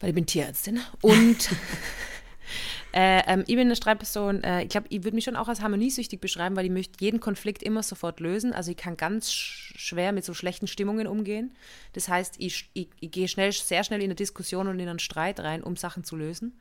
weil 0.00 0.10
ich 0.10 0.14
bin 0.14 0.26
Tierärztin. 0.26 0.80
Und 1.00 1.48
äh, 2.96 3.22
ähm, 3.26 3.44
ich 3.46 3.56
bin 3.56 3.66
eine 3.66 3.76
Streitperson, 3.76 4.42
äh, 4.42 4.62
ich 4.62 4.70
glaube, 4.70 4.86
ich 4.88 5.04
würde 5.04 5.16
mich 5.16 5.24
schon 5.24 5.36
auch 5.36 5.48
als 5.48 5.60
harmoniesüchtig 5.60 6.18
beschreiben, 6.18 6.56
weil 6.56 6.64
ich 6.64 6.70
möchte 6.70 7.04
jeden 7.04 7.20
Konflikt 7.20 7.62
immer 7.62 7.82
sofort 7.82 8.20
lösen. 8.20 8.54
Also 8.54 8.70
ich 8.70 8.78
kann 8.78 8.96
ganz 8.96 9.30
sch 9.30 9.74
schwer 9.76 10.12
mit 10.12 10.24
so 10.24 10.32
schlechten 10.32 10.66
Stimmungen 10.66 11.06
umgehen. 11.06 11.54
Das 11.92 12.08
heißt, 12.08 12.36
ich, 12.38 12.70
ich, 12.72 12.88
ich 12.98 13.10
gehe 13.10 13.28
schnell, 13.28 13.52
sehr 13.52 13.84
schnell 13.84 14.00
in 14.00 14.06
eine 14.06 14.14
Diskussion 14.14 14.66
und 14.66 14.80
in 14.80 14.88
einen 14.88 14.98
Streit 14.98 15.40
rein, 15.40 15.62
um 15.62 15.76
Sachen 15.76 16.04
zu 16.04 16.16
lösen. 16.16 16.58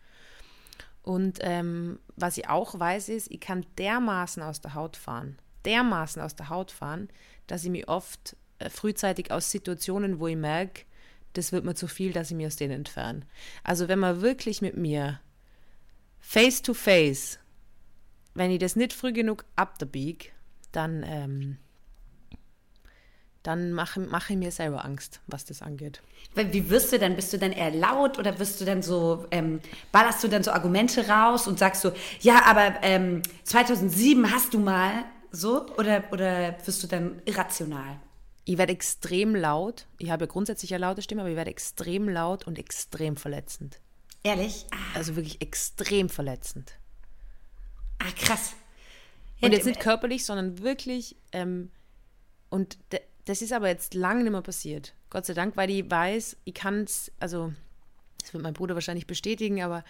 Und 1.03 1.37
ähm, 1.39 1.99
was 2.17 2.37
ich 2.37 2.49
auch 2.49 2.77
weiß, 2.77 3.07
ist, 3.07 3.31
ich 3.31 3.39
kann 3.39 3.65
dermaßen 3.77 4.43
aus 4.43 4.59
der 4.59 4.73
Haut 4.73 4.97
fahren, 4.97 5.37
dermaßen 5.63 6.21
aus 6.21 6.35
der 6.35 6.49
Haut 6.49 6.71
fahren, 6.71 7.07
dass 7.47 7.63
ich 7.63 7.69
mich 7.69 7.87
oft 7.87 8.35
äh, 8.59 8.69
frühzeitig 8.69 9.31
aus 9.31 9.51
Situationen, 9.51 10.19
wo 10.19 10.27
ich 10.27 10.35
merke, 10.35 10.81
das 11.31 11.53
wird 11.53 11.63
mir 11.63 11.75
zu 11.75 11.87
viel, 11.87 12.11
dass 12.11 12.29
ich 12.29 12.35
mich 12.35 12.47
aus 12.47 12.57
denen 12.57 12.73
entferne. 12.73 13.21
Also 13.63 13.87
wenn 13.87 13.99
man 13.99 14.21
wirklich 14.21 14.61
mit 14.61 14.75
mir 14.75 15.21
face 16.25 16.61
to 16.61 16.73
face, 16.73 17.39
wenn 18.33 18.51
ich 18.51 18.59
das 18.59 18.75
nicht 18.75 18.93
früh 18.93 19.13
genug 19.13 19.45
abbiege, 19.55 20.29
dann, 20.71 21.05
ähm, 21.07 21.57
dann 23.43 23.71
mache 23.71 23.99
mach 23.99 24.29
ich 24.31 24.35
mir 24.35 24.51
selber 24.51 24.83
Angst, 24.83 25.21
was 25.27 25.45
das 25.45 25.61
angeht. 25.61 26.01
Wie 26.33 26.69
wirst 26.69 26.91
du 26.91 26.99
denn? 26.99 27.15
Bist 27.15 27.31
du 27.31 27.37
dann 27.37 27.51
eher 27.51 27.71
laut 27.71 28.17
oder 28.17 28.37
wirst 28.39 28.59
du 28.59 28.65
dann 28.65 28.81
so, 28.81 29.27
ähm, 29.29 29.61
ballerst 29.91 30.23
du 30.23 30.27
dann 30.27 30.43
so 30.43 30.51
Argumente 30.51 31.07
raus 31.07 31.47
und 31.47 31.59
sagst 31.59 31.83
so, 31.83 31.93
ja, 32.19 32.43
aber 32.45 32.79
ähm, 32.81 33.21
2007 33.43 34.29
hast 34.33 34.53
du 34.53 34.59
mal 34.59 35.05
so? 35.31 35.67
Oder, 35.77 36.03
oder 36.11 36.57
wirst 36.65 36.83
du 36.83 36.87
dann 36.87 37.21
irrational? 37.25 37.99
Ich 38.45 38.57
werde 38.57 38.73
extrem 38.73 39.35
laut. 39.35 39.87
Ich 39.99 40.09
habe 40.09 40.25
ja 40.25 40.31
grundsätzlich 40.31 40.73
eine 40.73 40.85
laute 40.85 41.03
Stimme, 41.03 41.21
aber 41.21 41.29
ich 41.29 41.37
werde 41.37 41.51
extrem 41.51 42.09
laut 42.09 42.45
und 42.45 42.57
extrem 42.59 43.15
verletzend. 43.15 43.79
Ehrlich? 44.25 44.65
Ah, 44.71 44.95
Also 44.95 45.15
wirklich 45.15 45.41
extrem 45.41 46.09
verletzend. 46.09 46.73
ah 47.99 48.11
krass. 48.17 48.53
Und 49.41 49.51
jetzt 49.51 49.65
nicht 49.65 49.79
körperlich, 49.79 50.25
sondern 50.25 50.59
wirklich. 50.59 51.15
Ähm, 51.31 51.71
und 52.49 52.77
das 53.25 53.41
ist 53.41 53.53
aber 53.53 53.67
jetzt 53.67 53.93
lange 53.93 54.23
nicht 54.23 54.31
mehr 54.31 54.41
passiert. 54.41 54.93
Gott 55.09 55.25
sei 55.25 55.33
Dank, 55.33 55.55
weil 55.55 55.69
ich 55.69 55.89
weiß, 55.89 56.37
ich 56.43 56.53
kann 56.53 56.83
es, 56.83 57.11
also, 57.19 57.53
das 58.19 58.33
wird 58.33 58.43
mein 58.43 58.53
Bruder 58.53 58.73
wahrscheinlich 58.75 59.07
bestätigen, 59.07 59.61
aber 59.61 59.83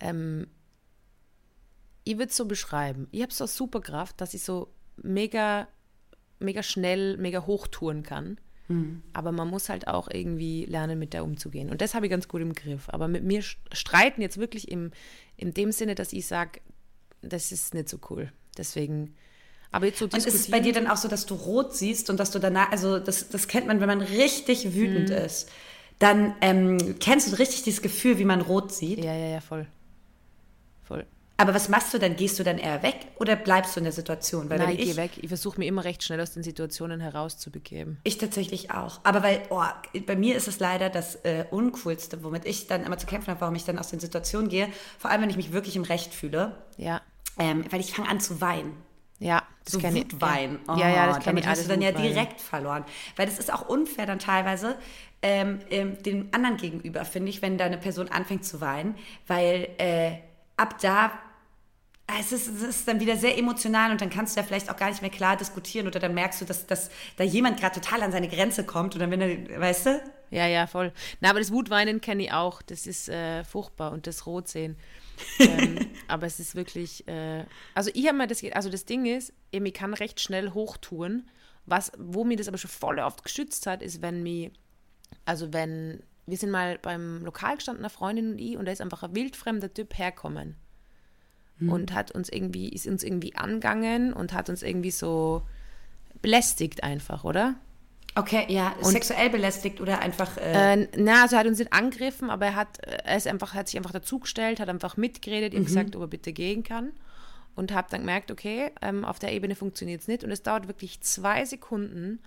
ähm, 0.00 0.46
ich 2.04 2.14
würde 2.14 2.30
es 2.30 2.36
so 2.36 2.46
beschreiben. 2.46 3.08
Ich 3.10 3.22
habe 3.22 3.32
so 3.32 3.44
eine 3.44 3.48
Superkraft, 3.48 4.20
dass 4.20 4.34
ich 4.34 4.42
so 4.42 4.72
mega 4.96 5.68
mega 6.40 6.62
schnell, 6.62 7.16
mega 7.18 7.46
hochtouren 7.46 8.02
kann. 8.02 8.40
Mhm. 8.70 9.02
Aber 9.12 9.32
man 9.32 9.48
muss 9.48 9.68
halt 9.68 9.88
auch 9.88 10.08
irgendwie 10.10 10.64
lernen, 10.64 10.98
mit 10.98 11.12
der 11.12 11.24
umzugehen. 11.24 11.70
Und 11.70 11.80
das 11.80 11.94
habe 11.94 12.06
ich 12.06 12.10
ganz 12.10 12.28
gut 12.28 12.40
im 12.40 12.52
Griff. 12.54 12.88
Aber 12.88 13.08
mit 13.08 13.24
mir 13.24 13.42
streiten 13.72 14.22
jetzt 14.22 14.38
wirklich 14.38 14.70
im, 14.70 14.92
in 15.36 15.52
dem 15.52 15.72
Sinne, 15.72 15.94
dass 15.94 16.12
ich 16.12 16.26
sage, 16.26 16.60
das 17.22 17.52
ist 17.52 17.74
nicht 17.74 17.88
so 17.88 17.98
cool. 18.10 18.32
Deswegen. 18.56 19.14
Aber 19.72 19.86
jetzt 19.86 19.98
so 19.98 20.06
Und 20.06 20.16
ist 20.16 20.26
es 20.34 20.50
bei 20.50 20.60
dir 20.60 20.72
dann 20.72 20.86
auch 20.86 20.96
so, 20.96 21.06
dass 21.08 21.26
du 21.26 21.34
rot 21.34 21.74
siehst 21.76 22.10
und 22.10 22.18
dass 22.18 22.30
du 22.30 22.38
danach, 22.38 22.72
also 22.72 22.98
das, 22.98 23.28
das 23.28 23.46
kennt 23.46 23.66
man, 23.66 23.80
wenn 23.80 23.86
man 23.86 24.00
richtig 24.00 24.74
wütend 24.74 25.10
Mhm. 25.10 25.14
ist, 25.16 25.48
dann 26.00 26.34
ähm, 26.40 26.96
kennst 26.98 27.30
du 27.30 27.36
richtig 27.38 27.62
dieses 27.62 27.82
Gefühl, 27.82 28.18
wie 28.18 28.24
man 28.24 28.40
rot 28.40 28.72
sieht. 28.72 29.04
Ja, 29.04 29.14
ja, 29.14 29.26
ja, 29.28 29.40
voll. 29.40 29.66
Aber 31.40 31.54
was 31.54 31.70
machst 31.70 31.94
du 31.94 31.98
dann? 31.98 32.16
Gehst 32.16 32.38
du 32.38 32.42
dann 32.42 32.58
eher 32.58 32.82
weg 32.82 32.96
oder 33.16 33.34
bleibst 33.34 33.74
du 33.74 33.80
in 33.80 33.84
der 33.84 33.94
Situation? 33.94 34.50
Weil 34.50 34.58
Nein, 34.58 34.74
ich 34.74 34.80
ich, 34.80 34.84
gehe 34.84 34.96
weg. 34.96 35.12
Ich 35.22 35.28
versuche 35.28 35.58
mir 35.58 35.64
immer 35.64 35.84
recht 35.84 36.04
schnell 36.04 36.20
aus 36.20 36.32
den 36.32 36.42
Situationen 36.42 37.00
herauszubegeben. 37.00 37.98
Ich 38.04 38.18
tatsächlich 38.18 38.72
auch. 38.72 39.00
Aber 39.04 39.22
weil, 39.22 39.40
oh, 39.48 39.62
bei 40.04 40.16
mir 40.16 40.36
ist 40.36 40.48
es 40.48 40.60
leider 40.60 40.90
das 40.90 41.14
äh, 41.24 41.46
Uncoolste, 41.50 42.22
womit 42.22 42.44
ich 42.44 42.66
dann 42.66 42.84
immer 42.84 42.98
zu 42.98 43.06
kämpfen 43.06 43.30
habe, 43.30 43.40
warum 43.40 43.54
ich 43.54 43.64
dann 43.64 43.78
aus 43.78 43.88
den 43.88 44.00
Situationen 44.00 44.50
gehe. 44.50 44.68
Vor 44.98 45.10
allem, 45.10 45.22
wenn 45.22 45.30
ich 45.30 45.38
mich 45.38 45.50
wirklich 45.50 45.76
im 45.76 45.82
Recht 45.82 46.12
fühle. 46.12 46.58
Ja. 46.76 47.00
Ähm, 47.38 47.64
weil 47.70 47.80
ich 47.80 47.94
fange 47.94 48.10
an 48.10 48.20
zu 48.20 48.42
weinen. 48.42 48.74
Ja, 49.18 49.42
das 49.64 49.72
So. 49.72 49.82
Wutwein. 49.82 50.58
Ja, 50.68 50.76
ja, 50.76 50.88
ja 50.90 51.06
das 51.06 51.20
kenne 51.20 51.24
damit 51.24 51.44
ich 51.44 51.50
hast 51.50 51.64
du 51.64 51.68
dann 51.68 51.80
ja 51.80 51.92
direkt 51.92 52.42
verloren. 52.42 52.84
Weil 53.16 53.24
das 53.24 53.38
ist 53.38 53.50
auch 53.50 53.66
unfair 53.66 54.04
dann 54.04 54.18
teilweise 54.18 54.76
ähm, 55.22 55.60
ähm, 55.70 56.02
dem 56.02 56.28
anderen 56.32 56.58
gegenüber, 56.58 57.06
finde 57.06 57.30
ich, 57.30 57.40
wenn 57.40 57.56
da 57.56 57.64
eine 57.64 57.78
Person 57.78 58.08
anfängt 58.08 58.44
zu 58.44 58.60
weinen. 58.60 58.94
Weil 59.26 59.68
äh, 59.78 60.18
ab 60.58 60.76
da 60.82 61.12
es 62.18 62.32
ist, 62.32 62.48
es 62.48 62.62
ist 62.62 62.88
dann 62.88 62.98
wieder 63.00 63.16
sehr 63.16 63.36
emotional 63.36 63.90
und 63.90 64.00
dann 64.00 64.10
kannst 64.10 64.36
du 64.36 64.40
ja 64.40 64.46
vielleicht 64.46 64.70
auch 64.70 64.76
gar 64.76 64.88
nicht 64.88 65.02
mehr 65.02 65.10
klar 65.10 65.36
diskutieren 65.36 65.86
oder 65.86 66.00
dann 66.00 66.14
merkst 66.14 66.40
du, 66.40 66.44
dass, 66.44 66.66
dass 66.66 66.90
da 67.16 67.24
jemand 67.24 67.60
gerade 67.60 67.80
total 67.80 68.02
an 68.02 68.12
seine 68.12 68.28
Grenze 68.28 68.64
kommt 68.64 68.94
und 68.94 69.00
dann, 69.00 69.10
wenn 69.10 69.20
er, 69.20 69.60
weißt 69.60 69.86
du? 69.86 70.02
Ja, 70.30 70.46
ja, 70.46 70.66
voll. 70.66 70.92
Na, 71.20 71.30
aber 71.30 71.40
das 71.40 71.52
Wutweinen 71.52 72.00
kenne 72.00 72.24
ich 72.24 72.32
auch. 72.32 72.62
Das 72.62 72.86
ist 72.86 73.08
äh, 73.08 73.44
furchtbar 73.44 73.92
und 73.92 74.06
das 74.06 74.26
Rotsehen. 74.26 74.76
ähm, 75.38 75.90
aber 76.08 76.26
es 76.26 76.40
ist 76.40 76.54
wirklich, 76.54 77.06
äh, 77.08 77.44
also 77.74 77.90
ich 77.94 78.06
habe 78.06 78.16
mir 78.16 78.26
das, 78.26 78.42
also 78.52 78.70
das 78.70 78.84
Ding 78.84 79.06
ist, 79.06 79.32
eben, 79.52 79.66
ich 79.66 79.74
kann 79.74 79.92
recht 79.92 80.20
schnell 80.20 80.52
hochtun. 80.52 81.28
Was, 81.66 81.92
wo 81.98 82.24
mir 82.24 82.36
das 82.36 82.48
aber 82.48 82.58
schon 82.58 82.70
voll 82.70 82.98
oft 83.00 83.22
geschützt 83.22 83.66
hat, 83.66 83.82
ist, 83.82 84.00
wenn 84.00 84.22
mir, 84.22 84.50
also 85.24 85.52
wenn, 85.52 86.02
wir 86.26 86.38
sind 86.38 86.50
mal 86.50 86.78
beim 86.78 87.24
Lokal 87.24 87.56
gestanden, 87.56 87.84
eine 87.84 87.90
Freundin 87.90 88.32
und 88.32 88.38
ich, 88.38 88.56
und 88.56 88.64
da 88.64 88.72
ist 88.72 88.80
einfach 88.80 89.02
ein 89.02 89.14
wildfremder 89.14 89.74
Typ 89.74 89.98
herkommen. 89.98 90.56
Und 91.68 91.92
hat 91.92 92.10
uns 92.12 92.28
irgendwie, 92.30 92.68
ist 92.70 92.86
uns 92.86 93.02
irgendwie 93.02 93.36
angegangen 93.36 94.12
und 94.14 94.32
hat 94.32 94.48
uns 94.48 94.62
irgendwie 94.62 94.90
so 94.90 95.42
belästigt 96.22 96.82
einfach, 96.82 97.24
oder? 97.24 97.54
Okay, 98.14 98.44
ja, 98.48 98.74
Und- 98.80 98.86
sexuell 98.92 99.30
belästigt 99.30 99.80
oder 99.80 100.00
einfach. 100.00 100.36
Äh, 100.36 100.82
Äh, 100.82 100.88
na, 100.96 101.22
also 101.22 101.36
er 101.36 101.40
hat 101.40 101.46
uns 101.46 101.58
nicht 101.58 101.72
angegriffen, 101.72 102.28
aber 102.30 102.46
er 102.46 102.54
hat, 102.56 102.78
er 102.84 103.16
ist 103.16 103.26
einfach, 103.28 103.54
hat 103.54 103.68
sich 103.68 103.76
einfach 103.76 103.92
dazugestellt, 103.92 104.58
hat 104.58 104.68
einfach 104.68 104.96
mitgeredet, 104.96 105.54
ihm 105.54 105.64
gesagt, 105.64 105.94
ob 105.96 106.02
er 106.02 106.08
bitte 106.08 106.32
gehen 106.32 106.64
kann. 106.64 106.90
Und 107.56 107.72
habe 107.72 107.88
dann 107.90 108.00
gemerkt, 108.00 108.30
okay, 108.30 108.70
ähm, 108.80 109.04
auf 109.04 109.18
der 109.18 109.32
Ebene 109.32 109.54
funktioniert 109.54 110.00
es 110.00 110.08
nicht. 110.08 110.24
Und 110.24 110.30
es 110.30 110.42
dauert 110.42 110.66
wirklich 110.66 111.00
zwei 111.02 111.44
Sekunden 111.44 112.20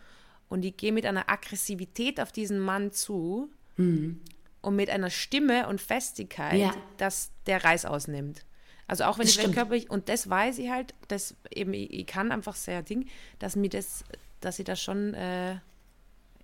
und 0.48 0.64
ich 0.64 0.78
gehe 0.78 0.92
mit 0.92 1.06
einer 1.06 1.30
Aggressivität 1.30 2.20
auf 2.20 2.32
diesen 2.32 2.60
Mann 2.60 2.92
zu 2.92 3.50
und 3.78 4.76
mit 4.76 4.90
einer 4.90 5.10
Stimme 5.10 5.68
und 5.68 5.82
Festigkeit, 5.82 6.60
Ja. 6.60 6.74
dass 6.98 7.32
der 7.48 7.64
Reiß 7.64 7.86
ausnimmt. 7.86 8.46
Also 8.94 9.06
auch 9.06 9.18
wenn 9.18 9.26
Das 9.26 9.34
ich 9.34 9.42
stimmt. 9.42 9.56
körperlich, 9.56 9.90
und 9.90 10.08
das 10.08 10.30
weiß 10.30 10.60
ich 10.60 10.70
halt, 10.70 10.94
dass 11.08 11.36
eben, 11.50 11.74
ich, 11.74 11.92
ich 11.92 12.06
kann 12.06 12.32
einfach 12.32 12.54
sehr 12.54 12.84
Ding, 12.84 13.08
dass 13.40 13.56
mir 13.56 13.68
das, 13.68 14.04
dass 14.40 14.60
ich 14.60 14.66
das 14.66 14.80
schon, 14.80 15.16
äh, 15.16 15.56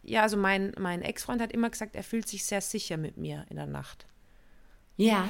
ja, 0.02 0.24
also 0.24 0.36
mein, 0.36 0.72
mein 0.80 1.04
Ex-Freund 1.04 1.44
hat 1.44 1.52
immer 1.52 1.70
gesagt, 1.70 1.96
er 1.96 2.02
fühlt 2.02 2.28
sich 2.28 2.44
sehr 2.44 2.62
sicher 2.62 2.98
mit 2.98 3.18
mir 3.18 3.46
in 3.52 3.58
der 3.58 3.68
Nacht. 3.68 4.08
Ja, 4.98 5.30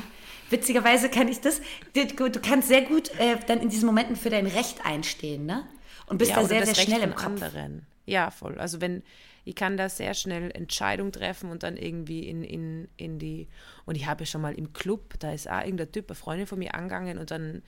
witzigerweise 0.49 1.10
kann 1.10 1.27
ich 1.27 1.41
das. 1.41 1.60
Du, 1.93 2.29
du 2.29 2.39
kannst 2.39 2.69
sehr 2.69 2.84
gut 2.84 3.12
äh, 3.19 3.36
dann 3.47 3.60
in 3.60 3.67
diesen 3.67 3.86
Momenten 3.86 4.15
für 4.15 4.29
dein 4.29 4.47
Recht 4.47 4.86
einstehen, 4.86 5.45
ne? 5.45 5.67
Und 6.05 6.19
bist 6.19 6.32
ja, 6.32 6.38
da 6.38 6.45
sehr, 6.45 6.65
sehr 6.65 6.77
Recht 6.77 6.88
schnell 6.88 7.01
im 7.01 7.15
Kopf. 7.15 7.25
anderen. 7.25 7.86
Ja, 8.05 8.32
voll. 8.32 8.58
Also 8.58 8.79
wenn, 8.79 9.03
ich 9.49 9.55
kann 9.55 9.77
da 9.77 9.89
sehr 9.89 10.13
schnell 10.13 10.51
Entscheidungen 10.51 11.12
treffen 11.12 11.49
und 11.49 11.63
dann 11.63 11.75
irgendwie 11.75 12.27
in, 12.27 12.43
in, 12.43 12.88
in 12.97 13.17
die, 13.17 13.47
und 13.85 13.95
ich 13.95 14.05
habe 14.05 14.27
schon 14.27 14.41
mal 14.41 14.53
im 14.53 14.73
Club, 14.73 15.15
da 15.17 15.31
ist 15.31 15.49
auch 15.49 15.62
irgendein 15.62 15.91
Typ, 15.91 16.07
eine 16.07 16.15
Freundin 16.15 16.45
von 16.45 16.59
mir 16.59 16.75
angegangen 16.75 17.17
und 17.17 17.31
dann, 17.31 17.63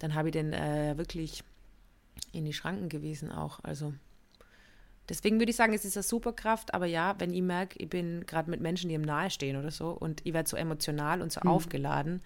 dann 0.00 0.14
habe 0.14 0.28
ich 0.28 0.32
den 0.32 0.52
äh, 0.52 0.98
wirklich 0.98 1.44
in 2.32 2.44
die 2.44 2.52
Schranken 2.52 2.88
gewiesen 2.88 3.30
auch. 3.30 3.60
Also 3.62 3.94
deswegen 5.08 5.38
würde 5.38 5.50
ich 5.50 5.56
sagen, 5.56 5.72
es 5.72 5.84
ist 5.84 5.96
eine 5.96 6.02
Superkraft, 6.02 6.74
aber 6.74 6.86
ja, 6.86 7.14
wenn 7.18 7.32
ich 7.32 7.42
merke, 7.42 7.78
ich 7.78 7.88
bin 7.88 8.26
gerade 8.26 8.50
mit 8.50 8.60
Menschen, 8.60 8.88
die 8.88 8.96
ihm 8.96 9.02
nahestehen 9.02 9.56
oder 9.56 9.70
so 9.70 9.90
und 9.90 10.26
ich 10.26 10.34
werde 10.34 10.48
so 10.48 10.56
emotional 10.56 11.22
und 11.22 11.30
so 11.30 11.42
aufgeladen, 11.42 12.22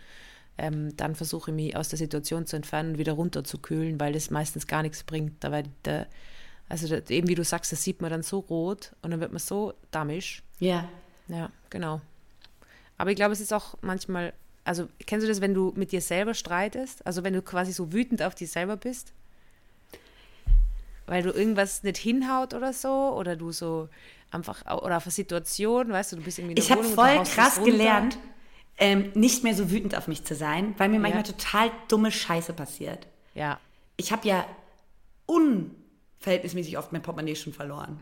ähm, 0.57 0.97
dann 0.97 1.15
versuche 1.15 1.51
ich 1.51 1.55
mich 1.55 1.77
aus 1.77 1.91
der 1.91 1.99
Situation 1.99 2.47
zu 2.47 2.57
entfernen 2.57 2.93
und 2.93 2.99
wieder 2.99 3.13
runterzukühlen, 3.13 4.01
weil 4.01 4.15
das 4.15 4.31
meistens 4.31 4.67
gar 4.67 4.81
nichts 4.81 5.05
bringt. 5.05 5.45
Da 5.45 5.61
der, 5.85 6.07
also 6.69 6.89
da, 6.89 6.97
eben 7.13 7.29
wie 7.29 7.35
du 7.35 7.45
sagst, 7.45 7.73
das 7.73 7.83
sieht 7.83 8.01
man 8.01 8.11
dann 8.11 8.23
so 8.23 8.39
rot 8.41 8.93
und 9.03 9.11
dann 9.11 9.21
wird 9.21 9.33
man 9.33 9.41
so 9.41 9.75
damisch. 9.91 10.43
Ja. 10.59 10.89
Ja, 11.29 11.51
genau. 11.71 12.01
Aber 12.97 13.11
ich 13.11 13.17
glaube, 13.17 13.33
es 13.33 13.41
ist 13.41 13.53
auch 13.53 13.77
manchmal, 13.81 14.33
also 14.65 14.89
kennst 15.07 15.25
du 15.25 15.29
das, 15.29 15.41
wenn 15.41 15.55
du 15.55 15.73
mit 15.77 15.93
dir 15.93 16.01
selber 16.01 16.35
streitest? 16.35 17.07
Also 17.07 17.25
wenn 17.25 17.33
du 17.35 17.43
quasi 17.43 17.73
so 17.73 17.93
wütend 17.93 18.23
auf 18.23 18.35
dich 18.35 18.51
selber 18.51 18.77
bist? 18.77 19.13
Weil 21.07 21.23
du 21.23 21.31
irgendwas 21.31 21.83
nicht 21.83 21.99
hinhaut 21.99 22.55
oder 22.55 22.73
so, 22.73 23.15
oder 23.15 23.37
du 23.37 23.53
so 23.53 23.89
einfach, 24.31 24.65
oder 24.83 24.97
auf 24.97 25.05
eine 25.05 25.13
Situation, 25.13 25.91
weißt 25.91 26.13
du, 26.13 26.17
du 26.17 26.23
bist 26.23 26.39
irgendwie 26.39 26.53
in 26.53 26.57
der 26.57 26.65
Ich 26.65 26.71
habe 26.73 26.83
voll 26.85 27.23
krass 27.25 27.63
gelernt, 27.63 28.19
ähm, 28.79 29.13
nicht 29.15 29.45
mehr 29.45 29.55
so 29.55 29.71
wütend 29.71 29.95
auf 29.97 30.09
mich 30.09 30.25
zu 30.25 30.35
sein, 30.35 30.75
weil 30.79 30.89
mir 30.89 30.99
manchmal 30.99 31.25
Ja. 31.25 31.33
total 31.33 31.71
dumme 31.89 32.11
Scheiße 32.11 32.53
passiert. 32.55 33.07
Ja, 33.35 33.61
Ich 33.97 34.11
habe 34.13 34.27
ja 34.27 34.45
unverhältnismäßig 36.25 36.79
oft 36.79 36.93
mein 36.93 37.03
Portemonnaie 37.03 37.37
schon 37.37 37.53
verloren. 37.53 38.01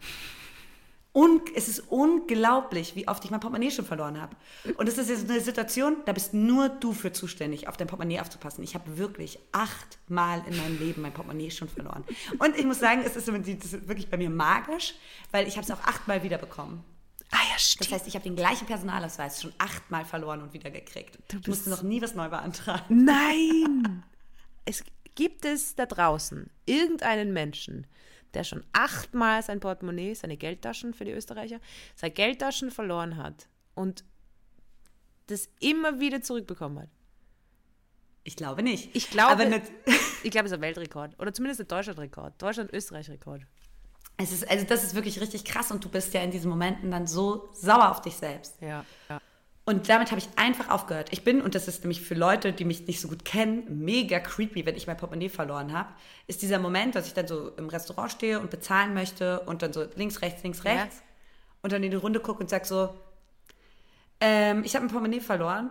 Und 1.15 1.43
es 1.55 1.69
ist 1.69 1.81
unglaublich, 1.91 2.97
wie 2.97 3.07
oft 3.07 3.23
ich 3.23 3.31
mein 3.31 3.41
Portemonnaie 3.41 3.71
schon 3.71 3.85
verloren 3.85 4.19
habe. 4.19 4.35
Und 4.79 4.89
es 4.89 4.97
ist 4.97 5.11
jetzt 5.11 5.29
eine 5.29 5.41
Situation, 5.41 5.97
da 6.07 6.13
bist 6.15 6.33
nur 6.33 6.71
du 6.71 6.95
für 6.95 7.13
zuständig, 7.13 7.69
auf 7.69 7.77
dein 7.77 7.87
Portemonnaie 7.87 8.21
aufzupassen. 8.21 8.65
Ich 8.65 8.75
habe 8.75 8.97
wirklich 8.97 9.39
achtmal 9.53 10.43
in 10.49 10.57
meinem 10.57 10.79
Leben 10.79 11.03
mein 11.03 11.13
Portemonnaie 11.13 11.51
schon 11.51 11.69
verloren. 11.69 12.05
Und 12.39 12.57
ich 12.57 12.65
muss 12.65 12.79
sagen, 12.79 13.03
es 13.05 13.15
ist, 13.15 13.29
das 13.29 13.73
wirklich 13.87 14.09
bei 14.09 14.17
mir 14.17 14.31
magisch, 14.31 14.95
weil 15.33 15.47
ich 15.47 15.59
habe 15.59 15.67
es 15.67 15.71
auch 15.71 15.83
achtmal 15.85 16.23
wiederbekommen. 16.23 16.83
Ah 17.31 17.37
ja, 17.47 17.55
Das 17.55 17.73
stimmt. 17.73 17.93
heißt, 17.93 18.07
ich 18.07 18.15
habe 18.15 18.25
den 18.25 18.37
gleichen 18.37 18.67
Personalausweis 18.67 19.43
schon 19.43 19.53
achtmal 19.59 20.07
verloren 20.07 20.41
und 20.41 20.55
wieder 20.55 20.71
gekriegt. 20.71 21.19
Ich 21.41 21.47
musste 21.47 21.69
noch 21.69 21.83
nie 21.83 22.01
was 22.01 22.15
neu 22.15 22.29
beantragen. 22.31 23.05
Nein! 23.05 24.03
es 24.65 24.83
gibt 25.15 25.45
es 25.45 25.75
da 25.75 25.85
draußen 25.85 26.49
irgendeinen 26.65 27.33
Menschen, 27.35 27.87
der 28.35 28.45
schon 28.45 28.65
achtmal 28.73 29.43
sein 29.43 29.61
Portemonnaie, 29.61 30.15
seine 30.15 30.37
Geldtaschen 30.37 30.95
für 30.95 31.05
die 31.05 31.13
Österreicher, 31.13 31.61
seine 31.95 32.13
Geldtaschen 32.13 32.71
verloren 32.71 33.17
hat 33.17 33.49
und 33.75 34.05
das 35.27 35.49
immer 35.61 36.01
wieder 36.01 36.23
zurückbekommen 36.23 36.81
hat. 36.81 36.89
Ich 38.25 38.37
glaube 38.37 38.63
nicht. 38.63 38.95
Ich 38.95 39.11
glaube, 39.11 39.33
Aber 39.33 39.45
nicht, 39.47 39.65
ich 40.23 40.31
glaube, 40.31 40.47
es 40.47 40.53
ist 40.53 40.59
ein 40.59 40.61
Weltrekord. 40.61 41.19
Oder 41.19 41.33
zumindest 41.33 41.61
ein 41.61 41.69
Deutschlandrekord. 41.69 42.41
Deutschland-Österreich-Rekord. 42.41 43.43
es 44.19 44.33
ist, 44.33 44.49
also 44.49 44.65
das 44.65 44.85
ist 44.85 44.95
wirklich 44.95 45.21
richtig 45.21 45.45
krass 45.45 45.73
und 45.73 45.85
du 45.85 45.89
bist 45.89 46.15
ja 46.15 46.23
in 46.23 46.31
diesen 46.31 46.49
Momenten 46.49 46.91
dann 46.91 47.07
so 47.07 47.51
sauer 47.53 47.91
auf 47.91 48.01
dich 48.01 48.15
selbst. 48.15 48.61
Ja, 48.61 48.85
ja. 49.09 49.21
Und 49.65 49.89
damit 49.89 50.11
habe 50.11 50.21
ich 50.21 50.29
einfach 50.37 50.71
aufgehört. 50.71 51.09
Ich 51.13 51.23
bin, 51.23 51.41
und 51.41 51.55
das 51.55 51.69
ist 51.69 51.85
nämlich 51.85 52.01
für 52.01 52.15
Leute, 52.15 52.53
die 52.53 52.65
mich 52.65 52.87
nicht 52.89 53.01
so 53.01 53.07
gut 53.07 53.25
kennen, 53.25 53.85
mega 53.85 54.19
creepy, 54.19 54.67
wenn 54.67 54.75
ich 54.75 54.89
mein 54.89 54.97
Portemonnaie 54.97 55.29
verloren 55.29 55.73
habe, 55.73 55.89
ist 56.27 56.43
dieser 56.43 56.59
Moment, 56.59 56.97
dass 56.97 57.07
ich 57.07 57.15
dann 57.15 57.29
so 57.29 57.51
im 57.51 57.69
Restaurant 57.69 58.11
stehe 58.11 58.41
und 58.41 58.51
bezahlen 58.51 58.93
möchte 58.93 59.41
und 59.41 59.63
dann 59.63 59.73
so 59.73 59.87
links, 59.95 60.21
rechts, 60.21 60.43
links, 60.43 60.63
Ja. 60.65 60.73
rechts 60.73 61.03
und 61.63 61.73
dann 61.73 61.83
in 61.85 61.93
die 61.93 61.97
Runde 61.97 62.19
gucke 62.19 62.41
und 62.41 62.51
sage 62.51 62.65
so, 62.65 62.93
ähm, 64.21 64.65
ich 64.65 64.75
habe 64.75 64.85
mein 64.85 64.93
Portemonnaie 64.93 65.21
verloren. 65.21 65.71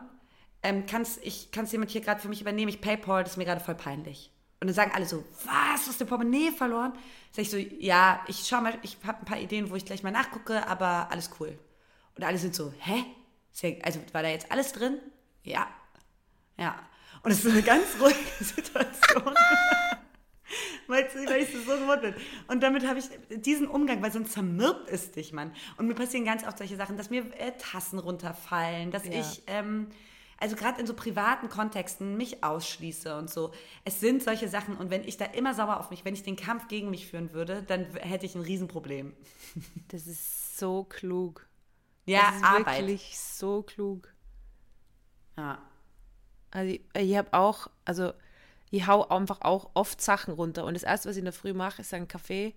Ähm, 0.63 0.85
kann's, 0.85 1.19
ich, 1.23 1.51
kann's 1.51 1.71
jemand 1.71 1.91
hier 1.91 2.01
gerade 2.01 2.21
für 2.21 2.29
mich 2.29 2.39
übernehmen? 2.41 2.69
Ich 2.69 2.79
Paypal, 2.81 3.23
das 3.23 3.33
ist 3.33 3.37
mir 3.37 3.45
gerade 3.45 3.61
voll 3.61 3.75
peinlich. 3.75 4.31
Und 4.61 4.67
dann 4.67 4.75
sagen 4.75 4.91
alle 4.93 5.05
so, 5.05 5.25
was, 5.45 5.83
du 5.83 5.89
hast 5.89 5.99
dein 5.99 6.07
Portemonnaie 6.07 6.51
verloren? 6.51 6.93
Sag 7.31 7.41
ich 7.41 7.49
so, 7.49 7.57
ja, 7.57 8.21
ich 8.27 8.45
schau 8.47 8.61
mal, 8.61 8.73
ich 8.83 8.97
habe 9.05 9.19
ein 9.19 9.25
paar 9.25 9.39
Ideen, 9.39 9.69
wo 9.69 9.75
ich 9.75 9.83
gleich 9.85 10.03
mal 10.03 10.11
nachgucke, 10.11 10.65
aber 10.67 11.07
alles 11.11 11.31
cool. 11.39 11.57
Und 12.15 12.23
alle 12.23 12.37
sind 12.37 12.55
so, 12.55 12.71
hä? 12.79 13.03
Also 13.83 13.99
war 14.13 14.23
da 14.23 14.29
jetzt 14.29 14.51
alles 14.51 14.73
drin? 14.73 14.99
Ja. 15.43 15.67
Ja. 16.57 16.79
Und 17.23 17.31
es 17.31 17.37
ist 17.37 17.43
so 17.43 17.49
eine 17.51 17.61
ganz 17.61 17.85
ruhige 17.99 18.43
Situation. 18.43 19.35
weil, 20.87 21.07
weil 21.27 21.43
ich 21.43 21.49
so 21.49 21.77
gewohnt 21.77 22.01
bin. 22.01 22.15
Und 22.47 22.61
damit 22.61 22.87
habe 22.87 22.99
ich 22.99 23.05
diesen 23.41 23.67
Umgang, 23.67 24.01
weil 24.01 24.11
sonst 24.11 24.33
zermürbt 24.33 24.89
es 24.89 25.11
dich, 25.11 25.31
Mann. 25.33 25.53
Und 25.77 25.87
mir 25.87 25.95
passieren 25.95 26.25
ganz 26.25 26.45
oft 26.45 26.57
solche 26.57 26.75
Sachen, 26.75 26.97
dass 26.97 27.09
mir 27.09 27.25
äh, 27.39 27.51
Tassen 27.57 27.99
runterfallen, 27.99 28.91
dass 28.91 29.05
Ja. 29.05 29.11
ich, 29.19 29.43
ähm, 29.47 29.87
also 30.37 30.55
gerade 30.55 30.81
in 30.81 30.87
so 30.87 30.95
privaten 30.95 31.49
Kontexten 31.49 32.17
mich 32.17 32.43
ausschließe 32.43 33.15
und 33.15 33.29
so. 33.29 33.51
Es 33.85 33.99
sind 33.99 34.23
solche 34.23 34.49
Sachen 34.49 34.75
und 34.75 34.89
wenn 34.89 35.03
ich 35.03 35.17
da 35.17 35.25
immer 35.25 35.53
sauer 35.53 35.79
auf 35.79 35.91
mich, 35.91 36.03
wenn 36.03 36.15
ich 36.15 36.23
den 36.23 36.35
Kampf 36.35 36.67
gegen 36.67 36.89
mich 36.89 37.07
führen 37.07 37.31
würde, 37.31 37.61
dann 37.63 37.85
hätte 37.97 38.25
ich 38.25 38.33
ein 38.35 38.41
Riesenproblem. 38.41 39.13
Das 39.89 40.07
ist 40.07 40.57
so 40.57 40.83
klug. 40.83 41.45
Ja, 42.05 42.21
das 42.27 42.35
ist 42.37 42.43
Arbeit. 42.43 42.79
wirklich 42.81 43.19
so 43.19 43.61
klug. 43.63 44.07
Ja. 45.37 45.59
Also 46.51 46.73
ich, 46.73 46.81
ich 46.97 47.15
habe 47.17 47.33
auch, 47.33 47.67
also 47.85 48.13
ich 48.69 48.87
hau 48.87 49.07
einfach 49.07 49.41
auch 49.41 49.69
oft 49.73 50.01
Sachen 50.01 50.33
runter. 50.33 50.65
Und 50.65 50.73
das 50.73 50.83
erste, 50.83 51.09
was 51.09 51.15
ich 51.15 51.19
in 51.19 51.25
der 51.25 51.33
Früh 51.33 51.53
mache, 51.53 51.81
ist 51.81 51.93
ein 51.93 52.07
Kaffee 52.07 52.53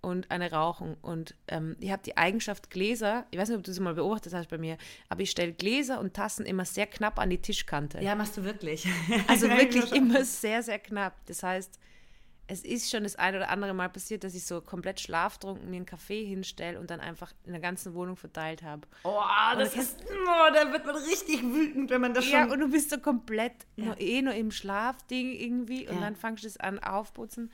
und 0.00 0.30
eine 0.30 0.50
Rauchen. 0.50 0.94
Und 1.02 1.34
ähm, 1.48 1.76
ich 1.80 1.90
habe 1.90 2.02
die 2.02 2.16
Eigenschaft 2.16 2.70
Gläser, 2.70 3.26
ich 3.30 3.38
weiß 3.38 3.48
nicht, 3.48 3.58
ob 3.58 3.64
du 3.64 3.70
das 3.70 3.80
mal 3.80 3.94
beobachtet 3.94 4.34
hast 4.34 4.48
bei 4.50 4.58
mir, 4.58 4.76
aber 5.08 5.22
ich 5.22 5.30
stelle 5.30 5.52
Gläser 5.52 6.00
und 6.00 6.14
Tassen 6.14 6.44
immer 6.46 6.64
sehr 6.64 6.86
knapp 6.86 7.18
an 7.18 7.30
die 7.30 7.38
Tischkante. 7.38 8.00
Ja, 8.02 8.14
machst 8.14 8.36
du 8.36 8.44
wirklich. 8.44 8.86
Also 9.28 9.48
wirklich 9.50 9.86
ich- 9.86 9.92
immer 9.92 10.24
sehr, 10.24 10.62
sehr 10.62 10.78
knapp. 10.78 11.14
Das 11.26 11.42
heißt, 11.42 11.78
es 12.46 12.62
ist 12.62 12.90
schon 12.90 13.04
das 13.04 13.16
ein 13.16 13.34
oder 13.34 13.48
andere 13.48 13.72
Mal 13.72 13.88
passiert, 13.88 14.22
dass 14.22 14.34
ich 14.34 14.44
so 14.44 14.60
komplett 14.60 15.00
schlaftrunken 15.00 15.70
mir 15.70 15.76
einen 15.76 15.86
Kaffee 15.86 16.24
hinstelle 16.24 16.78
und 16.78 16.90
dann 16.90 17.00
einfach 17.00 17.32
in 17.44 17.52
der 17.52 17.60
ganzen 17.60 17.94
Wohnung 17.94 18.16
verteilt 18.16 18.62
habe. 18.62 18.82
Oh, 19.04 19.22
das 19.56 19.74
ist, 19.74 19.96
oh, 20.10 20.52
da 20.52 20.70
wird 20.72 20.84
man 20.84 20.96
richtig 20.96 21.42
wütend, 21.42 21.90
wenn 21.90 22.00
man 22.02 22.12
das 22.12 22.28
Ja, 22.28 22.42
schon... 22.42 22.52
und 22.52 22.60
du 22.60 22.70
bist 22.70 22.90
so 22.90 22.98
komplett 22.98 23.54
Ja. 23.76 23.86
nur, 23.86 24.00
eh 24.00 24.20
nur 24.20 24.34
im 24.34 24.50
Schlafding 24.50 25.32
irgendwie 25.32 25.88
und 25.88 25.94
Ja. 25.94 26.00
dann 26.02 26.16
fangst 26.16 26.44
du 26.44 26.48
es 26.48 26.58
an 26.58 26.78
aufputzen. 26.78 27.50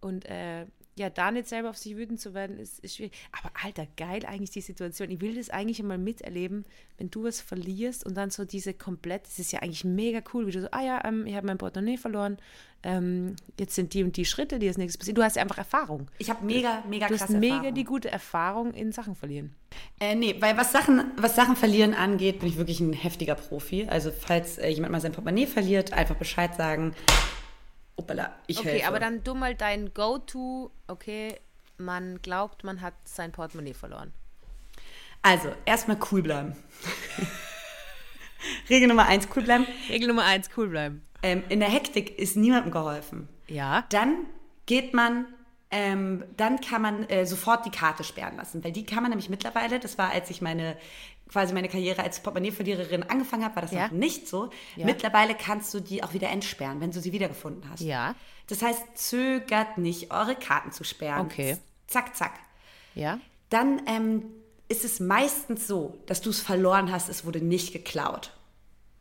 Und 0.00 0.24
äh, 0.26 0.66
ja, 0.96 1.10
da 1.10 1.30
nicht 1.30 1.48
selber 1.48 1.70
auf 1.70 1.78
sich 1.78 1.96
wütend 1.96 2.20
zu 2.20 2.34
werden, 2.34 2.58
ist, 2.58 2.80
ist 2.80 2.96
schwierig. 2.96 3.12
Aber 3.30 3.52
alter, 3.64 3.86
geil 3.96 4.24
eigentlich 4.26 4.50
die 4.50 4.60
Situation. 4.60 5.10
Ich 5.10 5.20
will 5.20 5.36
das 5.36 5.48
eigentlich 5.50 5.78
einmal 5.80 5.98
miterleben, 5.98 6.64
wenn 6.96 7.10
du 7.10 7.22
was 7.24 7.40
verlierst 7.40 8.04
und 8.04 8.16
dann 8.16 8.30
so 8.30 8.44
diese 8.44 8.74
komplett, 8.74 9.26
das 9.26 9.38
ist 9.38 9.52
ja 9.52 9.60
eigentlich 9.60 9.84
mega 9.84 10.20
cool, 10.34 10.46
wie 10.48 10.50
du 10.52 10.60
so, 10.62 10.68
ah 10.72 10.82
ja, 10.82 11.04
ähm, 11.04 11.24
ich 11.26 11.34
habe 11.36 11.46
mein 11.46 11.58
Portemonnaie 11.58 11.96
verloren, 11.98 12.38
ähm, 12.84 13.34
jetzt 13.58 13.74
sind 13.74 13.92
die 13.92 14.04
und 14.04 14.16
die 14.16 14.24
Schritte, 14.24 14.58
die 14.58 14.68
als 14.68 14.78
nächstes 14.78 14.98
passieren. 14.98 15.16
Du 15.16 15.22
hast 15.24 15.36
ja 15.36 15.42
einfach 15.42 15.58
Erfahrung. 15.58 16.08
Ich 16.18 16.30
habe 16.30 16.44
mega, 16.44 16.82
mega 16.88 17.08
Du 17.08 17.14
hast 17.14 17.20
krasse 17.20 17.36
mega 17.38 17.56
Erfahrung. 17.56 17.74
die 17.74 17.84
gute 17.84 18.10
Erfahrung 18.10 18.72
in 18.72 18.92
Sachen 18.92 19.16
verlieren. 19.16 19.54
Äh, 20.00 20.14
nee, 20.14 20.36
weil 20.40 20.56
was 20.56 20.72
Sachen, 20.72 21.10
was 21.16 21.34
Sachen 21.34 21.56
verlieren 21.56 21.92
angeht, 21.94 22.38
bin 22.40 22.48
ich 22.48 22.56
wirklich 22.56 22.80
ein 22.80 22.92
heftiger 22.92 23.34
Profi. 23.34 23.86
Also 23.88 24.12
falls 24.12 24.58
äh, 24.58 24.68
jemand 24.68 24.92
mal 24.92 25.00
sein 25.00 25.12
Portemonnaie 25.12 25.46
verliert, 25.46 25.92
einfach 25.92 26.16
Bescheid 26.16 26.54
sagen. 26.54 26.94
Opala, 27.96 28.32
ich 28.46 28.60
Okay, 28.60 28.68
helfe. 28.70 28.86
aber 28.86 29.00
dann 29.00 29.24
du 29.24 29.34
mal 29.34 29.56
dein 29.56 29.92
Go-To, 29.92 30.70
okay, 30.86 31.34
man 31.78 32.22
glaubt, 32.22 32.62
man 32.62 32.80
hat 32.80 32.94
sein 33.04 33.32
Portemonnaie 33.32 33.74
verloren. 33.74 34.12
Also, 35.20 35.48
erstmal 35.64 35.98
cool 36.12 36.22
bleiben. 36.22 36.54
Regel 38.70 38.88
Nummer 38.88 39.06
eins, 39.06 39.26
cool 39.34 39.42
bleiben. 39.42 39.66
Regel 39.88 40.08
Nummer 40.08 40.24
eins, 40.24 40.48
cool 40.56 40.68
bleiben. 40.68 41.02
Ähm, 41.22 41.42
in 41.48 41.60
der 41.60 41.68
Hektik 41.68 42.18
ist 42.18 42.36
niemandem 42.36 42.70
geholfen. 42.70 43.28
Ja. 43.48 43.84
Dann 43.90 44.26
geht 44.66 44.94
man, 44.94 45.26
ähm, 45.70 46.24
dann 46.36 46.60
kann 46.60 46.82
man 46.82 47.08
äh, 47.08 47.26
sofort 47.26 47.66
die 47.66 47.70
Karte 47.70 48.04
sperren 48.04 48.36
lassen, 48.36 48.62
weil 48.62 48.72
die 48.72 48.84
kann 48.84 49.02
man 49.02 49.10
nämlich 49.10 49.28
mittlerweile, 49.28 49.80
das 49.80 49.98
war, 49.98 50.10
als 50.10 50.30
ich 50.30 50.40
meine 50.40 50.76
quasi 51.28 51.52
meine 51.52 51.68
Karriere 51.68 52.02
als 52.02 52.20
Portemonnaie-Verliererin 52.22 53.02
angefangen 53.02 53.44
habe, 53.44 53.56
war 53.56 53.62
das 53.62 53.72
Ja. 53.72 53.84
noch 53.88 53.92
nicht 53.92 54.26
so. 54.28 54.50
Ja. 54.76 54.86
Mittlerweile 54.86 55.34
kannst 55.34 55.74
du 55.74 55.80
die 55.80 56.02
auch 56.02 56.14
wieder 56.14 56.30
entsperren, 56.30 56.80
wenn 56.80 56.90
du 56.90 57.00
sie 57.00 57.12
wiedergefunden 57.12 57.68
hast. 57.70 57.80
Ja. 57.80 58.14
Das 58.46 58.62
heißt, 58.62 58.82
zögert 58.96 59.76
nicht, 59.76 60.10
eure 60.10 60.36
Karten 60.36 60.72
zu 60.72 60.84
sperren. 60.84 61.26
Okay. 61.26 61.58
Zack, 61.86 62.16
zack. 62.16 62.32
Ja. 62.94 63.20
Dann 63.50 63.82
ähm, 63.86 64.24
ist 64.68 64.84
es 64.84 65.00
meistens 65.00 65.66
so, 65.66 65.98
dass 66.06 66.20
du 66.22 66.30
es 66.30 66.40
verloren 66.40 66.90
hast, 66.90 67.08
es 67.10 67.26
wurde 67.26 67.42
nicht 67.42 67.72
geklaut. 67.72 68.32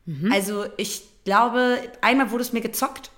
Mhm. 0.06 0.32
Also 0.32 0.66
ich 0.78 1.04
glaube, 1.28 1.78
einmal 2.00 2.32
wurde 2.32 2.44
es 2.44 2.54
mir 2.54 2.62
gezockt, 2.62 3.12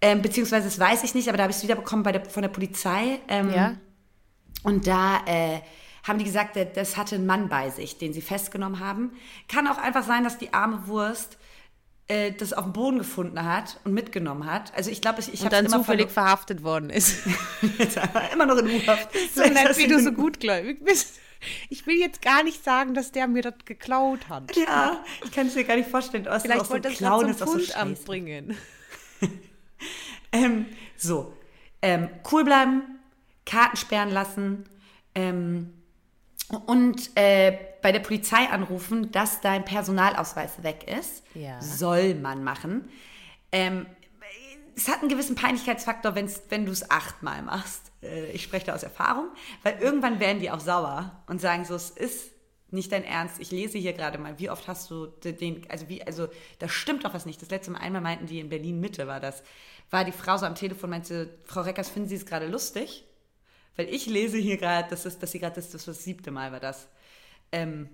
ähm, 0.00 0.22
beziehungsweise 0.22 0.64
das 0.64 0.78
weiß 0.78 1.04
ich 1.04 1.14
nicht, 1.14 1.28
aber 1.28 1.36
da 1.36 1.42
habe 1.42 1.50
ich 1.50 1.58
es 1.58 1.62
wiederbekommen 1.62 2.02
bei 2.02 2.12
der, 2.12 2.24
von 2.24 2.42
der 2.42 2.48
Polizei. 2.48 3.20
Ähm, 3.28 3.52
Ja. 3.52 3.76
Und 4.62 4.86
da 4.86 5.20
äh, 5.26 5.60
haben 6.04 6.18
die 6.18 6.24
gesagt, 6.24 6.56
das 6.74 6.96
hatte 6.96 7.16
ein 7.16 7.26
Mann 7.26 7.48
bei 7.50 7.68
sich, 7.68 7.98
den 7.98 8.14
sie 8.14 8.22
festgenommen 8.22 8.80
haben. 8.80 9.12
Kann 9.46 9.66
auch 9.66 9.76
einfach 9.76 10.04
sein, 10.04 10.24
dass 10.24 10.38
die 10.38 10.54
arme 10.54 10.86
Wurst 10.86 11.36
äh, 12.08 12.32
das 12.32 12.54
auf 12.54 12.64
dem 12.64 12.72
Boden 12.72 12.98
gefunden 12.98 13.44
hat 13.44 13.78
und 13.84 13.92
mitgenommen 13.92 14.50
hat. 14.50 14.72
Also 14.74 14.90
ich 14.90 15.02
glaube, 15.02 15.20
ich, 15.20 15.34
ich 15.34 15.40
Und 15.40 15.52
habe 15.52 15.56
dann 15.56 15.68
zufällig 15.68 16.10
verhaftet 16.10 16.62
worden 16.62 16.88
ist. 16.88 17.18
Immer 18.32 18.46
noch 18.46 18.56
in 18.56 18.68
U-Haft. 18.68 19.10
so 19.34 19.42
nett, 19.42 19.76
wie 19.76 19.88
du 19.88 20.00
so 20.00 20.12
gutgläubig 20.12 20.82
bist. 20.82 21.18
Ich 21.68 21.86
will 21.86 21.96
jetzt 21.96 22.22
gar 22.22 22.42
nicht 22.44 22.62
sagen, 22.64 22.94
dass 22.94 23.12
der 23.12 23.26
mir 23.26 23.42
das 23.42 23.54
geklaut 23.64 24.28
hat. 24.28 24.54
Ja, 24.56 25.04
ich 25.24 25.32
kann 25.32 25.46
es 25.46 25.54
mir 25.54 25.64
gar 25.64 25.76
nicht 25.76 25.88
vorstellen. 25.88 26.26
Oh, 26.30 26.38
Vielleicht 26.38 26.66
so 26.66 26.70
wollte 26.70 26.90
Clown, 26.90 27.20
gerade 27.20 27.30
ist 27.32 27.38
zum 27.38 27.46
so 27.48 27.52
Fundamt 27.58 27.96
scheiße. 27.98 28.04
bringen. 28.04 28.56
Ähm, 30.32 30.66
so, 30.96 31.34
ähm, 31.82 32.08
cool 32.30 32.44
bleiben, 32.44 32.82
Karten 33.44 33.76
sperren 33.76 34.10
lassen 34.10 34.64
ähm, 35.14 35.74
und 36.66 37.10
äh, 37.16 37.58
bei 37.82 37.92
der 37.92 38.00
Polizei 38.00 38.48
anrufen, 38.48 39.12
dass 39.12 39.40
dein 39.42 39.64
Personalausweis 39.64 40.62
weg 40.62 40.88
ist. 40.88 41.22
Ja. 41.34 41.60
Soll 41.60 42.14
man 42.14 42.42
machen. 42.44 42.88
Ähm, 43.50 43.86
es 44.74 44.88
hat 44.88 45.00
einen 45.00 45.10
gewissen 45.10 45.34
Peinlichkeitsfaktor, 45.34 46.14
wenn's, 46.14 46.40
wenn 46.48 46.64
du 46.64 46.72
es 46.72 46.90
achtmal 46.90 47.42
machst. 47.42 47.91
Äh, 48.02 48.30
ich 48.32 48.42
spreche 48.42 48.66
da 48.66 48.74
aus 48.74 48.82
Erfahrung, 48.82 49.28
weil 49.62 49.78
irgendwann 49.80 50.20
werden 50.20 50.40
die 50.40 50.50
auch 50.50 50.60
sauer 50.60 51.22
und 51.26 51.40
sagen 51.40 51.64
so, 51.64 51.74
es 51.74 51.90
ist 51.90 52.30
nicht 52.70 52.90
dein 52.90 53.04
Ernst. 53.04 53.38
Ich 53.40 53.50
lese 53.50 53.78
hier 53.78 53.92
gerade 53.92 54.18
mal, 54.18 54.38
wie 54.38 54.50
oft 54.50 54.66
hast 54.66 54.90
du 54.90 55.06
den, 55.06 55.62
also 55.68 55.88
wie, 55.88 56.02
also 56.02 56.28
da 56.58 56.68
stimmt 56.68 57.04
doch 57.04 57.14
was 57.14 57.26
nicht. 57.26 57.40
Das 57.42 57.50
letzte 57.50 57.70
Mal 57.70 57.80
einmal 57.80 58.00
meinten 58.00 58.26
die 58.26 58.40
in 58.40 58.48
Berlin 58.48 58.80
Mitte 58.80 59.06
war 59.06 59.20
das, 59.20 59.42
war 59.90 60.04
die 60.04 60.12
Frau 60.12 60.38
so 60.38 60.46
am 60.46 60.54
Telefon 60.54 60.90
meinte, 60.90 61.38
Frau 61.44 61.60
Reckers, 61.60 61.90
finden 61.90 62.08
Sie 62.08 62.14
es 62.14 62.24
gerade 62.24 62.46
lustig? 62.46 63.04
Weil 63.76 63.88
ich 63.88 64.06
lese 64.06 64.38
hier 64.38 64.56
gerade, 64.56 64.88
das 64.88 65.06
ist, 65.06 65.22
dass 65.22 65.32
sie 65.32 65.38
gerade 65.38 65.54
das, 65.54 65.70
das, 65.70 65.84
das 65.84 66.04
siebte 66.04 66.30
Mal 66.30 66.52
war 66.52 66.60
das. 66.60 66.88
Ähm, 67.52 67.88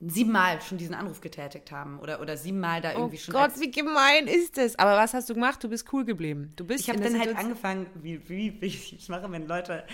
siebenmal 0.00 0.60
schon 0.60 0.78
diesen 0.78 0.94
Anruf 0.94 1.20
getätigt 1.20 1.70
haben 1.72 1.98
oder, 2.00 2.20
oder 2.20 2.36
siebenmal 2.36 2.80
da 2.80 2.92
Oh 2.94 2.98
irgendwie 2.98 3.18
schon 3.18 3.32
Gott, 3.32 3.58
wie 3.58 3.70
gemein 3.70 4.26
ist 4.26 4.58
das? 4.58 4.78
Aber 4.78 4.96
was 4.96 5.14
hast 5.14 5.30
du 5.30 5.34
gemacht? 5.34 5.62
Du 5.64 5.68
bist 5.68 5.90
cool 5.92 6.04
geblieben. 6.04 6.52
Du 6.56 6.66
bist 6.66 6.80
Ich 6.84 6.88
habe 6.90 7.00
dann 7.00 7.14
halt 7.14 7.28
Situation- 7.28 7.46
angefangen, 7.46 7.86
wie, 7.94 8.28
wie, 8.28 8.60
wie 8.60 8.66
ich 8.66 8.92
es 8.92 9.08
mache, 9.08 9.30
wenn 9.32 9.46
Leute, 9.46 9.84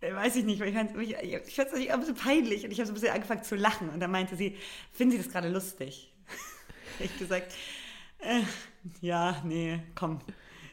äh, 0.00 0.14
weiß 0.14 0.36
ich 0.36 0.44
nicht, 0.44 0.60
weil 0.60 0.68
ich 0.68 0.74
fand 0.74 0.96
es 0.96 1.02
ich, 1.02 1.56
fand's 1.56 1.74
ein 1.74 2.00
bisschen 2.00 2.14
peinlich 2.14 2.64
und 2.64 2.70
ich 2.70 2.78
habe 2.78 2.86
so 2.86 2.92
ein 2.92 2.94
bisschen 2.94 3.12
angefangen 3.12 3.42
zu 3.42 3.56
lachen 3.56 3.90
und 3.90 4.00
dann 4.00 4.10
meinte 4.10 4.36
sie, 4.36 4.56
finden 4.92 5.12
Sie 5.12 5.18
das 5.18 5.32
gerade 5.32 5.48
lustig? 5.48 6.12
ich 7.00 7.18
gesagt, 7.18 7.52
äh, 8.20 8.42
ja, 9.00 9.42
nee, 9.44 9.80
komm. 9.94 10.20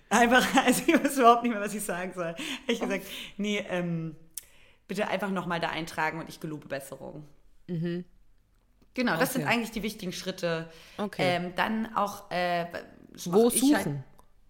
Einfach, 0.10 0.46
also 0.66 0.84
ich 0.86 1.04
weiß 1.04 1.18
überhaupt 1.18 1.44
nicht 1.44 1.52
mehr, 1.52 1.62
was 1.62 1.74
ich 1.74 1.84
sagen 1.84 2.14
soll. 2.14 2.36
Ich 2.68 2.80
gesagt, 2.80 3.06
nee, 3.38 3.66
ähm, 3.70 4.16
bitte 4.88 5.08
einfach 5.08 5.32
nochmal 5.32 5.60
da 5.60 5.70
eintragen 5.70 6.20
und 6.20 6.30
ich 6.30 6.40
gelobe 6.40 6.68
Besserung. 6.68 7.28
Genau, 8.98 9.16
das 9.18 9.34
sind 9.34 9.44
Mhm. 9.44 9.48
Eigentlich 9.50 9.72
die 9.72 9.84
wichtigen 9.84 10.12
Schritte. 10.12 10.70
Okay. 10.98 11.22
Ähm, 11.24 11.54
dann 11.56 11.96
auch, 11.96 12.30
äh, 12.32 12.66
Wo 13.26 13.48
ich 13.50 13.62
halt- 13.74 13.84
suchen? 13.86 14.04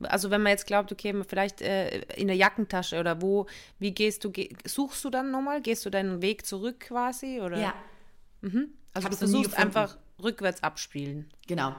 Also 0.03 0.29
wenn 0.29 0.41
man 0.43 0.51
jetzt 0.51 0.67
glaubt, 0.67 0.91
okay, 0.91 1.13
vielleicht 1.27 1.59
äh, 1.61 1.99
in 2.15 2.27
der 2.27 2.35
Jackentasche 2.37 2.99
oder 2.99 3.21
wo, 3.21 3.47
wie 3.79 3.91
gehst 3.91 4.23
du, 4.23 4.31
geh, 4.31 4.49
suchst 4.65 5.03
du 5.03 5.09
dann 5.09 5.31
nochmal? 5.31 5.59
Gehst 5.61 5.85
du 5.85 5.89
deinen 5.89 6.21
Weg 6.21 6.45
zurück 6.45 6.79
quasi? 6.79 7.41
Oder? 7.41 7.57
Ja, 7.59 7.73
Also 8.41 9.05
hab's 9.07 9.09
du 9.09 9.27
versuchst 9.27 9.57
einfach 9.57 9.97
rückwärts 10.23 10.63
abspielen. 10.63 11.29
Genau. 11.47 11.75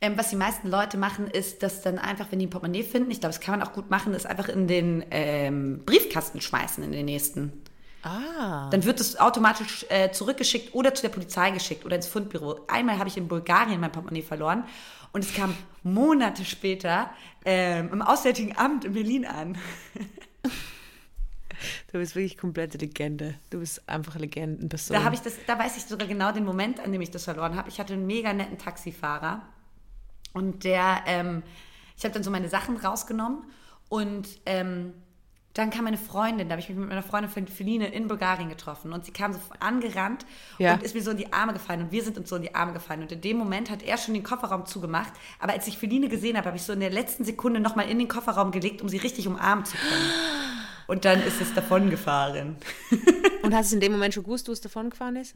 Ähm, 0.00 0.16
was 0.16 0.30
die 0.30 0.36
meisten 0.36 0.68
Leute 0.70 0.96
machen, 0.96 1.26
ist, 1.28 1.62
dass 1.64 1.82
dann 1.82 1.98
einfach, 1.98 2.30
wenn 2.30 2.38
die 2.38 2.46
ein 2.46 2.50
Portemonnaie 2.50 2.84
finden, 2.84 3.10
ich 3.10 3.18
glaube, 3.20 3.34
das 3.34 3.40
kann 3.40 3.58
man 3.58 3.68
auch 3.68 3.72
gut 3.72 3.90
machen, 3.90 4.14
ist 4.14 4.26
einfach 4.26 4.48
in 4.48 4.68
den 4.68 5.04
ähm, 5.10 5.82
Briefkasten 5.84 6.40
schmeißen, 6.40 6.84
in 6.84 6.92
den 6.92 7.06
nächsten. 7.06 7.52
Ah. 8.02 8.70
Dann 8.70 8.84
wird 8.84 9.00
es 9.00 9.18
automatisch 9.18 9.84
äh, 9.88 10.10
zurückgeschickt 10.12 10.74
oder 10.74 10.94
zu 10.94 11.02
der 11.02 11.08
Polizei 11.08 11.50
geschickt 11.50 11.84
oder 11.84 11.96
ins 11.96 12.06
Fundbüro. 12.06 12.60
Einmal 12.68 12.98
habe 12.98 13.08
ich 13.08 13.16
in 13.16 13.28
Bulgarien 13.28 13.80
mein 13.80 13.92
Portemonnaie 13.92 14.22
verloren 14.22 14.64
und 15.12 15.24
es 15.24 15.34
kam 15.34 15.54
Monate 15.82 16.44
später 16.44 17.10
ähm, 17.44 17.90
im 17.92 18.02
Auswärtigen 18.02 18.56
Amt 18.56 18.84
in 18.84 18.92
Berlin 18.92 19.26
an. 19.26 19.58
Du 21.90 21.98
bist 21.98 22.14
wirklich 22.14 22.38
komplette 22.38 22.78
Legende. 22.78 23.34
Du 23.50 23.58
bist 23.58 23.88
einfach 23.88 24.14
Legendenperson. 24.16 24.96
Da 24.96 25.02
habe 25.02 25.14
ich 25.14 25.22
das, 25.22 25.34
da 25.46 25.58
weiß 25.58 25.76
ich 25.76 25.84
sogar 25.84 26.06
genau 26.06 26.30
den 26.32 26.44
Moment, 26.44 26.80
an 26.80 26.92
dem 26.92 27.00
ich 27.00 27.10
das 27.10 27.24
verloren 27.24 27.56
habe. 27.56 27.68
Ich 27.68 27.80
hatte 27.80 27.94
einen 27.94 28.06
mega 28.06 28.32
netten 28.32 28.58
Taxifahrer 28.58 29.42
und 30.34 30.64
der, 30.64 31.02
ähm, 31.06 31.42
ich 31.96 32.04
habe 32.04 32.14
dann 32.14 32.22
so 32.22 32.30
meine 32.30 32.48
Sachen 32.48 32.76
rausgenommen 32.76 33.44
und 33.88 34.28
ähm, 34.46 34.94
dann 35.58 35.70
kam 35.70 35.84
meine 35.84 35.98
Freundin, 35.98 36.48
da 36.48 36.52
habe 36.52 36.60
ich 36.60 36.68
mich 36.68 36.78
mit 36.78 36.88
meiner 36.88 37.02
Freundin 37.02 37.48
Feline 37.48 37.88
in 37.88 38.06
Bulgarien 38.06 38.48
getroffen 38.48 38.92
und 38.92 39.04
sie 39.04 39.10
kam 39.12 39.32
so 39.32 39.40
angerannt 39.58 40.24
Ja. 40.58 40.74
und 40.74 40.82
ist 40.84 40.94
mir 40.94 41.02
so 41.02 41.10
in 41.10 41.16
die 41.16 41.32
Arme 41.32 41.52
gefallen 41.52 41.82
und 41.82 41.92
wir 41.92 42.02
sind 42.04 42.16
uns 42.16 42.28
so 42.28 42.36
in 42.36 42.42
die 42.42 42.54
Arme 42.54 42.72
gefallen 42.72 43.02
und 43.02 43.10
in 43.10 43.20
dem 43.20 43.36
Moment 43.36 43.68
hat 43.68 43.82
er 43.82 43.98
schon 43.98 44.14
den 44.14 44.22
Kofferraum 44.22 44.66
zugemacht, 44.66 45.12
aber 45.40 45.52
als 45.54 45.66
ich 45.66 45.76
Feline 45.76 46.08
gesehen 46.08 46.36
habe, 46.36 46.46
habe 46.46 46.56
ich 46.56 46.62
so 46.62 46.72
in 46.72 46.80
der 46.80 46.90
letzten 46.90 47.24
Sekunde 47.24 47.58
nochmal 47.60 47.90
in 47.90 47.98
den 47.98 48.06
Kofferraum 48.08 48.52
gelegt, 48.52 48.82
um 48.82 48.88
sie 48.88 48.98
richtig 48.98 49.26
umarmen 49.26 49.64
zu 49.64 49.76
können. 49.76 50.10
Und 50.86 51.04
dann 51.04 51.22
ist 51.22 51.40
es 51.40 51.52
davon 51.52 51.90
gefahren. 51.90 52.56
Und 53.42 53.54
hast 53.54 53.70
du 53.70 53.74
in 53.76 53.80
dem 53.80 53.92
Moment 53.92 54.14
schon 54.14 54.22
gewusst, 54.24 54.48
wo 54.48 54.52
es 54.52 54.60
davon 54.60 54.88
gefahren 54.90 55.16
ist? 55.16 55.34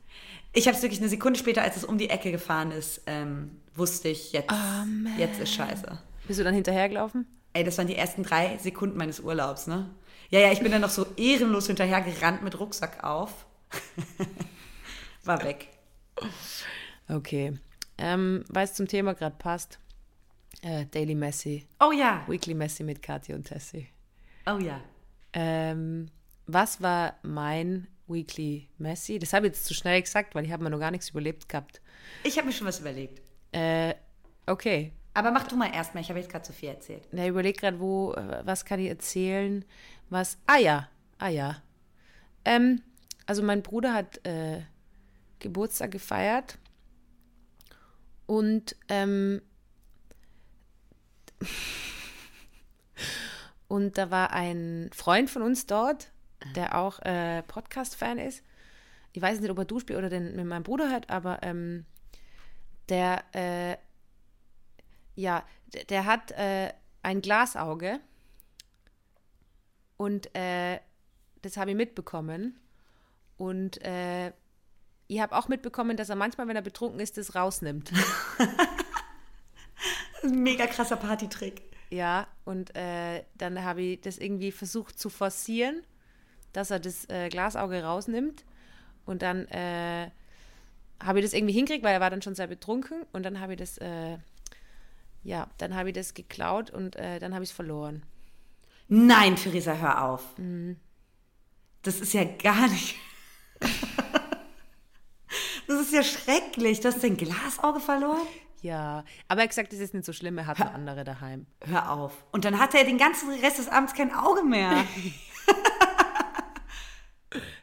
Ich 0.54 0.66
habe 0.66 0.76
es 0.76 0.82
wirklich 0.82 1.00
eine 1.00 1.10
Sekunde 1.10 1.38
später, 1.38 1.62
als 1.62 1.76
es 1.76 1.84
um 1.84 1.98
die 1.98 2.08
Ecke 2.10 2.30
gefahren 2.30 2.70
ist, 2.70 3.02
ähm, 3.06 3.50
wusste 3.74 4.08
ich, 4.08 4.32
jetzt, 4.32 4.52
jetzt 5.18 5.40
ist 5.40 5.52
scheiße. 5.54 5.98
Bist 6.26 6.40
du 6.40 6.44
dann 6.44 6.54
hinterhergelaufen? 6.54 7.26
Ey, 7.52 7.64
das 7.64 7.76
waren 7.76 7.86
die 7.86 7.96
ersten 7.96 8.22
drei 8.22 8.56
Sekunden 8.58 8.96
meines 8.96 9.20
Urlaubs, 9.20 9.66
ne? 9.66 9.90
Ja, 10.32 10.40
ja, 10.40 10.50
ich 10.50 10.60
bin 10.60 10.72
dann 10.72 10.80
noch 10.80 10.88
so 10.88 11.06
ehrenlos 11.18 11.66
hinterhergerannt 11.66 12.42
mit 12.42 12.58
Rucksack 12.58 13.04
auf. 13.04 13.44
War 15.24 15.44
weg. 15.44 15.68
Okay. 17.06 17.52
Ähm, 17.98 18.42
weil 18.48 18.64
es 18.64 18.72
zum 18.72 18.88
Thema 18.88 19.12
gerade 19.12 19.36
passt. 19.38 19.78
Äh, 20.62 20.86
Daily 20.86 21.14
Messi. 21.14 21.66
Oh 21.80 21.92
ja. 21.92 22.24
Weekly 22.26 22.54
Messi 22.54 22.82
mit 22.82 23.02
Kathi 23.02 23.34
und 23.34 23.44
Tessie. 23.44 23.88
Oh 24.46 24.56
ja. 24.56 24.80
Ähm, 25.34 26.08
was 26.46 26.80
war 26.80 27.14
mein 27.22 27.86
Weekly 28.08 28.68
Messi? 28.78 29.18
Das 29.18 29.34
habe 29.34 29.46
ich 29.48 29.52
jetzt 29.52 29.66
zu 29.66 29.74
schnell 29.74 30.00
gesagt, 30.00 30.34
weil 30.34 30.46
ich 30.46 30.52
habe 30.52 30.64
mir 30.64 30.70
noch 30.70 30.80
gar 30.80 30.90
nichts 30.90 31.10
überlebt 31.10 31.46
gehabt. 31.46 31.82
Ich 32.24 32.38
habe 32.38 32.46
mir 32.46 32.54
schon 32.54 32.66
was 32.66 32.80
überlegt. 32.80 33.20
Äh, 33.52 33.94
okay. 34.46 34.92
Aber 35.14 35.30
mach 35.30 35.46
du 35.46 35.56
mal 35.56 35.72
erstmal, 35.72 36.02
ich 36.02 36.08
habe 36.08 36.20
jetzt 36.20 36.30
gerade 36.30 36.44
zu 36.44 36.52
viel 36.52 36.70
erzählt. 36.70 37.06
Na, 37.12 37.22
ich 37.22 37.28
überlege 37.28 37.58
gerade, 37.58 37.80
wo, 37.80 38.14
was 38.44 38.64
kann 38.64 38.80
ich 38.80 38.88
erzählen? 38.88 39.64
Was? 40.08 40.38
Ah 40.46 40.56
ja, 40.56 40.88
ah 41.18 41.28
ja. 41.28 41.62
Ähm, 42.44 42.82
also 43.26 43.42
mein 43.42 43.62
Bruder 43.62 43.94
hat 43.94 44.24
äh, 44.26 44.62
Geburtstag 45.38 45.90
gefeiert 45.90 46.58
und 48.26 48.76
ähm, 48.88 49.42
und 53.68 53.98
da 53.98 54.10
war 54.10 54.32
ein 54.32 54.90
Freund 54.92 55.28
von 55.30 55.42
uns 55.42 55.66
dort, 55.66 56.10
der 56.56 56.78
auch 56.78 56.98
äh, 57.00 57.42
Podcast-Fan 57.42 58.18
ist. 58.18 58.42
Ich 59.12 59.20
weiß 59.20 59.40
nicht, 59.40 59.50
ob 59.50 59.58
er 59.58 59.64
Duschspiel 59.64 59.96
oder 59.96 60.08
den 60.08 60.34
mit 60.36 60.46
meinem 60.46 60.62
Bruder 60.62 60.90
hört, 60.90 61.10
aber 61.10 61.40
ähm, 61.42 61.84
der 62.88 63.24
äh, 63.32 63.76
ja, 65.14 65.44
der, 65.88 66.04
hat 66.04 66.30
äh, 66.32 66.72
ein 67.02 67.20
Glasauge 67.20 68.00
und 69.96 70.34
äh, 70.34 70.80
das 71.42 71.56
habe 71.56 71.70
ich 71.70 71.76
mitbekommen. 71.76 72.58
Und 73.36 73.82
äh, 73.84 74.32
ich 75.08 75.20
habe 75.20 75.36
auch 75.36 75.48
mitbekommen, 75.48 75.96
dass 75.96 76.08
er 76.08 76.16
manchmal, 76.16 76.48
wenn 76.48 76.56
er 76.56 76.62
betrunken 76.62 77.00
ist, 77.00 77.18
das 77.18 77.34
rausnimmt. 77.34 77.92
Ein 80.22 80.30
mega 80.42 80.66
krasser 80.66 80.96
Partytrick. 80.96 81.62
Ja, 81.90 82.26
und 82.44 82.74
äh, 82.74 83.24
dann 83.36 83.62
habe 83.62 83.82
ich 83.82 84.00
das 84.00 84.16
irgendwie 84.16 84.52
versucht 84.52 84.98
zu 84.98 85.10
forcieren, 85.10 85.82
dass 86.54 86.70
er 86.70 86.80
das 86.80 87.08
äh, 87.10 87.28
Glasauge 87.28 87.82
rausnimmt. 87.82 88.44
Und 89.04 89.20
dann 89.20 89.46
äh, 89.48 90.10
habe 91.02 91.18
ich 91.18 91.24
das 91.24 91.34
irgendwie 91.34 91.52
hinkriegt, 91.52 91.84
weil 91.84 91.94
er 91.94 92.00
war 92.00 92.10
dann 92.10 92.22
schon 92.22 92.34
sehr 92.34 92.46
betrunken. 92.46 93.04
Und 93.12 93.24
dann 93.24 93.40
habe 93.40 93.52
ich 93.52 93.58
das, 93.58 93.76
äh, 93.78 94.16
ja, 95.22 95.48
dann 95.58 95.74
habe 95.74 95.90
ich 95.90 95.94
das 95.94 96.14
geklaut 96.14 96.70
und 96.70 96.96
äh, 96.96 97.18
dann 97.18 97.34
habe 97.34 97.44
ich 97.44 97.50
es 97.50 97.56
verloren. 97.56 98.02
Nein, 98.88 99.36
Theresa, 99.36 99.74
hör 99.74 100.04
auf. 100.04 100.24
Das 101.82 102.00
ist 102.00 102.12
ja 102.12 102.24
gar 102.24 102.68
nicht. 102.68 102.96
das 105.66 105.80
ist 105.80 105.92
ja 105.92 106.02
schrecklich. 106.02 106.80
Du 106.80 106.88
hast 106.88 107.02
dein 107.02 107.16
Glasauge 107.16 107.80
verloren? 107.80 108.26
Ja, 108.60 109.04
aber 109.28 109.40
er 109.40 109.44
hat 109.44 109.50
gesagt, 109.50 109.72
das 109.72 109.80
ist 109.80 109.94
nicht 109.94 110.04
so 110.04 110.12
schlimm, 110.12 110.38
er 110.38 110.46
hat 110.46 110.60
eine 110.60 110.72
andere 110.72 111.02
daheim. 111.02 111.46
Hör 111.64 111.90
auf. 111.90 112.24
Und 112.30 112.44
dann 112.44 112.60
hatte 112.60 112.78
er 112.78 112.84
den 112.84 112.98
ganzen 112.98 113.30
Rest 113.40 113.58
des 113.58 113.68
Abends 113.68 113.94
kein 113.94 114.14
Auge 114.14 114.44
mehr. 114.44 114.84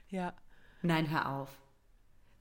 Ja. 0.09 0.33
Nein, 0.81 1.09
hör 1.09 1.29
auf. 1.29 1.49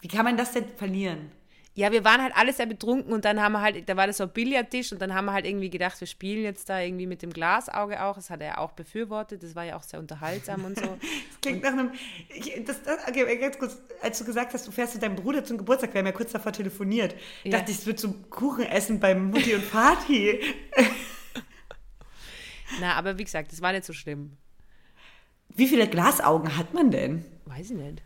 Wie 0.00 0.08
kann 0.08 0.24
man 0.24 0.36
das 0.36 0.52
denn 0.52 0.68
verlieren? 0.68 1.30
Ja, 1.78 1.92
wir 1.92 2.04
waren 2.04 2.20
halt 2.20 2.36
alle 2.36 2.52
sehr 2.52 2.66
betrunken 2.66 3.12
und 3.12 3.24
dann 3.24 3.40
haben 3.40 3.52
wir 3.52 3.60
halt, 3.60 3.88
da 3.88 3.96
war 3.96 4.08
das 4.08 4.16
so 4.16 4.24
ein 4.24 4.30
Billardtisch 4.30 4.90
und 4.90 5.00
dann 5.00 5.14
haben 5.14 5.26
wir 5.26 5.32
halt 5.32 5.46
irgendwie 5.46 5.70
gedacht, 5.70 6.00
wir 6.00 6.08
spielen 6.08 6.42
jetzt 6.42 6.68
da 6.68 6.80
irgendwie 6.80 7.06
mit 7.06 7.22
dem 7.22 7.32
Glasauge 7.32 8.02
auch. 8.02 8.16
Das 8.16 8.30
hat 8.30 8.40
er 8.40 8.58
auch 8.58 8.72
befürwortet, 8.72 9.44
das 9.44 9.54
war 9.54 9.62
ja 9.62 9.76
auch 9.76 9.84
sehr 9.84 10.00
unterhaltsam 10.00 10.64
und 10.64 10.76
so. 10.76 10.82
Das 11.30 11.40
klingt 11.40 11.62
nach 11.62 11.70
einem. 11.70 11.92
Ich, 12.30 12.52
das, 12.64 12.82
das, 12.82 13.06
okay, 13.06 13.38
ganz 13.38 13.60
kurz, 13.60 13.76
als 14.02 14.18
du 14.18 14.24
gesagt 14.24 14.54
hast, 14.54 14.66
du 14.66 14.72
fährst 14.72 14.94
zu 14.94 14.98
deinem 14.98 15.14
Bruder 15.14 15.44
zum 15.44 15.56
Geburtstag, 15.56 15.94
wir 15.94 16.00
haben 16.00 16.06
ja 16.06 16.10
kurz 16.12 16.32
davor 16.32 16.50
telefoniert, 16.50 17.14
Ja. 17.44 17.58
dachte 17.58 17.70
ich, 17.70 17.78
es 17.78 17.86
wird 17.86 18.00
zum 18.00 18.28
Kuchen 18.28 18.66
essen 18.66 18.98
beim 18.98 19.30
Mutti 19.30 19.54
und 19.54 19.70
Party. 19.70 20.40
Na, 22.80 22.94
aber 22.94 23.18
wie 23.18 23.24
gesagt, 23.24 23.52
das 23.52 23.62
war 23.62 23.70
nicht 23.70 23.84
so 23.84 23.92
schlimm. 23.92 24.36
Wie 25.50 25.68
viele 25.68 25.86
Glasaugen 25.86 26.56
hat 26.56 26.74
man 26.74 26.90
denn? 26.90 27.24
Weiß 27.44 27.70
ich 27.70 27.76
nicht. 27.76 28.02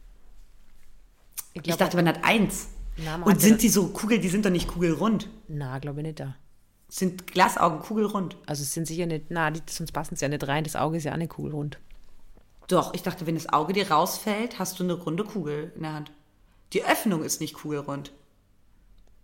Ich 1.54 1.62
glaub, 1.62 1.78
dachte, 1.78 1.96
man 1.96 2.06
hat 2.06 2.22
eins. 2.22 2.68
Na, 2.96 3.16
Und 3.22 3.40
sind 3.40 3.62
die 3.62 3.68
so 3.68 3.88
Kugel, 3.88 4.18
die 4.18 4.28
sind 4.28 4.44
doch 4.44 4.50
nicht 4.50 4.68
kugelrund. 4.68 5.28
Na, 5.48 5.78
glaube 5.78 6.00
ich 6.00 6.06
nicht 6.06 6.20
da. 6.20 6.36
Sind 6.88 7.26
Glasaugen 7.26 7.80
kugelrund? 7.80 8.36
Also 8.46 8.62
es 8.62 8.74
sind 8.74 8.86
sicher 8.86 9.06
nicht, 9.06 9.26
na, 9.30 9.50
die, 9.50 9.62
sonst 9.68 9.92
passen 9.92 10.14
sie 10.16 10.24
ja 10.24 10.28
nicht 10.28 10.46
rein. 10.46 10.64
Das 10.64 10.76
Auge 10.76 10.98
ist 10.98 11.04
ja 11.04 11.12
auch 11.12 11.16
nicht 11.16 11.30
kugelrund. 11.30 11.78
Doch, 12.68 12.94
ich 12.94 13.02
dachte, 13.02 13.26
wenn 13.26 13.34
das 13.34 13.48
Auge 13.48 13.72
dir 13.72 13.90
rausfällt, 13.90 14.58
hast 14.58 14.78
du 14.78 14.84
eine 14.84 14.92
runde 14.94 15.24
Kugel 15.24 15.72
in 15.74 15.82
der 15.82 15.94
Hand. 15.94 16.12
Die 16.72 16.84
Öffnung 16.84 17.22
ist 17.24 17.40
nicht 17.40 17.54
kugelrund. 17.54 18.12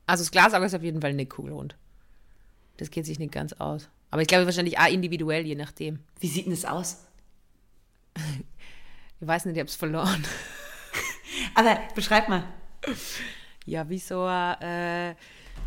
Also 0.07 0.23
das 0.25 0.31
Glasauge 0.31 0.67
ist 0.67 0.75
auf 0.75 0.83
jeden 0.83 1.01
Fall 1.03 1.13
nicht 1.13 1.31
kugelrund. 1.31 1.77
Das 2.79 2.91
geht 2.91 3.05
sich 3.07 3.19
nicht 3.19 3.33
ganz 3.33 3.53
aus. 3.55 3.89
Aber 4.11 4.23
ich 4.23 4.29
glaube 4.29 4.47
wahrscheinlich 4.47 4.79
auch 4.79 4.89
individuell, 4.89 5.45
je 5.47 5.55
nachdem. 5.55 5.99
Wie 6.21 6.29
sieht 6.29 6.47
denn 6.47 6.53
das 6.55 6.65
aus? 6.65 6.99
Ich 9.21 9.27
weiß 9.27 9.45
nicht, 9.45 9.57
ich 9.57 9.61
habe 9.61 9.69
es 9.69 9.77
verloren. 9.77 10.25
Aber 11.55 11.79
beschreib 11.95 12.29
mal. 12.29 12.45
Ja, 13.69 13.91
wie 13.91 13.99
so 13.99 14.25
ein, 14.25 14.63
äh, 14.63 15.15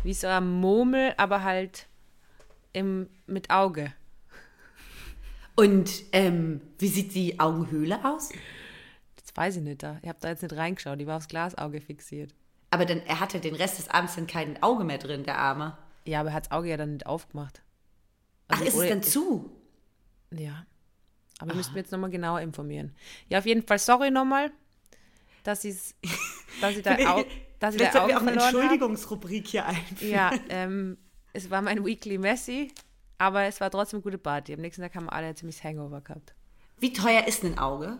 wie 0.02 0.12
so 0.12 0.26
ein 0.26 0.44
Murmel, 0.60 1.14
aber 1.18 1.44
halt 1.44 1.86
im, 2.72 3.08
mit 3.28 3.48
Auge. 3.50 3.92
Und 5.54 5.88
ähm, 6.10 6.60
wie 6.78 6.88
sieht 6.88 7.14
die 7.14 7.38
Augenhöhle 7.38 8.04
aus? 8.04 8.30
Das 9.14 9.36
weiß 9.36 9.56
ich 9.56 9.62
nicht 9.62 9.84
da. 9.84 10.00
Ich 10.02 10.08
habe 10.08 10.18
da 10.20 10.30
jetzt 10.30 10.42
nicht 10.42 10.56
reingeschaut. 10.56 10.98
Die 10.98 11.06
war 11.06 11.18
aufs 11.18 11.28
Glasauge 11.28 11.80
fixiert. 11.80 12.34
Aber 12.70 12.86
dann, 12.86 13.02
er 13.02 13.20
hatte 13.20 13.38
den 13.38 13.54
Rest 13.54 13.78
des 13.78 13.88
Abends 13.88 14.16
dann 14.16 14.26
kein 14.26 14.60
Auge 14.64 14.82
mehr 14.82 14.98
drin, 14.98 15.22
der 15.22 15.38
Arme. 15.38 15.78
Ja, 16.04 16.20
aber 16.20 16.30
er 16.30 16.34
hat 16.34 16.46
das 16.46 16.52
Auge 16.52 16.70
ja 16.70 16.76
dann 16.76 16.94
nicht 16.94 17.06
aufgemacht. 17.06 17.62
Ach, 18.48 18.60
ist 18.62 18.74
es 18.74 18.88
dann 18.88 19.04
zu? 19.04 19.48
Ja. 20.32 20.66
Aber 21.38 21.54
müssten 21.54 21.74
wir 21.74 21.82
jetzt 21.82 21.92
nochmal 21.92 22.10
genauer 22.10 22.40
informieren. 22.40 22.96
Ja, 23.28 23.38
auf 23.38 23.46
jeden 23.46 23.62
Fall 23.62 23.78
sorry 23.78 24.10
nochmal, 24.10 24.50
dass, 25.44 25.62
dass 26.60 26.76
ich 26.76 26.82
da 26.82 26.96
auch, 27.14 27.24
dass 27.62 27.74
ich 27.74 27.80
Vielleicht 27.80 27.92
sollten 27.92 28.08
wir 28.08 28.16
auch 28.18 28.22
eine. 28.22 28.32
Entschuldigungsrubrik 28.32 29.46
hier 29.46 29.66
einführen. 29.66 30.12
Ja, 30.12 30.32
ähm, 30.48 30.98
es 31.32 31.48
war 31.50 31.62
mein 31.62 31.84
Weekly 31.84 32.18
Messi, 32.18 32.72
aber 33.18 33.44
es 33.44 33.60
war 33.60 33.70
trotzdem 33.70 33.98
eine 33.98 34.02
gute 34.02 34.18
Party. 34.18 34.52
Am 34.54 34.60
nächsten 34.60 34.82
Tag 34.82 34.94
haben 34.94 35.08
alle 35.08 35.28
ein 35.28 35.36
ziemlich 35.36 35.62
Hangover 35.62 36.00
gehabt. 36.00 36.34
Wie 36.78 36.92
teuer 36.92 37.26
ist 37.26 37.42
denn 37.44 37.52
ein 37.52 37.58
Auge? 37.58 37.98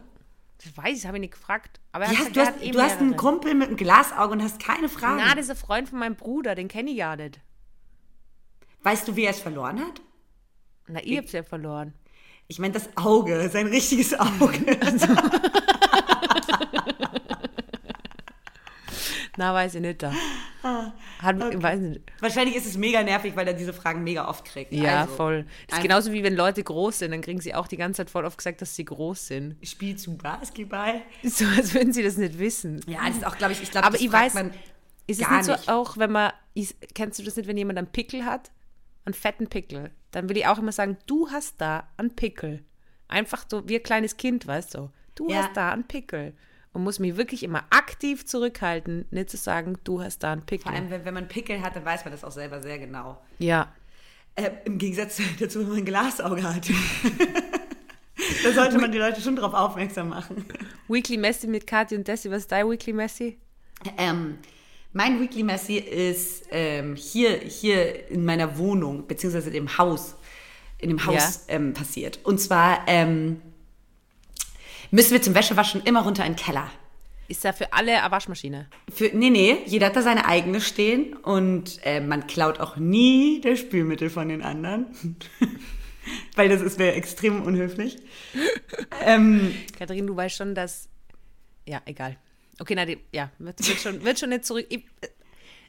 Das 0.65 0.77
weiß 0.77 0.99
ich, 0.99 1.07
habe 1.07 1.17
ich 1.17 1.23
nicht 1.23 1.35
gefragt. 1.35 1.81
Aber 1.93 2.05
er 2.05 2.11
Du 2.11 2.17
hast, 2.19 2.33
gesagt, 2.33 2.37
du 2.37 2.41
hast, 2.41 2.55
hat 2.57 2.63
eh 2.63 2.71
du 2.73 2.81
hast 2.83 2.99
einen. 2.99 3.17
Kumpel 3.17 3.55
mit 3.55 3.69
einem 3.69 3.77
Glasauge 3.77 4.33
und 4.33 4.43
hast 4.43 4.61
keine 4.61 4.89
Fragen. 4.89 5.23
Na, 5.25 5.35
das 5.35 5.45
ist 5.47 5.51
ein 5.51 5.57
Freund 5.57 5.89
von 5.89 5.99
meinem 6.01 6.17
Bruder, 6.17 6.55
den 6.55 6.69
kenne 6.69 6.91
ich 6.91 6.97
ja 6.97 7.15
nicht. 7.17 7.41
weißt 8.83 9.07
du, 9.09 9.17
wie 9.17 9.25
er 9.25 9.31
es 9.31 9.41
verloren 9.41 9.79
hat? 9.81 10.01
Na, 10.89 11.01
ihr 11.01 11.19
habt's 11.19 11.33
ja 11.33 11.43
verloren. 11.45 11.95
Ich 12.49 12.59
meine 12.59 12.75
das 12.75 12.89
Auge, 12.97 13.49
sein 13.49 13.69
richtiges 13.69 14.13
Auge. 14.19 14.51
Na, 19.37 19.55
weiß 19.55 19.77
ich 19.77 19.81
nicht 19.81 20.03
da. 20.03 20.13
Hat, 21.21 21.63
weiß 21.63 21.81
nicht. 21.81 22.01
Wahrscheinlich 22.21 22.55
ist 22.55 22.67
es 22.67 22.77
mega 22.77 23.03
nervig, 23.03 23.35
weil 23.35 23.47
er 23.49 23.55
diese 23.55 23.73
Fragen 23.73 24.05
mega 24.05 24.29
oft 24.29 24.45
kriegt. 24.45 24.73
Ja, 24.73 25.03
also, 25.03 25.15
voll. 25.15 25.47
Das 25.69 25.79
ist 25.79 25.83
genauso 25.83 26.13
wie 26.13 26.23
wenn 26.23 26.37
Leute 26.37 26.63
groß 26.63 26.99
sind, 27.01 27.13
dann 27.13 27.23
kriegen 27.23 27.41
sie 27.41 27.55
auch 27.55 27.67
die 27.67 27.77
ganze 27.79 27.99
Zeit 27.99 28.11
voll 28.11 28.25
oft 28.25 28.37
gesagt, 28.39 28.61
dass 28.61 28.77
sie 28.77 28.85
groß 28.85 29.27
sind. 29.29 29.57
Spielst 29.67 30.07
du 30.07 30.17
Basketball? 30.17 31.01
So, 31.25 31.47
als 31.57 31.73
würden 31.75 31.93
sie 31.93 32.03
das 32.03 32.17
nicht 32.17 32.39
wissen. 32.39 32.81
Ja, 32.87 33.01
das 33.09 33.17
ist 33.17 33.27
auch, 33.27 33.37
glaube 33.39 33.53
ich, 33.55 33.63
ich 33.63 33.71
glaube, 33.71 33.87
Aber 33.87 33.95
das 33.97 34.03
ich 34.03 34.11
fragt 34.11 34.25
weiß, 34.27 34.35
man 34.35 34.51
Ist 35.07 35.21
es 35.21 35.27
gar 35.27 35.37
nicht 35.39 35.47
so 35.47 35.53
nicht. 35.53 35.69
auch, 35.69 35.97
wenn 35.97 36.13
man, 36.13 36.33
kennst 36.95 37.19
du 37.19 37.23
das 37.23 37.37
nicht, 37.37 37.49
wenn 37.49 37.57
jemand 37.57 37.79
einen 37.79 37.89
Pickel 37.89 38.25
hat? 38.25 38.51
Einen 39.05 39.15
fetten 39.15 39.49
Pickel. 39.49 39.91
Dann 40.13 40.29
will 40.29 40.37
ich 40.37 40.47
auch 40.47 40.59
immer 40.59 40.73
sagen, 40.73 40.97
du 41.07 41.31
hast 41.31 41.61
da 41.61 41.89
einen 41.97 42.15
Pickel. 42.15 42.65
Einfach 43.09 43.47
so 43.51 43.67
wie 43.69 43.77
ein 43.77 43.83
kleines 43.83 44.17
Kind, 44.17 44.47
weißt 44.47 44.75
du. 44.75 44.91
Du 45.15 45.29
Ja. 45.29 45.43
hast 45.45 45.57
da 45.57 45.73
einen 45.73 45.85
Pickel. 45.85 46.35
Und 46.73 46.85
muss 46.85 46.99
mich 46.99 47.17
wirklich 47.17 47.43
immer 47.43 47.65
aktiv 47.69 48.25
zurückhalten, 48.25 49.05
nicht 49.11 49.29
zu 49.29 49.37
sagen, 49.37 49.77
du 49.85 50.03
hast 50.03 50.23
da 50.23 50.33
einen 50.33 50.47
Pickel. 50.47 50.65
Vor 50.65 50.73
allem, 50.73 50.91
wenn, 50.91 51.05
wenn 51.05 51.15
man 51.15 51.29
Pickel 51.29 51.61
hat, 51.61 51.77
dann 51.77 51.85
weiß 51.85 52.05
man 52.05 52.13
das 52.13 52.25
auch 52.25 52.33
selber 52.33 52.63
sehr 52.63 52.79
genau. 52.79 53.21
ja. 53.39 53.73
Äh, 54.35 54.51
Im 54.65 54.79
Gegensatz 54.79 55.21
dazu, 55.41 55.61
wenn 55.61 55.69
man 55.69 55.77
ein 55.79 55.85
Glasauge 55.85 56.43
hat. 56.43 56.67
da 58.45 58.53
sollte 58.53 58.79
man 58.79 58.91
die 58.91 58.99
Leute 58.99 59.21
schon 59.21 59.37
drauf 59.37 59.53
aufmerksam 59.53 60.09
machen. 60.09 60.47
Weekly 60.89 61.19
Messi 61.19 61.47
mit 61.47 61.67
Kathi 61.67 61.97
und 61.97 62.09
Desi. 62.09 62.31
Was 62.31 62.39
ist 62.39 62.53
dein 62.53 62.69
Weekly 62.71 62.93
Messi? 62.95 63.39
Ähm, 63.99 64.39
mein 64.93 65.21
Weekly 65.21 65.43
Messi 65.43 65.77
ist 65.77 66.47
ähm, 66.51 66.95
hier, 66.97 67.39
hier 67.39 68.09
in 68.11 68.25
meiner 68.25 68.57
Wohnung, 68.59 69.07
beziehungsweise 69.07 69.51
im 69.51 69.77
Haus, 69.79 70.17
in 70.79 70.91
dem 70.91 71.05
Haus 71.05 71.45
ähm, 71.49 71.75
passiert. 71.75 72.21
Und 72.25 72.41
zwar 72.41 72.85
ähm, 72.87 73.41
müssen 74.93 75.11
wir 75.11 75.23
zum 75.23 75.35
Wäschewaschen 75.35 75.83
immer 75.83 76.03
runter 76.03 76.25
in 76.25 76.35
den 76.35 76.39
Keller. 76.39 76.71
Ist 77.27 77.45
ja 77.45 77.53
für 77.53 77.73
alle 77.73 78.01
eine 78.01 78.11
Waschmaschine. 78.11 78.69
Für, 78.93 79.11
nee, 79.13 79.31
nee, 79.31 79.59
jeder 79.67 79.87
hat 79.87 79.97
da 79.97 80.03
seine 80.03 80.27
eigene 80.27 80.61
stehen 80.61 81.15
und 81.15 81.81
äh, 81.83 82.01
man 82.01 82.27
klaut 82.27 82.61
auch 82.61 82.77
nie 82.77 83.41
das 83.41 83.59
Spülmittel 83.59 84.11
von 84.11 84.29
den 84.29 84.43
anderen. 84.43 84.87
Weil 86.37 86.49
das 86.49 86.61
ist 86.61 86.79
wäre 86.79 86.95
extrem 86.95 87.43
unhöflich. 87.43 87.97
ähm, 89.05 89.55
Katharin, 89.79 90.07
du 90.07 90.15
weißt 90.15 90.37
schon, 90.37 90.55
dass. 90.55 90.89
Ja, 91.67 91.81
egal. 91.87 92.17
Okay, 92.61 92.75
na, 92.75 92.85
die, 92.85 92.99
ja, 93.13 93.31
wird, 93.39 93.67
wird, 93.67 93.79
schon, 93.79 94.05
wird 94.05 94.19
schon 94.19 94.29
nicht 94.29 94.45
zurück. 94.45 94.67
Ich, 94.69 94.85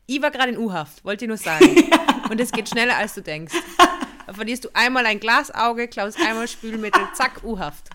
ich 0.06 0.22
war 0.22 0.32
gerade 0.32 0.52
in 0.52 0.58
U-Haft, 0.58 1.06
wollte 1.06 1.26
ich 1.26 1.30
nur 1.30 1.38
sagen. 1.38 1.66
Und 2.30 2.42
es 2.42 2.52
geht 2.52 2.68
schneller, 2.68 2.98
als 2.98 3.14
du 3.14 3.22
denkst. 3.22 3.54
Da 4.26 4.34
verlierst 4.34 4.66
du 4.66 4.70
einmal 4.74 5.06
ein 5.06 5.20
Glasauge, 5.20 5.88
klaust 5.88 6.20
einmal 6.20 6.48
Spülmittel, 6.48 7.08
zack, 7.14 7.44
U-Haft. 7.44 7.90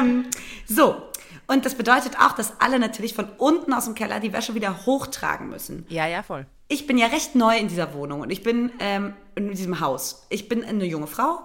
Ähm, 0.00 0.26
so, 0.66 1.02
und 1.46 1.66
das 1.66 1.74
bedeutet 1.74 2.18
auch, 2.20 2.32
dass 2.32 2.60
alle 2.60 2.78
natürlich 2.78 3.14
von 3.14 3.28
unten 3.38 3.72
aus 3.72 3.86
dem 3.86 3.96
Keller 3.96 4.20
die 4.20 4.32
Wäsche 4.32 4.54
wieder 4.54 4.86
hochtragen 4.86 5.48
müssen. 5.48 5.84
Ja, 5.88 6.06
ja, 6.06 6.22
voll. 6.22 6.46
Ich 6.68 6.86
bin 6.86 6.96
ja 6.96 7.08
recht 7.08 7.34
neu 7.34 7.56
in 7.56 7.66
dieser 7.66 7.92
Wohnung 7.92 8.20
und 8.20 8.30
ich 8.30 8.44
bin 8.44 8.70
ähm, 8.78 9.14
in 9.34 9.50
diesem 9.50 9.80
Haus. 9.80 10.26
Ich 10.28 10.48
bin 10.48 10.64
eine 10.64 10.84
junge 10.84 11.08
Frau 11.08 11.40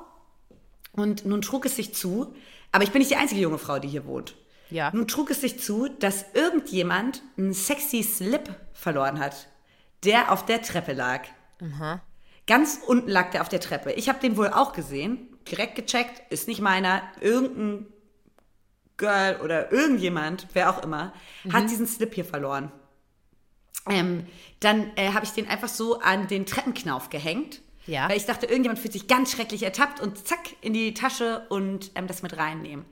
und 0.92 1.26
nun 1.26 1.42
trug 1.42 1.66
es 1.66 1.76
sich 1.76 1.96
zu, 1.96 2.36
aber 2.72 2.84
ich 2.84 2.92
bin 2.92 3.00
nicht 3.00 3.10
die 3.10 3.16
einzige 3.16 3.42
junge 3.42 3.58
Frau, 3.58 3.80
die 3.80 3.88
hier 3.88 4.06
wohnt. 4.06 4.36
Ja. 4.70 4.92
Nun 4.94 5.08
trug 5.08 5.32
es 5.32 5.42
sich 5.42 5.60
zu, 5.60 5.88
dass 5.88 6.26
irgendjemand 6.34 7.24
einen 7.38 7.54
sexy 7.54 8.04
Slip 8.04 8.54
verloren 8.74 9.20
hat, 9.20 9.48
der 10.04 10.32
auf 10.32 10.46
der 10.46 10.62
Treppe 10.62 10.94
lag. 10.94 11.24
Ganz 12.46 12.80
unten 12.86 13.10
lag 13.10 13.32
der 13.32 13.42
auf 13.42 13.50
der 13.50 13.60
Treppe. 13.60 13.94
Ich 13.94 14.08
habe 14.08 14.20
den 14.20 14.38
wohl 14.38 14.50
auch 14.50 14.74
gesehen, 14.74 15.36
direkt 15.50 15.76
gecheckt, 15.76 16.32
ist 16.32 16.48
nicht 16.48 16.62
meiner. 16.62 17.02
Irgendein 17.22 17.88
Girl 18.98 19.40
oder 19.42 19.72
irgendjemand, 19.72 20.48
wer 20.54 20.70
auch 20.70 20.84
immer, 20.84 21.14
hat 21.52 21.70
diesen 21.70 21.88
Slip 21.88 22.14
hier 22.14 22.26
verloren. 22.26 22.72
Ähm, 23.90 24.26
dann 24.60 24.92
äh, 24.96 25.12
habe 25.12 25.26
ich 25.26 25.32
den 25.32 25.48
einfach 25.48 25.68
so 25.68 26.00
an 26.00 26.28
den 26.28 26.46
Treppenknauf 26.46 27.10
gehängt. 27.10 27.62
Ja. 27.88 28.10
Weil 28.10 28.18
ich 28.18 28.26
dachte, 28.26 28.48
irgendjemand 28.48 28.80
fühlt 28.80 28.94
sich 28.94 29.08
ganz 29.08 29.32
schrecklich 29.32 29.62
ertappt 29.62 30.00
und 30.00 30.28
zack, 30.28 30.40
in 30.62 30.74
die 30.74 30.96
Tasche 30.96 31.46
und 31.50 31.92
ähm, 31.94 32.08
das 32.08 32.24
mit 32.24 32.36
reinnehmen. 32.36 32.84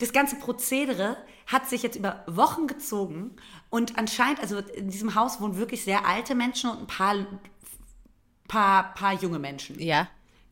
Das 0.00 0.12
ganze 0.12 0.36
Prozedere 0.36 1.16
hat 1.46 1.68
sich 1.68 1.82
jetzt 1.82 1.96
über 1.96 2.24
Wochen 2.26 2.66
gezogen 2.66 3.36
und 3.68 3.96
anscheinend, 3.96 4.40
also 4.40 4.58
in 4.58 4.90
diesem 4.90 5.14
Haus 5.14 5.40
wohnen 5.40 5.56
wirklich 5.56 5.84
sehr 5.84 6.04
alte 6.04 6.34
Menschen 6.34 6.70
und 6.70 6.80
ein 6.80 6.86
paar, 6.88 7.14
paar, 8.48 8.94
paar 8.94 9.14
junge 9.14 9.38
Menschen. 9.38 9.80
Ja. 9.80 10.08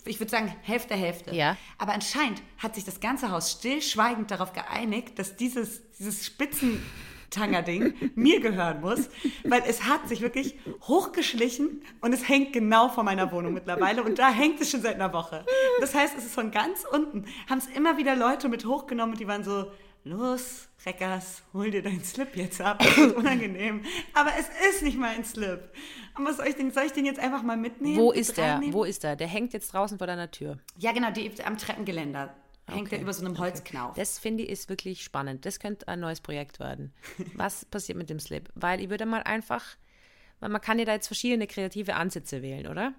Ich 0.08 0.20
würde 0.20 0.30
sagen, 0.30 0.54
Hälfte, 0.62 0.94
Hälfte. 0.94 1.34
Ja. 1.34 1.56
Aber 1.76 1.92
anscheinend 1.92 2.42
hat 2.58 2.74
sich 2.74 2.84
das 2.84 3.00
ganze 3.00 3.30
Haus 3.30 3.52
stillschweigend 3.52 4.30
darauf 4.30 4.52
geeinigt, 4.52 5.18
dass 5.18 5.36
dieses, 5.36 5.82
dieses 5.98 6.24
Spitzentanger-Ding 6.26 7.94
mir 8.14 8.40
gehören 8.40 8.80
muss, 8.80 9.08
weil 9.44 9.62
es 9.66 9.84
hat 9.84 10.08
sich 10.08 10.20
wirklich 10.20 10.56
hochgeschlichen 10.82 11.82
und 12.00 12.12
es 12.12 12.28
hängt 12.28 12.52
genau 12.52 12.88
vor 12.88 13.04
meiner 13.04 13.30
Wohnung 13.32 13.52
mittlerweile 13.52 14.02
und 14.02 14.18
da 14.18 14.30
hängt 14.30 14.60
es 14.60 14.70
schon 14.70 14.82
seit 14.82 14.94
einer 14.94 15.12
Woche. 15.12 15.44
Das 15.80 15.94
heißt, 15.94 16.16
es 16.16 16.24
ist 16.24 16.34
von 16.34 16.50
ganz 16.50 16.84
unten, 16.90 17.26
haben 17.48 17.58
es 17.58 17.66
immer 17.66 17.96
wieder 17.96 18.16
Leute 18.16 18.48
mit 18.48 18.64
hochgenommen 18.64 19.12
und 19.12 19.20
die 19.20 19.28
waren 19.28 19.44
so, 19.44 19.70
los, 20.04 20.68
Reckers, 20.86 21.42
hol 21.52 21.70
dir 21.70 21.82
deinen 21.82 22.04
Slip 22.04 22.36
jetzt 22.36 22.60
ab, 22.60 22.78
das 22.78 22.96
ist 22.96 23.14
unangenehm. 23.14 23.82
Aber 24.14 24.30
es 24.38 24.48
ist 24.70 24.82
nicht 24.82 24.98
mein 24.98 25.24
Slip. 25.24 25.70
Und 26.18 26.26
was 26.26 26.36
soll 26.38 26.46
ich 26.48 26.56
denn, 26.56 26.70
soll 26.70 26.84
ich 26.84 26.92
den 26.92 27.06
jetzt 27.06 27.20
einfach 27.20 27.42
mal 27.42 27.56
mitnehmen? 27.56 27.96
Wo 27.96 28.12
ist 28.12 28.36
der? 28.36 28.60
Wo 28.70 28.84
ist 28.84 29.02
der? 29.04 29.16
Der 29.16 29.26
hängt 29.28 29.52
jetzt 29.52 29.72
draußen 29.72 29.98
vor 29.98 30.06
deiner 30.06 30.30
Tür. 30.30 30.58
Ja, 30.78 30.92
genau, 30.92 31.10
die 31.10 31.30
am 31.44 31.56
Treppengeländer. 31.58 32.34
Hängt 32.70 32.88
Okay. 32.88 32.96
er 32.96 33.02
über 33.02 33.12
so 33.14 33.24
einem 33.24 33.38
Holzknauf. 33.38 33.94
Das 33.96 34.18
finde 34.18 34.42
ich 34.44 34.50
ist 34.50 34.68
wirklich 34.68 35.02
spannend. 35.02 35.46
Das 35.46 35.58
könnte 35.58 35.88
ein 35.88 36.00
neues 36.00 36.20
Projekt 36.20 36.60
werden. 36.60 36.92
Was 37.34 37.64
passiert 37.64 37.96
mit 37.96 38.10
dem 38.10 38.20
Slip? 38.20 38.50
Weil 38.54 38.80
ich 38.80 38.90
würde 38.90 39.06
mal 39.06 39.22
einfach, 39.22 39.64
weil 40.40 40.50
man 40.50 40.60
kann 40.60 40.78
ja 40.78 40.84
da 40.84 40.92
jetzt 40.92 41.06
verschiedene 41.06 41.46
kreative 41.46 41.94
Ansätze 41.94 42.42
wählen, 42.42 42.66
oder? 42.66 42.92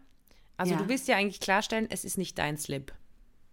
Also 0.57 0.73
Ja. 0.73 0.79
du 0.79 0.89
willst 0.89 1.07
ja 1.07 1.17
eigentlich 1.17 1.39
klarstellen, 1.39 1.87
es 1.89 2.03
ist 2.03 2.17
nicht 2.17 2.37
dein 2.39 2.57
Slip. 2.57 2.93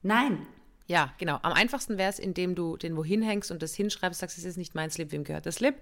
Nein. 0.02 0.46
Ja, 0.86 1.12
genau. 1.18 1.38
Am 1.42 1.52
einfachsten 1.52 1.98
wäre 1.98 2.10
es, 2.10 2.18
indem 2.18 2.54
du 2.54 2.76
den 2.76 2.96
wohin 2.96 3.20
hängst 3.22 3.50
und 3.50 3.60
das 3.60 3.74
hinschreibst, 3.74 4.20
sagst, 4.20 4.38
es 4.38 4.44
ist 4.44 4.56
nicht 4.56 4.74
mein 4.74 4.90
Slip, 4.90 5.12
wem 5.12 5.24
gehört 5.24 5.44
der 5.44 5.52
Slip? 5.52 5.74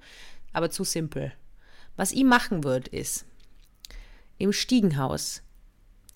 Aber 0.53 0.71
zu 0.71 0.83
simpel. 0.83 1.33
Was 1.97 2.11
ich 2.11 2.25
machen 2.25 2.65
würde, 2.65 2.91
ist 2.91 3.25
im 4.39 4.53
Stiegenhaus 4.53 5.43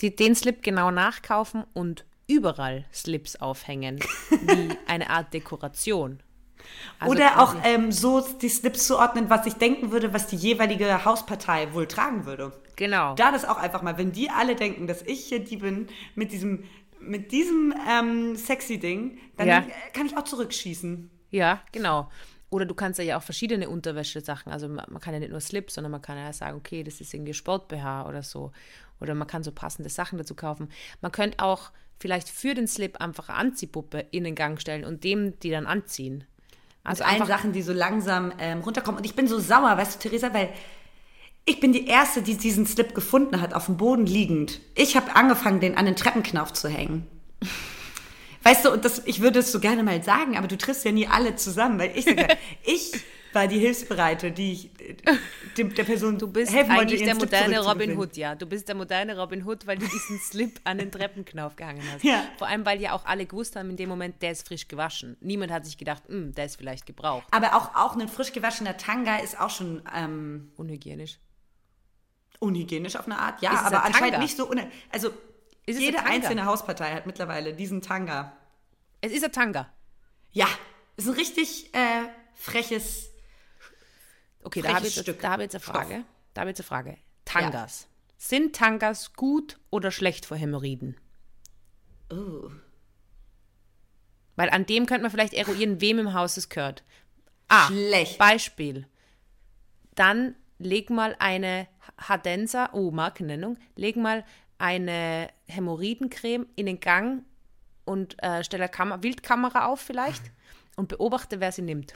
die, 0.00 0.14
den 0.14 0.34
Slip 0.34 0.62
genau 0.62 0.90
nachkaufen 0.90 1.64
und 1.74 2.04
überall 2.28 2.84
Slips 2.92 3.36
aufhängen, 3.36 3.98
wie 4.30 4.68
eine 4.86 5.10
Art 5.10 5.32
Dekoration. 5.34 6.20
Also 6.98 7.12
Oder 7.14 7.40
auch 7.40 7.54
ähm, 7.64 7.92
so 7.92 8.20
die 8.20 8.48
Slips 8.48 8.86
zuordnen, 8.86 9.30
was 9.30 9.46
ich 9.46 9.54
denken 9.54 9.90
würde, 9.90 10.12
was 10.12 10.26
die 10.26 10.36
jeweilige 10.36 11.04
Hauspartei 11.04 11.72
wohl 11.72 11.86
tragen 11.86 12.26
würde. 12.26 12.52
Genau. 12.76 13.14
Da 13.14 13.30
das 13.32 13.44
auch 13.44 13.56
einfach 13.56 13.82
mal, 13.82 13.96
wenn 13.96 14.12
die 14.12 14.28
alle 14.30 14.54
denken, 14.54 14.86
dass 14.86 15.02
ich 15.02 15.24
hier 15.24 15.42
die 15.42 15.56
bin 15.56 15.88
mit 16.14 16.32
diesem, 16.32 16.64
mit 17.00 17.32
diesem 17.32 17.74
ähm, 17.88 18.36
sexy 18.36 18.78
Ding, 18.78 19.18
dann 19.36 19.48
Ja. 19.48 19.64
kann 19.94 20.06
ich 20.06 20.16
auch 20.16 20.24
zurückschießen. 20.24 21.10
Ja, 21.30 21.62
genau. 21.72 22.10
Oder 22.50 22.64
du 22.64 22.74
kannst 22.74 22.98
ja 22.98 23.18
auch 23.18 23.22
verschiedene 23.22 23.68
Unterwäsche-Sachen, 23.68 24.50
also 24.50 24.68
man, 24.68 25.00
kann 25.00 25.12
ja 25.12 25.20
nicht 25.20 25.30
nur 25.30 25.40
Slip, 25.40 25.70
sondern 25.70 25.90
man 25.90 26.00
kann 26.00 26.16
ja 26.16 26.32
sagen, 26.32 26.56
okay, 26.56 26.82
das 26.82 27.00
ist 27.00 27.12
irgendwie 27.12 27.34
Sport-BH 27.34 28.06
oder 28.08 28.22
so. 28.22 28.52
Oder 29.00 29.14
man 29.14 29.28
kann 29.28 29.42
so 29.42 29.52
passende 29.52 29.90
Sachen 29.90 30.18
dazu 30.18 30.34
kaufen. 30.34 30.70
Man 31.02 31.12
könnte 31.12 31.38
auch 31.40 31.70
vielleicht 31.98 32.28
für 32.28 32.54
den 32.54 32.66
Slip 32.66 33.00
einfach 33.00 33.28
eine 33.28 33.38
Anziehpuppe 33.38 34.06
in 34.10 34.24
den 34.24 34.34
Gang 34.34 34.60
stellen 34.60 34.84
und 34.84 35.04
dem 35.04 35.38
die 35.40 35.50
dann 35.50 35.66
anziehen. 35.66 36.24
Also 36.84 37.04
allen 37.04 37.26
Sachen, 37.26 37.52
die 37.52 37.60
so 37.60 37.74
langsam 37.74 38.32
ähm, 38.38 38.60
runterkommen. 38.60 38.98
Und 38.98 39.04
ich 39.04 39.14
bin 39.14 39.28
so 39.28 39.38
sauer, 39.38 39.76
weißt 39.76 39.96
du, 39.96 40.08
Theresa, 40.08 40.32
weil 40.32 40.48
ich 41.44 41.60
bin 41.60 41.72
die 41.72 41.86
Erste, 41.86 42.22
die 42.22 42.36
diesen 42.36 42.66
Slip 42.66 42.94
gefunden 42.94 43.40
hat, 43.42 43.52
auf 43.52 43.66
dem 43.66 43.76
Boden 43.76 44.06
liegend. 44.06 44.60
Ich 44.74 44.96
habe 44.96 45.14
angefangen, 45.14 45.60
den 45.60 45.76
an 45.76 45.84
den 45.84 45.96
Treppenknauf 45.96 46.52
zu 46.52 46.68
hängen. 46.68 47.06
Weißt 48.42 48.64
du, 48.64 48.70
und 48.72 48.84
das, 48.84 49.02
ich 49.04 49.20
würde 49.20 49.40
es 49.40 49.52
so 49.52 49.60
gerne 49.60 49.82
mal 49.82 50.02
sagen, 50.02 50.36
aber 50.36 50.46
du 50.48 50.56
triffst 50.56 50.84
ja 50.84 50.92
nie 50.92 51.06
alle 51.06 51.36
zusammen, 51.36 51.78
weil 51.78 51.96
ich 51.96 52.04
sage, 52.04 52.26
ich 52.64 52.92
war 53.34 53.46
die 53.46 53.58
Hilfsbereite, 53.58 54.30
die 54.30 54.52
ich 54.52 54.64
äh, 54.80 54.96
dem, 55.58 55.74
der 55.74 55.84
Person 55.84 56.18
du 56.18 56.28
bist 56.28 56.50
helfen 56.50 56.70
wollte, 56.70 56.82
eigentlich 56.82 57.02
der 57.02 57.14
moderne 57.14 57.60
Robin. 57.60 57.98
Hood, 57.98 58.16
ja. 58.16 58.34
Du 58.34 58.46
bist 58.46 58.66
der 58.68 58.74
moderne 58.74 59.18
Robin 59.18 59.44
Hood, 59.44 59.66
weil 59.66 59.76
du 59.76 59.86
diesen 59.86 60.18
Slip 60.30 60.60
an 60.64 60.78
den 60.78 60.90
Treppenknauf 60.90 61.54
gehangen 61.56 61.82
hast. 61.92 62.02
Ja. 62.04 62.24
Vor 62.38 62.46
allem, 62.48 62.64
weil 62.64 62.80
ja 62.80 62.92
auch 62.92 63.04
alle 63.04 63.26
gewusst 63.26 63.54
haben 63.56 63.68
in 63.70 63.76
dem 63.76 63.88
Moment, 63.90 64.22
der 64.22 64.32
ist 64.32 64.46
frisch 64.48 64.66
gewaschen. 64.66 65.16
Niemand 65.20 65.52
hat 65.52 65.66
sich 65.66 65.76
gedacht, 65.76 66.04
"Hm, 66.08 66.34
der 66.34 66.46
ist 66.46 66.56
vielleicht 66.56 66.86
gebraucht. 66.86 67.26
Aber 67.30 67.54
auch, 67.54 67.74
auch 67.74 67.96
ein 67.96 68.08
frisch 68.08 68.32
gewaschener 68.32 68.76
Tanga 68.78 69.16
ist 69.18 69.38
auch 69.38 69.50
schon 69.50 69.82
ähm, 69.94 70.50
Unhygienisch. 70.56 71.18
unhygienisch 72.40 72.96
auf 72.96 73.06
eine 73.06 73.18
Art. 73.18 73.42
Ja, 73.42 73.50
aber 73.50 73.80
ein 73.84 73.86
anscheinend 73.92 74.12
Tanga? 74.12 74.18
nicht 74.20 74.36
so. 74.36 74.50
Also 74.90 75.10
jede 75.76 76.04
einzelne 76.04 76.44
Hauspartei 76.46 76.92
hat 76.94 77.06
mittlerweile 77.06 77.52
diesen 77.54 77.82
Tanga. 77.82 78.32
Es 79.00 79.12
ist 79.12 79.24
ein 79.24 79.32
Tanga. 79.32 79.72
Ja, 80.32 80.48
ist 80.96 81.08
ein 81.08 81.14
richtig 81.14 81.74
äh, 81.74 82.08
freches. 82.34 83.10
Okay, 84.42 84.62
da 84.62 84.74
habe 84.74 84.86
ich, 84.86 84.96
jetzt- 84.96 85.04
Stück 85.04 85.20
da 85.20 85.30
habe 85.30 85.42
ich 85.42 85.52
jetzt 85.52 85.56
eine 85.56 85.62
Stoff. 85.62 85.74
Frage. 85.74 86.04
Da 86.34 86.40
habe 86.42 86.50
ich 86.50 86.58
jetzt 86.58 86.70
eine 86.70 86.82
Frage. 86.82 86.98
Tangas. 87.24 87.88
Sind 88.16 88.56
Tangas 88.56 89.12
gut 89.12 89.58
oder 89.70 89.90
schlecht 89.90 90.26
vor 90.26 90.36
Hämorrhoiden? 90.36 90.96
Oh. 92.10 92.50
Weil 94.36 94.50
an 94.50 94.66
dem 94.66 94.86
könnte 94.86 95.02
man 95.02 95.10
vielleicht 95.10 95.34
eruieren, 95.34 95.80
wem 95.80 95.98
im 95.98 96.14
Haus 96.14 96.36
es 96.36 96.48
gehört. 96.48 96.84
Ah, 97.48 97.66
Schlecht. 97.66 98.18
Beispiel. 98.18 98.86
Dann 99.94 100.36
leg 100.58 100.90
mal 100.90 101.16
eine 101.18 101.66
Hadensa, 101.96 102.70
oh, 102.72 102.90
Markennennung, 102.90 103.58
leg 103.76 103.96
mal 103.96 104.24
eine 104.58 105.30
Hämorrhoidencreme 105.46 106.46
in 106.56 106.66
den 106.66 106.80
Gang 106.80 107.24
und 107.84 108.22
äh, 108.22 108.44
stell 108.44 108.60
eine 108.60 108.68
Kam 108.68 109.02
Wildkamera 109.02 109.66
auf 109.66 109.80
vielleicht 109.80 110.22
und 110.76 110.88
beobachte, 110.88 111.40
wer 111.40 111.52
sie 111.52 111.62
nimmt. 111.62 111.94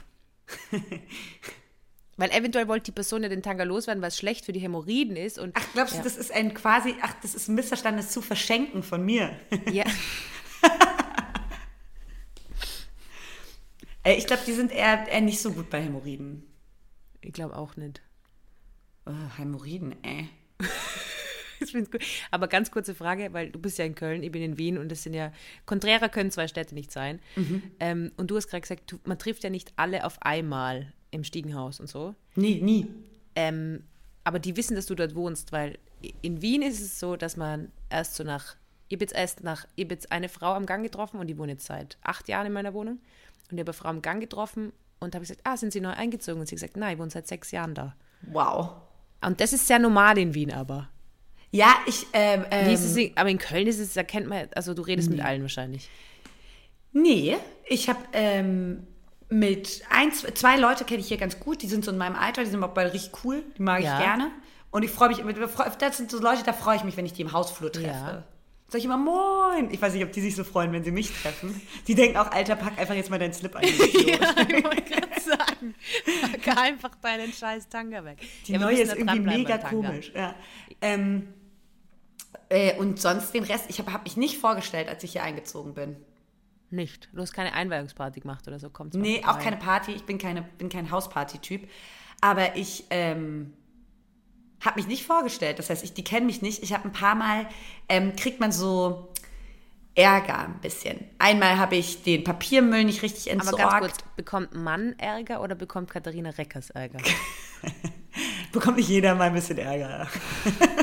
Weil 2.17 2.29
eventuell 2.31 2.67
wollte 2.67 2.85
die 2.85 2.91
Person 2.91 3.23
ja 3.23 3.29
den 3.29 3.41
Tanga 3.41 3.63
loswerden, 3.63 3.99
weil 4.03 4.09
es 4.09 4.17
schlecht 4.19 4.45
für 4.45 4.53
die 4.53 4.59
Hämorrhoiden 4.59 5.15
ist. 5.15 5.39
Und 5.39 5.55
Ach, 5.57 5.65
glaubst 5.73 5.97
du, 5.97 6.03
das 6.03 6.15
ist 6.15 6.31
ein 6.31 6.53
quasi, 6.53 6.93
ach, 7.01 7.15
das 7.23 7.33
ist 7.33 7.47
ein 7.47 7.55
Missverständnis 7.55 8.11
zu 8.11 8.21
verschenken 8.21 8.83
von 8.83 9.03
mir. 9.03 9.35
ja, 9.71 9.83
Äh, 14.03 14.15
ich 14.15 14.27
glaube, 14.27 14.43
die 14.45 14.51
sind 14.53 14.71
eher, 14.71 15.07
eher 15.07 15.21
nicht 15.21 15.39
so 15.39 15.51
gut 15.53 15.69
bei 15.69 15.81
Hämorrhoiden. 15.81 16.43
ich 17.21 17.33
glaube 17.33 17.55
auch 17.57 17.75
nicht. 17.77 18.01
Oh, 19.05 19.11
Hämorrhoiden, 19.37 19.95
äh. 20.03 20.25
Gut. 21.71 22.03
Aber 22.31 22.47
ganz 22.47 22.71
kurze 22.71 22.93
Frage, 22.93 23.31
weil 23.31 23.49
du 23.49 23.59
bist 23.59 23.77
ja 23.77 23.85
in 23.85 23.95
Köln, 23.95 24.23
ich 24.23 24.31
bin 24.31 24.41
in 24.41 24.57
Wien 24.57 24.77
und 24.77 24.89
das 24.89 25.03
sind 25.03 25.13
ja, 25.13 25.31
konträrer 25.65 26.09
können 26.09 26.31
zwei 26.31 26.47
Städte 26.47 26.75
nicht 26.75 26.91
sein. 26.91 27.19
Ähm, 27.79 28.11
und 28.17 28.29
du 28.31 28.35
hast 28.35 28.47
gerade 28.49 28.61
gesagt, 28.61 28.91
du, 28.91 28.99
man 29.05 29.17
trifft 29.17 29.43
ja 29.43 29.49
nicht 29.49 29.73
alle 29.75 30.05
auf 30.05 30.21
einmal 30.21 30.91
im 31.11 31.23
Stiegenhaus 31.23 31.79
und 31.79 31.87
so. 31.87 32.15
Nie, 32.35 32.61
nie. 32.61 32.87
Ähm, 33.35 33.83
aber 34.23 34.39
die 34.39 34.57
wissen, 34.57 34.75
dass 34.75 34.85
du 34.85 34.95
dort 34.95 35.15
wohnst, 35.15 35.51
weil 35.51 35.77
in 36.21 36.41
Wien 36.41 36.61
ist 36.61 36.81
es 36.81 36.99
so, 36.99 37.15
dass 37.15 37.37
man 37.37 37.71
erst 37.89 38.15
so 38.15 38.23
nach, 38.23 38.55
ich 38.89 38.95
habe 38.95 39.03
jetzt 39.03 39.15
erst 39.15 39.43
nach, 39.43 39.65
ich 39.75 39.85
habe 39.85 39.93
jetzt 39.93 40.11
eine 40.11 40.29
Frau 40.29 40.53
am 40.53 40.65
Gang 40.65 40.83
getroffen 40.83 41.19
und 41.19 41.27
die 41.27 41.37
wohnt 41.37 41.49
jetzt 41.49 41.65
seit 41.65 41.97
acht 42.03 42.27
Jahren 42.27 42.47
in 42.47 42.53
meiner 42.53 42.73
Wohnung 42.73 42.99
und 43.49 43.57
ich 43.57 43.59
habe 43.59 43.71
eine 43.71 43.73
Frau 43.73 43.89
am 43.89 44.01
Gang 44.01 44.19
getroffen 44.19 44.73
Und 44.99 45.15
habe 45.15 45.23
gesagt, 45.23 45.41
ah, 45.43 45.57
sind 45.57 45.73
Sie 45.73 45.81
neu 45.81 45.91
eingezogen? 45.91 46.39
Und 46.39 46.47
sie 46.47 46.55
hat 46.55 46.61
gesagt, 46.61 46.77
nein, 46.77 46.93
ich 46.93 46.99
wohne 46.99 47.11
seit 47.11 47.27
sechs 47.27 47.51
Jahren 47.51 47.75
da. 47.75 47.95
Wow. 48.31 48.71
Und 49.21 49.39
das 49.41 49.51
ist 49.51 49.67
sehr 49.67 49.79
normal 49.79 50.17
in 50.17 50.33
Wien 50.33 50.51
aber. 50.51 50.89
Ja, 51.55 51.75
ich, 51.85 52.07
ähm, 52.13 52.45
ähm, 52.49 52.67
Wie 52.67 52.73
ist 52.73 52.83
es, 52.83 52.97
in- 52.97 53.15
aber 53.15 53.29
in 53.29 53.37
Köln 53.37 53.67
ist 53.67 53.77
es, 53.79 53.93
da 53.93 54.01
kennt 54.01 54.27
man, 54.27 54.47
also 54.55 54.73
du 54.73 54.81
redest 54.81 55.11
mit 55.11 55.21
allen 55.21 55.43
wahrscheinlich. 55.43 55.87
Nee, 56.93 57.37
ich 57.67 57.89
habe 57.89 57.99
ähm, 58.13 58.87
mit 59.29 59.83
ein, 59.91 60.11
zwei, 60.11 60.31
zwei 60.31 60.57
Leute 60.57 60.83
kenne 60.83 60.99
ich 60.99 61.07
hier 61.07 61.17
ganz 61.17 61.39
gut, 61.39 61.61
die 61.61 61.67
sind 61.67 61.85
so 61.85 61.91
in 61.91 61.97
meinem 61.97 62.15
Alter, 62.15 62.43
die 62.43 62.49
sind 62.49 62.63
auch 62.63 62.73
beide 62.73 62.91
richtig 62.93 63.23
cool, 63.23 63.43
die 63.57 63.61
mag 63.61 63.83
Ja. 63.83 63.99
ich 63.99 64.03
gerne. 64.03 64.31
Und 64.71 64.81
ich 64.83 64.89
freue 64.89 65.09
mich, 65.09 65.17
das 65.77 65.97
sind 65.97 66.09
so 66.09 66.19
Leute, 66.19 66.41
da 66.43 66.53
freue 66.53 66.77
ich 66.77 66.83
mich, 66.83 66.97
wenn 66.97 67.05
ich 67.05 67.13
die 67.13 67.21
im 67.21 67.31
Hausflur 67.31 67.71
treffe. 67.71 67.87
Ja. 67.87 68.23
Sag 68.69 68.79
ich 68.79 68.85
immer 68.85 68.97
Moin. 68.97 69.69
Ich 69.71 69.79
weiß 69.79 69.93
nicht, 69.93 70.03
ob 70.03 70.11
die 70.11 70.21
sich 70.21 70.35
so 70.35 70.43
freuen, 70.43 70.71
wenn 70.73 70.83
sie 70.83 70.89
mich 70.89 71.11
treffen. 71.21 71.61
Die 71.87 71.93
denken 71.93 72.17
auch, 72.17 72.31
Alter, 72.31 72.55
pack 72.55 72.79
einfach 72.79 72.95
jetzt 72.95 73.11
mal 73.11 73.19
deinen 73.19 73.33
Slip 73.33 73.55
ein. 73.55 73.61
du 73.61 73.67
Idiot. 73.83 74.19
ich 74.49 74.63
wollte 74.63 74.81
gerade 74.81 75.21
sagen, 75.21 75.75
pack 76.43 76.57
einfach 76.57 76.95
deinen 76.95 77.31
scheiß 77.31 77.69
Tanga 77.69 78.03
weg. 78.03 78.17
Die 78.47 78.53
Ja, 78.53 78.59
wir 78.59 78.65
neue 78.65 78.71
müssen 78.71 78.81
ist 78.83 78.91
da 78.91 78.95
irgendwie 78.97 79.15
dranbleiben 79.17 79.43
mega 79.43 79.57
beim 79.57 79.69
Tanga. 79.69 79.87
komisch. 79.89 80.11
Ja. 80.15 80.35
Ähm, 80.81 81.27
äh, 82.53 82.77
und 82.77 83.01
sonst 83.01 83.33
den 83.33 83.43
Rest, 83.43 83.65
ich 83.67 83.79
habe 83.79 83.91
hab 83.91 84.03
mich 84.03 84.15
nicht 84.15 84.37
vorgestellt, 84.37 84.87
als 84.87 85.03
ich 85.03 85.13
hier 85.13 85.23
eingezogen 85.23 85.73
bin. 85.73 85.95
Nicht. 86.69 87.09
Du 87.13 87.21
hast 87.21 87.33
keine 87.33 87.53
Einweihungsparty 87.53 88.19
gemacht 88.19 88.47
oder 88.47 88.59
so, 88.59 88.69
kommt 88.69 88.93
Nee, 88.93 89.23
auch 89.25 89.39
keine 89.39 89.57
Party. 89.57 89.91
Ich 89.91 90.05
bin, 90.05 90.17
keine, 90.17 90.43
bin 90.57 90.69
kein 90.69 90.89
Hausparty-Typ. 90.89 91.67
Aber 92.21 92.55
ich 92.55 92.85
ähm, 92.89 93.53
habe 94.61 94.79
mich 94.79 94.87
nicht 94.87 95.05
vorgestellt. 95.05 95.59
Das 95.59 95.69
heißt, 95.69 95.83
ich, 95.83 95.93
die 95.93 96.03
kennen 96.03 96.25
mich 96.25 96.41
nicht. 96.41 96.63
Ich 96.63 96.73
habe 96.73 96.85
ein 96.85 96.91
paar 96.91 97.15
Mal, 97.15 97.47
ähm, 97.89 98.15
kriegt 98.15 98.39
man 98.39 98.51
so 98.51 99.11
Ärger 99.95 100.39
ein 100.39 100.61
bisschen. 100.61 101.03
Einmal 101.19 101.57
habe 101.57 101.75
ich 101.75 102.01
den 102.03 102.23
Papiermüll 102.23 102.83
nicht 102.83 103.03
richtig 103.03 103.31
Aber 103.31 103.41
entsorgt. 103.41 103.61
ganz 103.61 103.79
kurz, 103.79 103.97
bekommt 104.15 104.55
Mann 104.55 104.95
Ärger 104.97 105.41
oder 105.41 105.53
bekommt 105.55 105.91
Katharina 105.91 106.31
Reckers 106.31 106.69
Ärger? 106.71 106.99
Bekommt 108.51 108.77
nicht 108.77 108.89
jeder 108.89 109.15
mal 109.15 109.25
ein 109.25 109.33
bisschen 109.33 109.57
Ärger. 109.57 110.07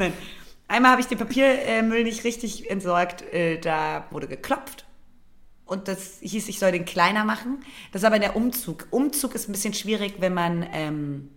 Nein. 0.00 0.14
Einmal 0.66 0.92
habe 0.92 1.02
ich 1.02 1.08
den 1.08 1.18
Papiermüll 1.18 2.04
nicht 2.04 2.24
richtig 2.24 2.70
entsorgt. 2.70 3.22
Äh, 3.34 3.58
Da 3.58 4.06
wurde 4.10 4.28
geklopft. 4.28 4.86
Und 5.66 5.88
das 5.88 6.18
hieß, 6.20 6.48
ich 6.48 6.58
soll 6.58 6.72
den 6.72 6.86
kleiner 6.86 7.24
machen. 7.24 7.62
Das 7.92 8.00
ist 8.02 8.06
aber 8.06 8.18
der 8.18 8.34
Umzug. 8.34 8.86
Umzug 8.90 9.34
ist 9.34 9.48
ein 9.48 9.52
bisschen 9.52 9.74
schwierig, 9.74 10.14
wenn 10.18 10.32
man 10.32 10.66
ähm, 10.72 11.28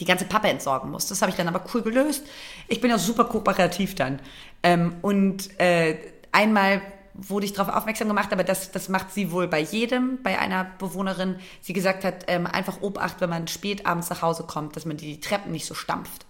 die 0.00 0.04
ganze 0.04 0.24
Pappe 0.24 0.48
entsorgen 0.48 0.90
muss. 0.90 1.06
Das 1.06 1.22
habe 1.22 1.30
ich 1.30 1.36
dann 1.36 1.46
aber 1.46 1.64
cool 1.72 1.82
gelöst. 1.82 2.26
Ich 2.66 2.80
bin 2.80 2.90
ja 2.90 2.98
super 2.98 3.24
kooperativ 3.26 3.94
dann. 3.94 4.18
Ähm, 4.64 4.96
und 5.00 5.58
äh, 5.60 5.96
einmal 6.32 6.82
wurde 7.14 7.46
ich 7.46 7.52
darauf 7.52 7.72
aufmerksam 7.72 8.08
gemacht, 8.08 8.32
aber 8.32 8.42
das, 8.42 8.72
das 8.72 8.88
macht 8.88 9.12
sie 9.12 9.30
wohl 9.30 9.46
bei 9.46 9.60
jedem, 9.60 10.20
bei 10.24 10.38
einer 10.40 10.64
Bewohnerin. 10.78 11.36
Sie 11.60 11.72
gesagt 11.72 12.02
hat, 12.04 12.24
ähm, 12.26 12.46
einfach 12.46 12.82
Obacht, 12.82 13.20
wenn 13.20 13.30
man 13.30 13.46
spät 13.46 13.86
abends 13.86 14.10
nach 14.10 14.20
Hause 14.20 14.42
kommt, 14.42 14.74
dass 14.74 14.84
man 14.84 14.96
die 14.96 15.20
Treppen 15.20 15.52
nicht 15.52 15.66
so 15.66 15.74
stampft. 15.74 16.26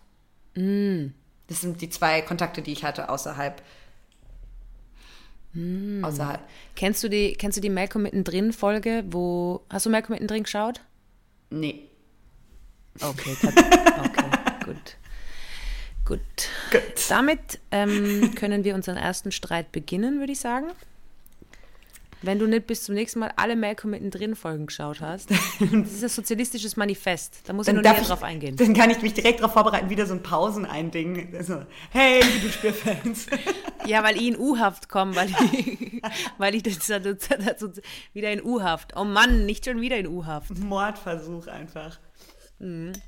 Das 1.49 1.61
sind 1.61 1.81
die 1.81 1.91
zwei 1.91 2.23
Kontakte, 2.23 2.63
die 2.63 2.73
ich 2.73 2.85
hatte 2.85 3.09
außerhalb. 3.09 3.63
Außerhalb. 6.03 6.41
kennst 6.75 7.05
du 7.05 7.09
die, 7.09 7.35
kennst 7.35 7.57
du 7.57 7.61
die 7.61 7.71
Malcolm 7.71 8.03
mittendrin 8.03 8.53
Folge, 8.53 9.05
wo, 9.07 9.65
hast 9.71 9.87
du 9.87 9.91
Malcolm 9.91 10.15
mittendrin 10.15 10.43
geschaut? 10.43 10.81
Nee. 11.51 11.89
Okay, 13.01 13.37
okay, 13.41 13.55
gut. 14.65 14.97
Gut. 16.05 16.21
Gut. 16.71 16.83
Damit 17.09 17.61
ähm, 17.71 18.35
können 18.35 18.65
wir 18.65 18.75
unseren 18.75 18.97
ersten 18.97 19.33
Streit 19.33 19.73
beginnen, 19.73 20.19
würde 20.19 20.33
ich 20.33 20.41
sagen. 20.41 20.67
Wenn 22.25 22.39
du 22.39 22.47
nicht 22.47 22.67
bis 22.67 22.85
zum 22.85 22.95
nächsten 22.95 23.19
Mal 23.19 23.33
alle 23.37 23.55
Malcolm 23.55 23.91
mittendrin 23.91 24.35
Folgen 24.35 24.65
geschaut 24.67 25.03
hast, 25.03 25.31
das 25.61 25.93
ist 25.93 26.03
ein 26.03 26.09
sozialistisches 26.09 26.77
Manifest. 26.77 27.41
Da 27.45 27.53
muss 27.53 27.69
ich 27.69 27.75
nur 27.75 27.83
näher 27.83 27.99
ich, 28.01 28.07
drauf 28.07 28.23
eingehen. 28.23 28.57
Dann 28.57 28.73
kann 28.73 28.89
ich 28.89 29.03
mich 29.03 29.13
direkt 29.13 29.41
darauf 29.41 29.53
vorbereiten, 29.53 29.91
wieder 29.91 30.07
so 30.07 30.15
ein 30.15 30.23
Pausen-Einding. 30.23 31.35
Also, 31.37 31.67
hey, 31.91 32.23
liebe 32.23 32.53
Spielfans. 32.53 33.27
Ja, 33.87 34.03
weil 34.03 34.17
ich 34.17 34.29
in 34.29 34.39
U-Haft 34.39 34.89
komme, 34.89 35.15
weil 35.15 35.29
ich, 35.29 36.03
weil 36.39 36.55
ich 36.55 36.63
das 36.63 36.79
dazu, 36.87 37.15
dazu, 37.39 37.71
wieder 38.15 38.33
in 38.33 38.43
U-Haft. 38.43 38.97
Oh 38.97 39.05
Mann, 39.05 39.45
nicht 39.45 39.67
schon 39.67 39.83
wieder 39.83 39.99
in 39.99 40.07
U-Haft. 40.07 40.59
Mordversuch 40.59 41.49
einfach. 41.49 41.99
Na, 42.59 42.99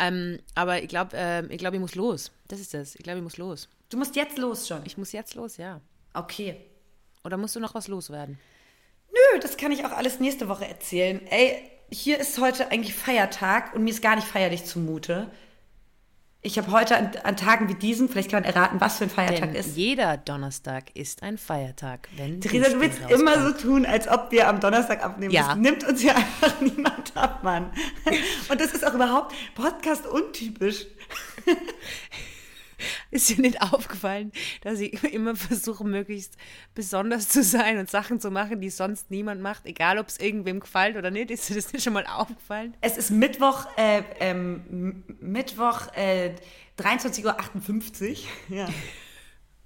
ähm, 0.00 0.40
aber 0.54 0.82
ich 0.82 0.88
glaube, 0.88 1.12
ähm, 1.14 1.46
ich, 1.48 1.56
glaub, 1.56 1.72
ich 1.72 1.80
muss 1.80 1.94
los. 1.94 2.32
Das 2.48 2.60
ist 2.60 2.74
das. 2.74 2.94
Ich 2.96 3.02
glaube, 3.02 3.20
ich 3.20 3.24
muss 3.24 3.38
los. 3.38 3.70
Du 3.88 3.96
musst 3.96 4.14
jetzt 4.14 4.36
los 4.36 4.68
schon. 4.68 4.82
Ich 4.84 4.98
muss 4.98 5.12
jetzt 5.12 5.36
los, 5.36 5.56
ja. 5.56 5.80
Okay. 6.12 6.71
Oder 7.24 7.36
musst 7.36 7.54
du 7.56 7.60
noch 7.60 7.74
was 7.74 7.88
loswerden? 7.88 8.38
Nö, 9.10 9.40
das 9.40 9.56
kann 9.56 9.72
ich 9.72 9.84
auch 9.84 9.92
alles 9.92 10.20
nächste 10.20 10.48
Woche 10.48 10.66
erzählen. 10.66 11.20
Ey, 11.28 11.70
hier 11.90 12.18
ist 12.18 12.40
heute 12.40 12.70
eigentlich 12.70 12.94
Feiertag 12.94 13.74
und 13.74 13.84
mir 13.84 13.90
ist 13.90 14.02
gar 14.02 14.16
nicht 14.16 14.26
feierlich 14.26 14.64
zumute. 14.64 15.30
Ich 16.44 16.58
habe 16.58 16.72
heute 16.72 16.96
an, 16.96 17.12
an 17.22 17.36
Tagen 17.36 17.68
wie 17.68 17.74
diesen, 17.74 18.08
vielleicht 18.08 18.28
kann 18.28 18.42
man 18.42 18.52
erraten, 18.52 18.80
was 18.80 18.98
für 18.98 19.04
ein 19.04 19.10
Feiertag 19.10 19.52
Denn 19.52 19.54
ist. 19.54 19.76
jeder 19.76 20.16
Donnerstag 20.16 20.96
ist 20.96 21.22
ein 21.22 21.38
Feiertag, 21.38 22.08
wenn 22.16 22.40
Theresa, 22.40 22.70
du 22.70 22.80
willst 22.80 22.98
immer 23.10 23.34
so 23.34 23.40
rauskommt. 23.42 23.60
tun, 23.60 23.86
als 23.86 24.08
ob 24.08 24.32
wir 24.32 24.48
am 24.48 24.58
Donnerstag 24.58 25.04
abnehmen. 25.04 25.32
Ja. 25.32 25.48
Das 25.50 25.56
nimmt 25.56 25.84
uns 25.84 26.02
ja 26.02 26.14
einfach 26.16 26.60
niemand 26.60 27.16
ab, 27.16 27.44
Mann. 27.44 27.70
Und 28.48 28.60
das 28.60 28.72
ist 28.72 28.84
auch 28.84 28.94
überhaupt 28.94 29.36
Podcast 29.54 30.04
untypisch. 30.06 30.86
Ist 33.10 33.28
dir 33.30 33.40
nicht 33.40 33.60
aufgefallen, 33.62 34.32
dass 34.62 34.80
ich 34.80 35.02
immer 35.12 35.36
versuche, 35.36 35.84
möglichst 35.84 36.36
besonders 36.74 37.28
zu 37.28 37.42
sein 37.42 37.78
und 37.78 37.90
Sachen 37.90 38.20
zu 38.20 38.30
machen, 38.30 38.60
die 38.60 38.70
sonst 38.70 39.10
niemand 39.10 39.40
macht, 39.40 39.66
egal 39.66 39.98
ob 39.98 40.08
es 40.08 40.18
irgendwem 40.18 40.60
gefällt 40.60 40.96
oder 40.96 41.10
nicht? 41.10 41.30
Ist 41.30 41.48
dir 41.48 41.54
das 41.54 41.72
nicht 41.72 41.82
schon 41.82 41.92
mal 41.92 42.06
aufgefallen? 42.06 42.74
Es 42.80 42.96
ist 42.96 43.10
Mittwoch, 43.10 43.66
äh, 43.76 44.02
ähm, 44.20 45.04
Mittwoch, 45.20 45.92
äh, 45.94 46.34
23.58 46.78 47.24
Uhr. 48.10 48.16
Ja. 48.48 48.68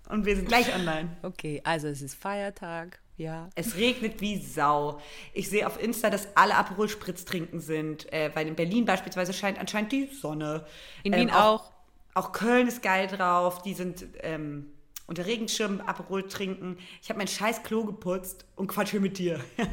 Und 0.09 0.25
wir 0.25 0.37
sind 0.37 0.47
gleich 0.47 0.73
online. 0.75 1.17
Okay, 1.23 1.61
also 1.65 1.89
es 1.89 2.01
ist 2.01 2.15
Feiertag, 2.15 3.01
ja. 3.17 3.49
Es 3.55 3.77
regnet 3.77 4.21
wie 4.21 4.41
Sau. 4.41 5.01
Ich 5.33 5.49
sehe 5.49 5.67
auf 5.67 5.83
Insta, 5.83 6.11
dass 6.11 6.37
alle 6.37 6.55
Aperol 6.55 6.89
Spritz 6.89 7.25
trinken 7.25 7.61
sind, 7.61 8.13
äh, 8.13 8.31
weil 8.35 8.47
in 8.47 8.55
Berlin 8.55 8.85
beispielsweise 8.85 9.33
scheint 9.33 9.59
anscheinend 9.59 9.91
die 9.93 10.07
Sonne. 10.07 10.67
In 11.03 11.13
Ähm, 11.13 11.21
Wien 11.21 11.31
auch. 11.31 11.73
Auch 12.17 12.33
Köln 12.33 12.67
ist 12.67 12.83
geil 12.83 13.09
drauf. 13.09 13.61
Die 13.61 13.75
sind 13.75 14.07
ähm, 14.21 14.69
unter 15.07 15.27
Regenschirm 15.27 15.83
Aperol 15.83 16.27
trinken. 16.27 16.79
Ich 17.03 17.11
habe 17.11 17.19
mein 17.19 17.29
scheiß 17.29 17.63
Klo 17.63 17.85
geputzt 17.85 18.47
und 18.57 18.69
quatsche 18.69 19.01
mit 19.01 19.19
dir. 19.19 19.39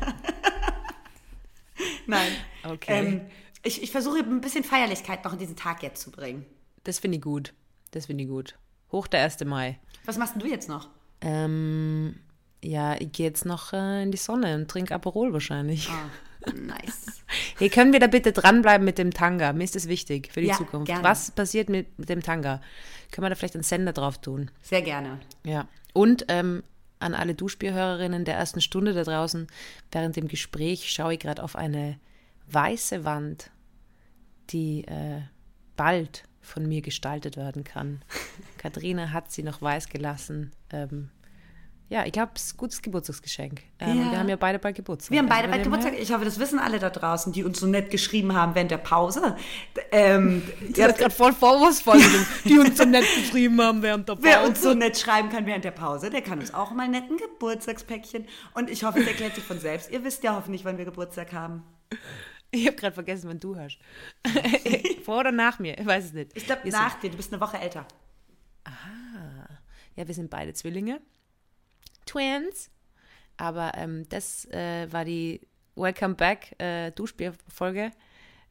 Nein. 2.05 2.33
Okay. 2.65 2.99
Ähm, 2.99 3.21
ich, 3.63 3.81
ich 3.81 3.91
versuche 3.91 4.19
ein 4.19 4.41
bisschen 4.41 4.65
Feierlichkeit 4.65 5.23
noch 5.23 5.31
in 5.31 5.39
diesen 5.39 5.55
Tag 5.55 5.83
jetzt 5.83 6.01
zu 6.01 6.11
bringen. 6.11 6.45
Das 6.83 6.99
finde 6.99 7.15
ich 7.15 7.23
gut. 7.23 7.53
Das 7.91 8.07
finde 8.07 8.25
ich 8.25 8.29
gut. 8.29 8.57
Hoch 8.91 9.07
der 9.07 9.23
1. 9.23 9.45
Mai. 9.45 9.79
Was 10.03 10.17
machst 10.17 10.35
denn 10.35 10.41
du 10.41 10.49
jetzt 10.49 10.67
noch? 10.67 10.89
Ähm, 11.21 12.19
ja, 12.61 12.99
ich 12.99 13.13
gehe 13.13 13.27
jetzt 13.27 13.45
noch 13.45 13.71
äh, 13.71 14.03
in 14.03 14.11
die 14.11 14.17
Sonne 14.17 14.55
und 14.55 14.69
trinke 14.69 14.93
Aperol 14.93 15.31
wahrscheinlich. 15.31 15.87
Ah, 15.89 16.09
nice. 16.51 17.05
Hey, 17.57 17.69
können 17.69 17.93
wir 17.93 17.99
da 17.99 18.07
bitte 18.07 18.31
dranbleiben 18.31 18.85
mit 18.85 18.97
dem 18.99 19.11
Tanga? 19.11 19.53
Mir 19.53 19.63
ist 19.63 19.75
das 19.75 19.87
wichtig 19.87 20.31
für 20.31 20.41
die 20.41 20.47
Ja, 20.47 20.57
Zukunft. 20.57 20.87
gerne. 20.87 21.03
Was 21.03 21.31
passiert 21.31 21.67
mit, 21.69 21.97
mit 21.97 22.09
dem 22.09 22.21
Tanga? 22.21 22.61
Können 23.11 23.25
wir 23.25 23.29
da 23.29 23.35
vielleicht 23.35 23.55
einen 23.55 23.63
Sender 23.63 23.91
drauf 23.93 24.19
tun? 24.19 24.51
Sehr 24.61 24.81
gerne. 24.83 25.19
Ja. 25.43 25.67
Und 25.93 26.25
ähm, 26.27 26.63
an 26.99 27.13
alle 27.15 27.33
Duschbierhörerinnen 27.33 28.25
der 28.25 28.35
ersten 28.35 28.61
Stunde 28.61 28.93
da 28.93 29.03
draußen, 29.03 29.47
während 29.91 30.15
dem 30.15 30.27
Gespräch 30.27 30.91
schaue 30.91 31.13
ich 31.13 31.19
gerade 31.19 31.41
auf 31.43 31.55
eine 31.55 31.99
weiße 32.51 33.03
Wand, 33.03 33.49
die 34.49 34.85
äh, 34.85 35.21
bald 35.75 36.23
von 36.41 36.67
mir 36.67 36.81
gestaltet 36.81 37.37
werden 37.37 37.63
kann. 37.63 38.03
Katharina 38.57 39.11
hat 39.11 39.31
sie 39.31 39.43
noch 39.43 39.61
weiß 39.61 39.89
gelassen. 39.89 40.51
Ähm, 40.71 41.09
ja, 41.89 42.05
ich 42.05 42.11
glaube, 42.11 42.31
es 42.35 42.43
ist 42.45 42.53
ein 42.55 42.57
gutes 42.57 42.81
Geburtstagsgeschenk. 42.81 43.61
Ähm, 43.79 43.97
Ja. 43.99 44.11
Wir 44.11 44.19
haben 44.19 44.29
ja 44.29 44.35
beide 44.35 44.57
bald 44.57 44.75
Geburtstag. 44.75 45.11
Wir 45.11 45.19
haben 45.19 45.27
beide 45.29 45.43
Also 45.43 45.51
bald 45.51 45.63
Geburtstag. 45.63 45.93
Ich 45.99 46.11
hoffe, 46.11 46.25
das 46.25 46.39
wissen 46.39 46.57
alle 46.59 46.79
da 46.79 46.89
draußen, 46.89 47.31
die 47.33 47.43
uns 47.43 47.59
so 47.59 47.67
nett 47.67 47.91
geschrieben 47.91 48.33
haben 48.33 48.55
während 48.55 48.71
der 48.71 48.77
Pause. 48.79 49.35
Ähm, 49.91 50.41
Du 50.73 50.81
hast 50.83 50.97
gerade 50.97 51.13
voll 51.13 51.33
vorwurfsvoll, 51.33 51.99
die 52.45 52.57
uns 52.57 52.77
so 52.77 52.85
nett 52.85 53.05
geschrieben 53.15 53.61
haben 53.61 53.81
während 53.81 54.09
der 54.09 54.15
Pause. 54.15 54.25
Wer 54.27 54.43
uns 54.47 54.61
so 54.61 54.73
nett 54.73 54.97
schreiben 54.97 55.29
kann 55.29 55.45
während 55.45 55.65
der 55.65 55.71
Pause, 55.71 56.09
der 56.09 56.21
kann 56.21 56.39
uns 56.39 56.53
auch 56.53 56.71
mal 56.71 56.87
netten 56.87 57.17
Geburtstagspäckchen. 57.17 58.25
Und 58.55 58.69
ich 58.69 58.83
hoffe, 58.83 58.99
es 59.01 59.07
erklärt 59.07 59.35
sich 59.35 59.43
von 59.43 59.59
selbst. 59.59 59.91
Ihr 59.91 60.03
wisst 60.03 60.23
ja 60.23 60.35
hoffentlich, 60.35 60.65
wann 60.65 60.77
wir 60.77 60.85
Geburtstag 60.85 61.31
haben. 61.33 61.63
Ich 62.49 62.65
habe 62.67 62.75
gerade 62.75 62.93
vergessen, 62.93 63.29
wann 63.29 63.39
du 63.39 63.55
hast. 63.55 63.77
Vor 65.05 65.19
oder 65.19 65.31
nach 65.31 65.59
mir? 65.59 65.77
Ich 65.77 65.85
weiß 65.85 66.05
es 66.05 66.13
nicht. 66.13 66.31
Ich 66.35 66.45
glaube, 66.45 66.69
nach 66.69 66.99
dir. 66.99 67.09
Du 67.09 67.17
bist 67.17 67.33
eine 67.33 67.41
Woche 67.41 67.57
älter. 67.59 67.85
Ja, 69.95 70.07
wir 70.07 70.13
sind 70.15 70.29
beide 70.29 70.53
Zwillinge. 70.53 71.01
Twins. 72.05 72.69
Aber 73.37 73.71
ähm, 73.75 74.07
das 74.09 74.45
äh, 74.51 74.91
war 74.91 75.05
die 75.05 75.41
Welcome 75.75 76.15
Back 76.15 76.55
äh, 76.59 76.91
Duschbier-Folge. 76.91 77.91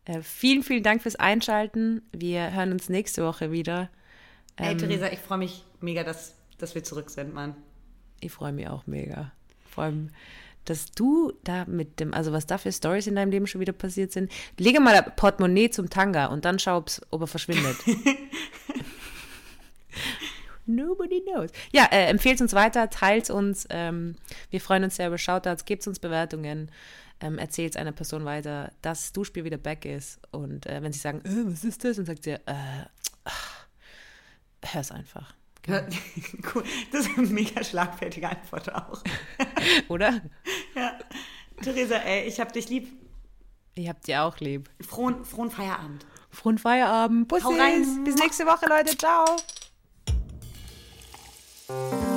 Äh, 0.05 0.23
vielen, 0.23 0.63
vielen 0.63 0.83
Dank 0.83 1.03
fürs 1.03 1.17
Einschalten. 1.17 2.03
Wir 2.13 2.53
hören 2.53 2.73
uns 2.73 2.89
nächste 2.89 3.25
Woche 3.25 3.53
wieder. 3.53 3.91
Ähm, 4.57 4.79
Theresa, 4.79 5.07
ich 5.13 5.21
freue 5.21 5.39
mich 5.39 5.65
mega, 5.81 6.03
dass, 6.03 6.35
dass 6.59 6.75
wir 6.75 6.83
zurück 6.83 7.11
sind, 7.11 7.33
Mann. 7.33 7.55
Ich 8.21 8.33
freue 8.33 8.53
mich 8.53 8.69
auch 8.69 8.87
mega. 8.87 9.33
Vor 9.71 9.85
allem, 9.85 10.11
dass 10.65 10.93
du 10.93 11.33
da 11.45 11.65
mit 11.67 12.01
dem, 12.01 12.15
also 12.15 12.33
was 12.33 12.47
da 12.47 12.59
für 12.59 12.73
Stories 12.73 13.07
in 13.07 13.17
deinem 13.17 13.31
Leben 13.31 13.47
schon 13.47 13.61
wieder 13.61 13.73
passiert 13.73 14.13
sind. 14.13 14.31
Lege 14.59 14.81
mal 14.81 15.03
Portemonnaie 15.03 15.71
zum 15.71 15.91
Tanga 15.91 16.27
und 16.27 16.45
dann 16.45 16.59
schau, 16.59 16.85
ob 17.11 17.21
er 17.21 17.27
verschwindet. 17.27 17.77
Nobody 20.75 21.21
knows. 21.21 21.51
Ja, 21.73 21.85
äh, 21.91 22.07
empfehlt 22.07 22.41
uns 22.41 22.53
weiter, 22.55 22.91
teilt 22.91 23.31
uns. 23.31 23.67
Ähm, 23.71 24.17
wir 24.51 24.61
freuen 24.61 24.85
uns 24.85 24.97
sehr 24.97 25.09
über 25.09 25.19
Shoutouts, 25.19 25.65
gebt 25.65 25.87
uns 25.87 25.99
Bewertungen, 25.99 26.71
ähm, 27.21 27.39
erzählt 27.39 27.77
einer 27.77 27.93
Person 27.93 28.25
weiter, 28.25 28.73
dass 28.83 29.03
das 29.03 29.13
Duschspiel 29.13 29.45
wieder 29.45 29.59
back 29.59 29.85
ist. 29.85 30.21
Und 30.31 30.67
äh, 30.67 30.83
wenn 30.83 30.93
sie 30.93 30.99
sagen, 30.99 31.21
äh, 31.25 31.53
was 31.53 31.65
ist 31.65 31.85
das? 31.85 31.99
Und 31.99 32.07
sagt 32.07 32.25
sie, 32.25 32.33
äh, 32.33 32.39
hör's 34.65 34.91
einfach. 34.91 35.35
Ja, 35.67 35.87
cool. 36.55 36.65
Das 36.91 37.07
ist 37.07 37.17
eine 37.17 37.27
mega 37.29 37.63
schlagfertige 37.63 38.29
Antwort 38.29 38.75
auch. 38.75 39.03
Oder? 39.89 40.21
Ja. 40.75 40.99
Theresa, 41.63 41.97
ey, 41.97 42.27
ich 42.27 42.41
hab 42.41 42.53
dich 42.53 42.69
lieb. 42.69 42.89
Ich 43.75 43.89
hab 43.89 44.03
dir 44.03 44.25
auch 44.25 44.39
lieb. 44.39 44.69
Frohen, 44.81 45.25
frohen 45.25 45.51
Feierabend. 45.51 46.05
Frohen 46.31 46.59
Feierabend. 46.59 47.29
Bussis. 47.29 48.05
Bis 48.05 48.17
nächste 48.17 48.45
Woche, 48.47 48.67
Leute. 48.69 48.97
Ciao. 48.97 49.25
Thank 51.73 52.03
you. 52.03 52.12